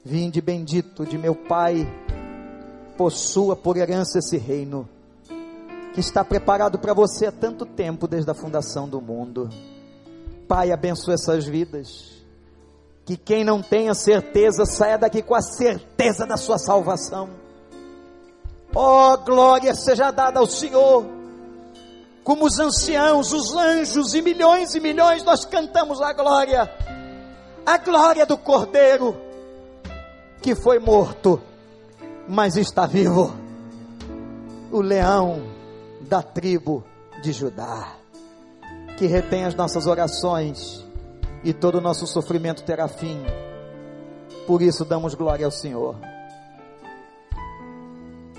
vinde 0.05 0.43
bendito 0.43 1.07
de 1.07 1.17
meu 1.17 1.35
Pai, 1.35 2.04
possua 2.97 3.57
por 3.57 3.77
herança 3.77 4.19
esse 4.19 4.37
reino 4.37 4.89
que 5.93 6.01
está 6.01 6.25
preparado 6.25 6.79
para 6.79 6.93
você 6.93 7.27
há 7.27 7.33
tanto 7.33 7.65
tempo 7.65 8.09
desde 8.09 8.31
a 8.31 8.35
fundação 8.35 8.89
do 8.89 9.01
mundo. 9.01 9.49
Pai, 10.49 10.73
abençoe 10.73 11.15
essas 11.15 11.45
vidas. 11.45 12.13
Que 13.05 13.17
quem 13.17 13.45
não 13.45 13.63
tenha 13.63 13.95
certeza 13.95 14.65
saia 14.65 14.99
daqui 14.99 15.23
com 15.23 15.35
a 15.35 15.43
certeza 15.43 16.27
da 16.27 16.37
sua 16.37 16.59
salvação. 16.59 17.31
Oh, 18.75 19.17
glória 19.19 19.75
seja 19.75 20.11
dada 20.11 20.41
ao 20.41 20.47
Senhor. 20.47 21.05
Como 22.25 22.47
os 22.47 22.59
anciãos, 22.59 23.33
os 23.33 23.55
anjos 23.55 24.15
e 24.15 24.23
milhões 24.23 24.75
e 24.75 24.81
milhões 24.81 25.23
nós 25.23 25.45
cantamos 25.45 26.01
a 26.01 26.13
glória. 26.13 26.69
A 27.65 27.79
glória 27.79 28.27
do 28.27 28.37
Cordeiro 28.37 29.25
que 30.45 30.55
foi 30.55 30.79
morto 30.79 31.41
mas 32.29 32.57
está 32.57 32.87
vivo. 32.87 33.33
O 34.71 34.81
leão 34.81 35.43
da 36.01 36.23
tribo 36.23 36.85
de 37.23 37.33
Judá, 37.33 37.95
que 38.97 39.07
retém 39.07 39.45
as 39.45 39.55
nossas 39.55 39.87
orações 39.87 40.85
e 41.43 41.53
todo 41.53 41.79
o 41.79 41.81
nosso 41.81 42.07
sofrimento 42.07 42.65
terá 42.65 42.89
fim. 42.89 43.21
Por 44.47 44.63
isso 44.63 44.85
damos 44.85 45.15
glória 45.15 45.47
ao 45.47 45.53
Senhor. 45.53 45.97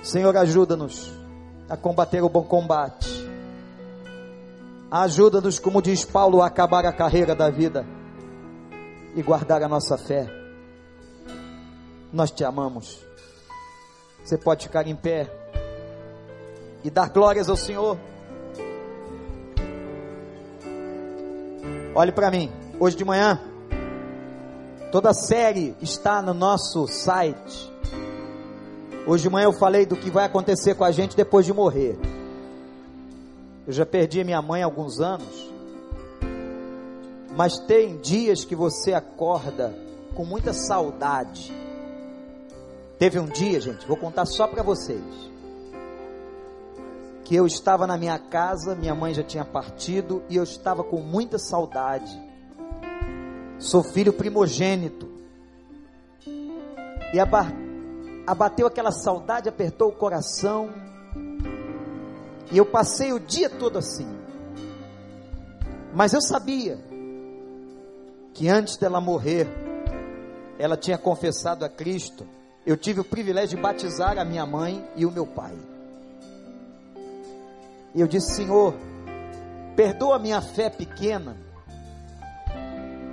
Senhor, 0.03 0.35
ajuda-nos 0.37 1.11
a 1.69 1.75
combater 1.75 2.21
o 2.21 2.29
bom 2.29 2.43
combate. 2.43 3.09
Ajuda-nos, 4.91 5.57
como 5.57 5.81
diz 5.81 6.05
Paulo, 6.05 6.41
a 6.41 6.47
acabar 6.47 6.85
a 6.85 6.93
carreira 6.93 7.35
da 7.35 7.49
vida 7.49 7.85
e 9.15 9.23
guardar 9.23 9.63
a 9.63 9.67
nossa 9.67 9.97
fé. 9.97 10.27
Nós 12.13 12.31
te 12.31 12.43
amamos. 12.43 13.04
Você 14.25 14.39
pode 14.39 14.65
ficar 14.65 14.87
em 14.87 14.95
pé 14.95 15.29
e 16.83 16.89
dar 16.89 17.09
glórias 17.09 17.47
ao 17.47 17.55
Senhor. 17.55 17.95
Olhe 21.93 22.11
para 22.11 22.31
mim, 22.31 22.51
hoje 22.79 22.97
de 22.97 23.05
manhã, 23.05 23.39
toda 24.91 25.11
a 25.11 25.13
série 25.13 25.75
está 25.79 26.23
no 26.23 26.33
nosso 26.33 26.87
site. 26.87 27.71
Hoje 29.05 29.21
de 29.21 29.29
manhã 29.29 29.45
eu 29.45 29.53
falei 29.53 29.85
do 29.85 29.95
que 29.95 30.09
vai 30.09 30.25
acontecer 30.25 30.73
com 30.73 30.83
a 30.83 30.91
gente 30.91 31.15
depois 31.15 31.45
de 31.45 31.53
morrer. 31.53 31.95
Eu 33.67 33.73
já 33.73 33.85
perdi 33.85 34.23
minha 34.23 34.41
mãe 34.41 34.63
há 34.63 34.65
alguns 34.65 34.99
anos, 34.99 35.53
mas 37.37 37.59
tem 37.59 37.97
dias 37.97 38.43
que 38.43 38.55
você 38.55 38.91
acorda 38.91 39.71
com 40.15 40.25
muita 40.25 40.51
saudade 40.51 41.53
Teve 42.97 43.19
um 43.19 43.25
dia, 43.25 43.59
gente, 43.59 43.85
vou 43.85 43.97
contar 43.97 44.25
só 44.25 44.47
para 44.47 44.63
vocês. 44.63 45.03
Que 47.25 47.35
eu 47.35 47.45
estava 47.45 47.85
na 47.85 47.97
minha 47.97 48.17
casa, 48.17 48.73
minha 48.73 48.95
mãe 48.95 49.13
já 49.13 49.23
tinha 49.23 49.43
partido 49.43 50.23
e 50.29 50.35
eu 50.37 50.43
estava 50.43 50.83
com 50.83 51.01
muita 51.01 51.37
saudade. 51.37 52.21
Sou 53.59 53.83
filho 53.83 54.13
primogênito. 54.13 55.09
E 56.25 57.19
abateu 58.25 58.67
aquela 58.67 58.91
saudade, 58.91 59.49
apertou 59.49 59.89
o 59.89 59.95
coração. 59.95 60.69
E 62.49 62.57
eu 62.57 62.65
passei 62.65 63.11
o 63.11 63.19
dia 63.19 63.49
todo 63.49 63.77
assim. 63.77 64.07
Mas 65.93 66.13
eu 66.13 66.21
sabia 66.21 66.79
que 68.33 68.47
antes 68.47 68.77
dela 68.77 69.01
morrer, 69.01 69.47
ela 70.57 70.77
tinha 70.77 70.97
confessado 70.97 71.65
a 71.65 71.69
Cristo 71.69 72.25
eu 72.65 72.75
tive 72.75 72.99
o 72.99 73.03
privilégio 73.03 73.55
de 73.55 73.61
batizar 73.61 74.17
a 74.17 74.25
minha 74.25 74.45
mãe 74.45 74.83
e 74.95 75.05
o 75.05 75.11
meu 75.11 75.27
pai. 75.27 75.55
E 77.93 78.01
eu 78.01 78.07
disse: 78.07 78.35
Senhor, 78.35 78.73
perdoa 79.75 80.15
a 80.15 80.19
minha 80.19 80.41
fé 80.41 80.69
pequena, 80.69 81.37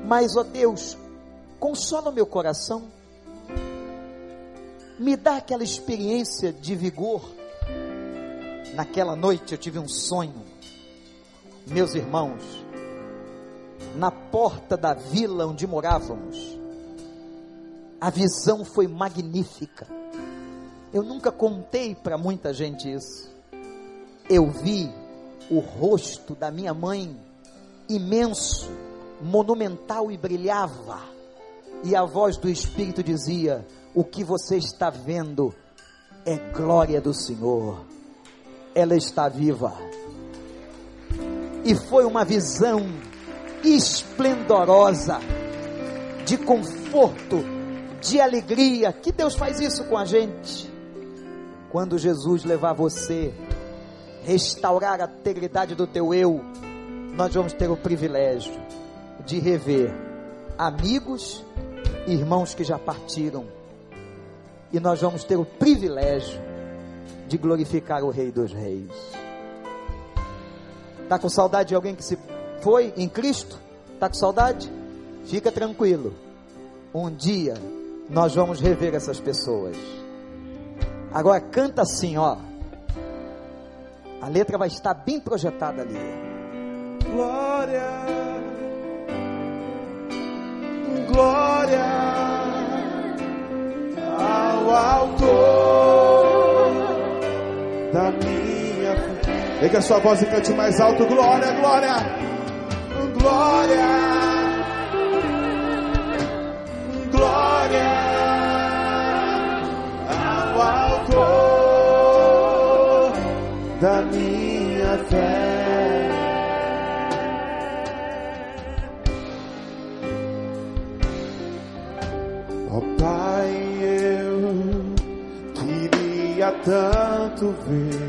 mas, 0.05 0.37
ó 0.37 0.43
Deus, 0.43 0.97
consola 1.61 2.11
o 2.11 2.15
meu 2.15 2.27
coração. 2.27 2.91
me 4.99 5.17
dá 5.17 5.37
aquela 5.37 5.63
experiência 5.63 6.53
de 6.53 6.75
vigor. 6.75 7.23
Naquela 8.75 9.15
noite 9.15 9.53
eu 9.53 9.59
tive 9.59 9.79
um 9.79 9.89
sonho, 9.89 10.43
meus 11.67 11.95
irmãos, 11.95 12.43
na 13.97 14.11
porta 14.11 14.77
da 14.77 14.95
vila 14.95 15.47
onde 15.47 15.67
morávamos. 15.67 16.62
A 18.03 18.11
visão 18.11 18.65
foi 18.65 18.89
magnífica. 18.89 19.87
Eu 20.93 21.05
nunca 21.05 21.31
contei 21.31 21.95
para 21.95 22.19
muita 22.19 22.53
gente 22.53 22.93
isso. 22.93 23.31
Eu 24.29 24.51
vi 24.51 24.93
o 25.49 25.61
rosto 25.61 26.35
da 26.35 26.51
minha 26.51 26.75
mãe 26.75 27.17
imenso, 27.89 28.69
monumental 29.21 30.11
e 30.11 30.19
brilhava. 30.19 30.99
E 31.85 31.95
a 31.95 32.05
voz 32.05 32.37
do 32.37 32.49
Espírito 32.49 33.05
dizia: 33.05 33.65
O 33.95 34.03
que 34.03 34.25
você 34.25 34.57
está 34.57 34.91
vendo 34.91 35.55
é 36.27 36.37
glória 36.51 37.01
do 37.01 37.15
Senhor. 37.15 37.85
Ela 38.75 38.97
está 38.97 39.29
viva. 39.29 39.75
E 41.65 41.73
foi 41.77 42.05
uma 42.05 42.25
visão 42.25 42.81
esplendorosa, 43.63 45.21
de 46.27 46.37
conforto, 46.37 47.52
de 48.03 48.21
alegria. 48.21 48.93
Que 48.93 49.13
Deus 49.13 49.35
faz 49.35 49.61
isso 49.61 49.85
com 49.85 49.97
a 49.97 50.05
gente. 50.05 50.71
Quando 51.71 51.97
Jesus 51.97 52.45
levar 52.45 52.75
você, 52.75 53.33
restaurar 54.25 55.01
a 55.01 55.05
integridade 55.05 55.75
do 55.75 55.87
teu 55.87 56.13
eu, 56.13 56.41
nós 57.15 57.33
vamos 57.33 57.53
ter 57.53 57.71
o 57.71 57.77
privilégio 57.77 58.53
de 59.25 59.39
rever 59.39 59.91
amigos, 60.59 61.43
irmãos 62.07 62.55
que 62.55 62.65
já 62.65 62.79
partiram, 62.79 63.47
e 64.71 64.79
nós 64.81 65.01
vamos 65.01 65.25
ter 65.25 65.37
o 65.37 65.45
privilégio 65.45 66.41
de 67.29 67.39
glorificar 67.39 68.05
o 68.05 68.11
Rei 68.11 68.31
dos 68.31 68.53
Reis. 68.53 68.91
Está 71.03 71.19
com 71.19 71.29
saudade 71.29 71.71
de 71.71 71.75
alguém 71.75 71.95
que 71.95 72.05
se 72.05 72.19
foi 72.61 72.93
em 72.97 73.09
Cristo? 73.09 73.59
Está 73.95 74.09
com 74.09 74.15
saudade? 74.15 74.71
Fica 75.25 75.51
tranquilo. 75.51 76.15
Um 76.95 77.11
dia 77.11 77.55
nós 78.09 78.35
vamos 78.35 78.61
rever 78.61 78.95
essas 78.95 79.21
pessoas. 79.21 79.77
Agora 81.13 81.41
canta 81.41 81.83
assim, 81.83 82.17
ó. 82.17 82.37
A 84.21 84.29
letra 84.29 84.57
vai 84.57 84.69
estar 84.69 84.95
bem 84.95 85.21
projetada 85.21 85.83
ali. 85.83 85.99
Glória, 87.13 87.83
glória 91.13 91.85
ao 94.19 94.71
autor 95.01 95.23
da 97.93 98.11
minha 98.13 98.97
fé. 98.97 99.59
Liga 99.63 99.79
a 99.79 99.83
sua 99.83 99.99
voz 99.99 100.23
e 100.23 100.27
cante 100.27 100.53
mais 100.53 100.81
alto. 100.81 101.05
Glória, 101.07 101.53
glória, 101.53 101.97
glória 103.19 104.32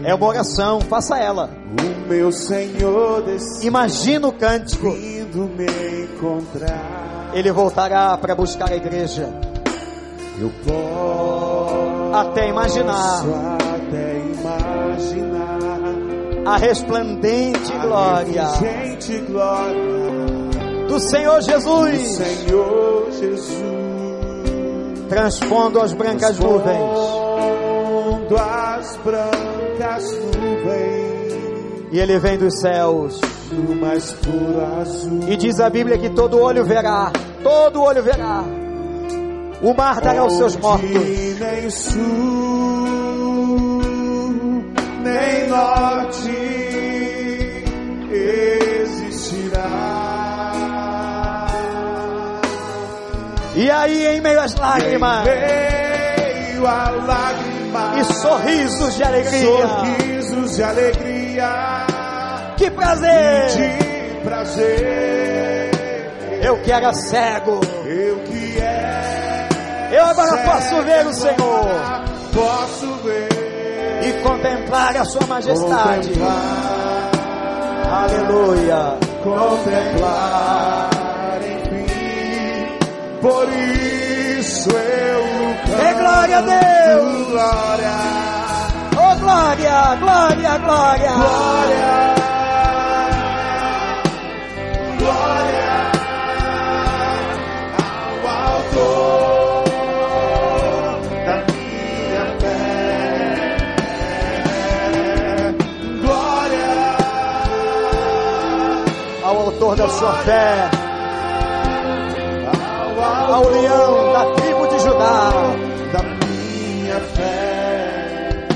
É 0.04 0.14
uma 0.14 0.28
oração, 0.28 0.82
faça 0.82 1.18
ela. 1.18 1.50
o 1.80 2.08
meu 2.10 2.32
Senhor 2.32 3.24
Imagina 3.62 4.28
o 4.28 4.34
cântico. 4.34 4.92
vindo 4.92 5.50
me 5.50 5.66
encontrar. 6.04 7.32
Ele 7.34 7.52
voltará 7.52 8.18
para 8.18 8.36
buscar 8.36 8.72
a 8.72 8.76
igreja. 8.76 9.30
Eu 10.40 10.52
posso 10.66 12.16
até 12.16 12.50
imaginar 12.50 13.63
a 16.46 16.58
resplendente 16.58 17.72
glória 17.82 18.48
do 20.88 21.00
Senhor 21.00 21.42
Jesus, 21.42 22.18
Senhor 22.18 23.08
Jesus. 23.12 23.64
transpondo 25.10 25.80
as 25.82 25.94
brancas 25.94 26.38
nuvens. 26.40 27.24
As 28.36 28.98
brancas 28.98 30.12
nuvens 30.36 31.34
E 31.92 32.00
ele 32.00 32.18
vem 32.20 32.38
dos 32.38 32.60
céus. 32.60 33.22
mais 33.80 34.12
puro 34.14 34.66
azul. 34.82 35.20
E 35.28 35.36
diz 35.38 35.60
a 35.60 35.70
Bíblia 35.70 35.98
que 35.98 36.10
todo 36.10 36.40
olho 36.40 36.66
verá, 36.66 37.12
todo 37.44 37.82
olho 37.82 38.02
verá. 38.04 38.44
O 39.62 39.74
mar 39.74 40.02
dará 40.02 40.26
os 40.26 40.34
seus 40.34 40.58
mortos. 40.58 40.90
Nem 45.24 45.48
norte 45.48 46.30
existirá. 48.12 49.70
E 53.56 53.70
aí, 53.72 54.08
em 54.08 54.22
meio 54.22 54.42
às 54.42 54.56
lágrimas 54.56 55.28
Em 55.28 55.32
meio 56.50 56.68
a 56.68 56.90
lágrimas 56.90 58.10
e 58.10 58.14
sorrisos 58.14 58.96
de 58.96 59.04
alegria, 59.04 59.68
sorrisos 59.68 60.56
de 60.56 60.64
alegria, 60.64 61.86
que 62.58 62.70
prazer! 62.72 63.48
de 63.48 64.20
prazer. 64.24 65.72
Eu 66.42 66.58
que 66.62 66.72
era 66.72 66.94
cego, 66.94 67.62
Eu 67.86 68.20
que 68.20 68.60
é. 68.60 69.50
eu 69.92 70.06
agora 70.06 70.32
cego, 70.32 70.52
posso 70.52 70.82
ver 70.84 71.08
o 71.08 71.14
Senhor 71.14 72.04
Posso 72.34 72.96
ver. 73.04 73.33
E 74.08 74.14
contemplar 74.22 74.98
a 74.98 75.06
Sua 75.06 75.26
majestade. 75.28 76.10
Contemplar, 76.10 77.12
Aleluia. 78.04 78.98
contemplar, 79.24 80.90
enfim. 81.42 82.78
Por 83.22 83.48
isso 84.40 84.70
eu 84.72 85.24
canto 85.66 85.82
É 85.82 85.94
glória 85.94 86.38
a 86.38 86.42
Deus. 86.42 87.28
glória, 87.28 87.94
Oh 88.98 89.16
glória, 89.20 89.96
glória, 90.00 90.58
glória. 90.58 91.12
glória, 91.14 92.14
glória 95.00 95.72
ao 97.80 98.28
autor 98.28 99.23
Autor 109.74 109.88
da 109.88 109.90
sua 109.90 110.14
fé, 110.18 110.70
ao 113.28 113.50
leão 113.50 114.14
da 114.14 114.26
tribo 114.36 114.68
de 114.68 114.80
Judá. 114.84 115.32
da 115.92 116.04
minha 116.04 117.00
fé. 117.00 118.48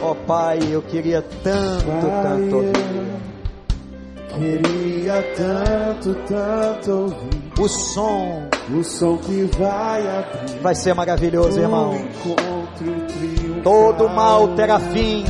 Oh 0.00 0.14
Pai, 0.14 0.60
eu 0.70 0.82
queria 0.82 1.20
tanto, 1.42 1.84
tanto 2.22 2.56
ouvir. 2.56 2.72
Queria 4.28 5.22
tanto, 5.36 6.14
tanto 6.26 6.90
ouvir 6.92 7.52
O 7.58 7.68
som 7.68 8.48
o 8.72 8.82
som 8.84 9.16
que 9.18 9.44
vai 9.58 10.00
abrir. 10.00 10.58
vai 10.60 10.74
ser 10.76 10.94
maravilhoso, 10.94 11.58
irmão. 11.58 11.92
Todo 13.64 14.08
mal 14.08 14.48
terá 14.54 14.78
fim. 14.78 15.24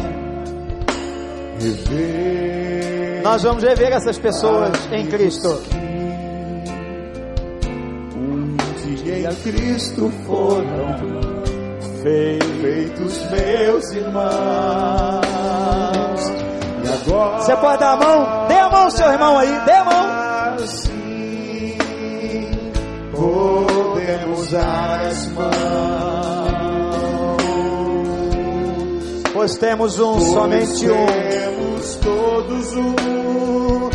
Rever 1.64 3.22
Nós 3.22 3.42
vamos 3.42 3.62
rever 3.62 3.92
essas 3.92 4.18
pessoas 4.18 4.70
em 4.92 5.06
Cristo. 5.06 5.62
onde 8.94 9.10
em 9.10 9.34
Cristo 9.36 10.12
foram 10.26 10.94
feitos 12.02 13.30
meus 13.30 13.92
irmãos. 13.92 14.24
E 16.84 17.08
agora 17.08 17.38
Você 17.38 17.56
pode 17.56 17.80
dar 17.80 17.92
a 17.92 17.96
mão? 17.96 18.48
Dê 18.48 18.58
a 18.58 18.68
mão 18.68 18.82
ao 18.82 18.90
seu 18.90 19.10
irmão 19.10 19.38
aí, 19.38 19.60
dê 19.64 19.72
a 19.72 19.84
mão. 19.84 20.04
Assim 20.62 21.78
podemos 23.10 24.54
as 24.54 25.28
mãos. 25.28 26.03
Pois 29.44 29.58
temos 29.58 29.98
um, 30.00 30.18
somente 30.20 30.88
um. 30.88 31.06
Temos 31.06 31.96
todos 31.96 32.72
um. 32.72 32.94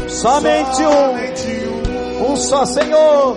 Somente 0.08 0.84
um. 0.84 1.16
Um. 2.22 2.34
Um 2.34 2.36
só 2.36 2.66
Senhor. 2.66 3.36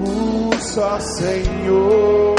Um 0.00 0.50
só 0.58 0.98
Senhor. 0.98 2.36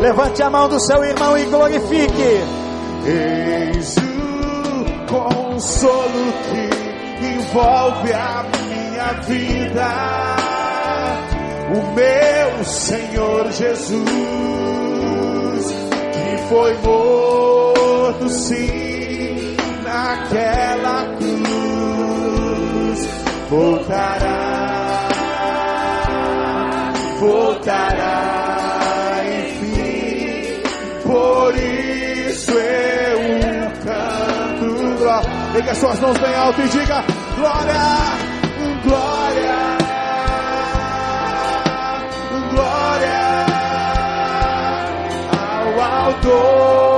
Levante 0.00 0.44
a 0.44 0.48
mão 0.48 0.68
do 0.68 0.78
seu 0.78 1.02
irmão 1.02 1.36
e 1.36 1.44
glorifique. 1.46 2.40
Eis 3.04 3.96
o 3.96 5.06
consolo 5.12 6.32
que 6.46 6.70
envolve 7.34 8.12
a 8.12 8.44
minha 8.44 9.12
vida. 9.22 9.88
O 11.74 11.80
meu 11.96 12.64
Senhor 12.64 13.50
Jesus, 13.50 14.04
que 16.12 16.48
foi 16.48 16.74
morto 16.74 17.39
sim 18.28 19.56
naquela 19.82 21.16
cruz, 21.16 21.38
voltará, 23.48 25.08
voltará, 27.18 28.40
enfim, 29.40 30.62
por 31.02 31.54
isso 31.56 32.52
eu 32.52 33.70
canto. 33.84 34.96
glória. 34.98 35.30
Pegue 35.52 35.70
as 35.70 35.78
suas 35.78 36.00
mãos 36.00 36.18
bem 36.18 36.34
alto 36.34 36.60
e 36.60 36.68
diga: 36.68 37.04
Glória, 37.36 37.74
glória, 38.84 39.78
glória 42.52 43.20
ao 45.32 45.80
autor 46.06 46.89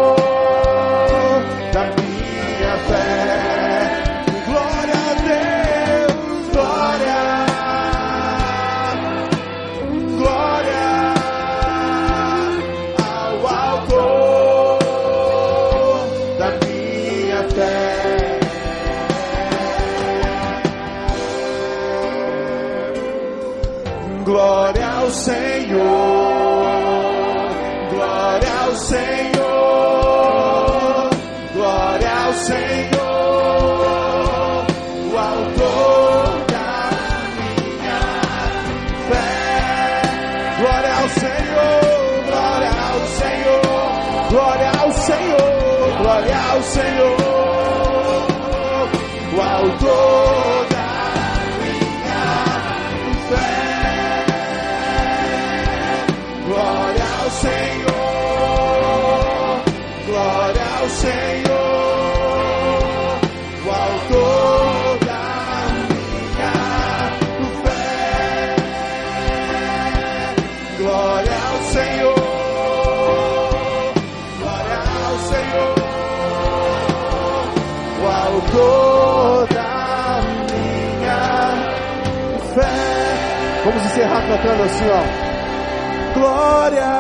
Vamos 83.65 83.85
encerrar 83.85 84.27
cantando 84.27 84.63
assim, 84.65 84.85
ó. 84.91 86.19
Glória, 86.19 86.91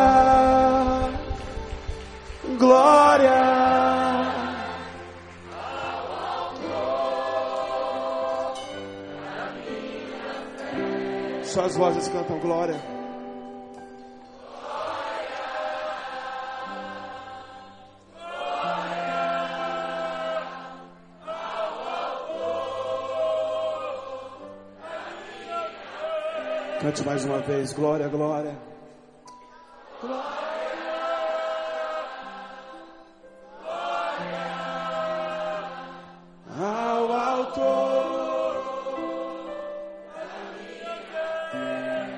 glória. 2.56 3.40
Suas 11.42 11.76
vozes 11.76 12.08
cantam 12.08 12.38
glória. 12.38 12.91
Cante 26.82 27.04
mais 27.04 27.24
uma 27.24 27.38
vez, 27.38 27.72
glória, 27.72 28.08
glória. 28.08 28.58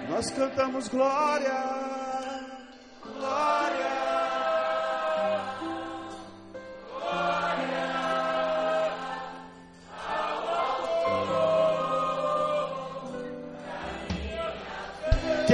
Nós 0.09 0.31
cantamos 0.31 0.89
glória, 0.89 1.51
glória. 1.51 1.84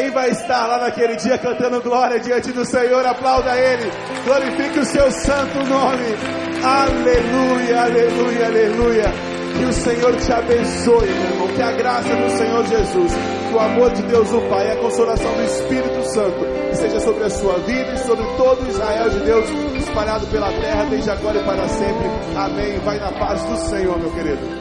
Quem 0.01 0.11
vai 0.13 0.31
estar 0.31 0.67
lá 0.67 0.79
naquele 0.79 1.15
dia 1.17 1.37
cantando 1.37 1.79
glória 1.83 2.19
diante 2.19 2.51
do 2.53 2.65
Senhor, 2.65 3.05
aplauda 3.05 3.55
Ele, 3.55 3.93
glorifique 4.25 4.79
o 4.79 4.85
seu 4.87 5.13
santo 5.13 5.59
nome. 5.69 6.07
Aleluia, 6.65 7.83
aleluia, 7.83 8.47
aleluia. 8.47 9.13
Que 9.59 9.65
o 9.67 9.73
Senhor 9.75 10.17
te 10.17 10.33
abençoe, 10.33 11.07
meu 11.07 11.31
irmão. 11.33 11.49
Que 11.49 11.61
a 11.61 11.73
graça 11.73 12.17
do 12.17 12.31
Senhor 12.31 12.67
Jesus, 12.67 13.13
que 13.47 13.55
o 13.55 13.61
amor 13.61 13.91
de 13.91 14.03
Deus 14.05 14.33
o 14.33 14.41
Pai 14.49 14.71
a 14.71 14.77
consolação 14.77 15.35
do 15.35 15.45
Espírito 15.45 16.03
Santo 16.15 16.47
seja 16.73 17.01
sobre 17.01 17.25
a 17.25 17.31
sua 17.31 17.59
vida 17.59 17.93
e 17.93 17.99
sobre 17.99 18.25
todo 18.39 18.71
Israel 18.71 19.11
de 19.11 19.21
Deus 19.21 19.51
espalhado 19.77 20.27
pela 20.29 20.49
terra 20.49 20.85
desde 20.89 21.11
agora 21.11 21.39
e 21.39 21.45
para 21.45 21.69
sempre. 21.69 22.07
Amém. 22.39 22.79
Vai 22.79 22.99
na 22.99 23.13
paz 23.13 23.45
do 23.45 23.57
Senhor, 23.69 23.99
meu 23.99 24.11
querido. 24.13 24.60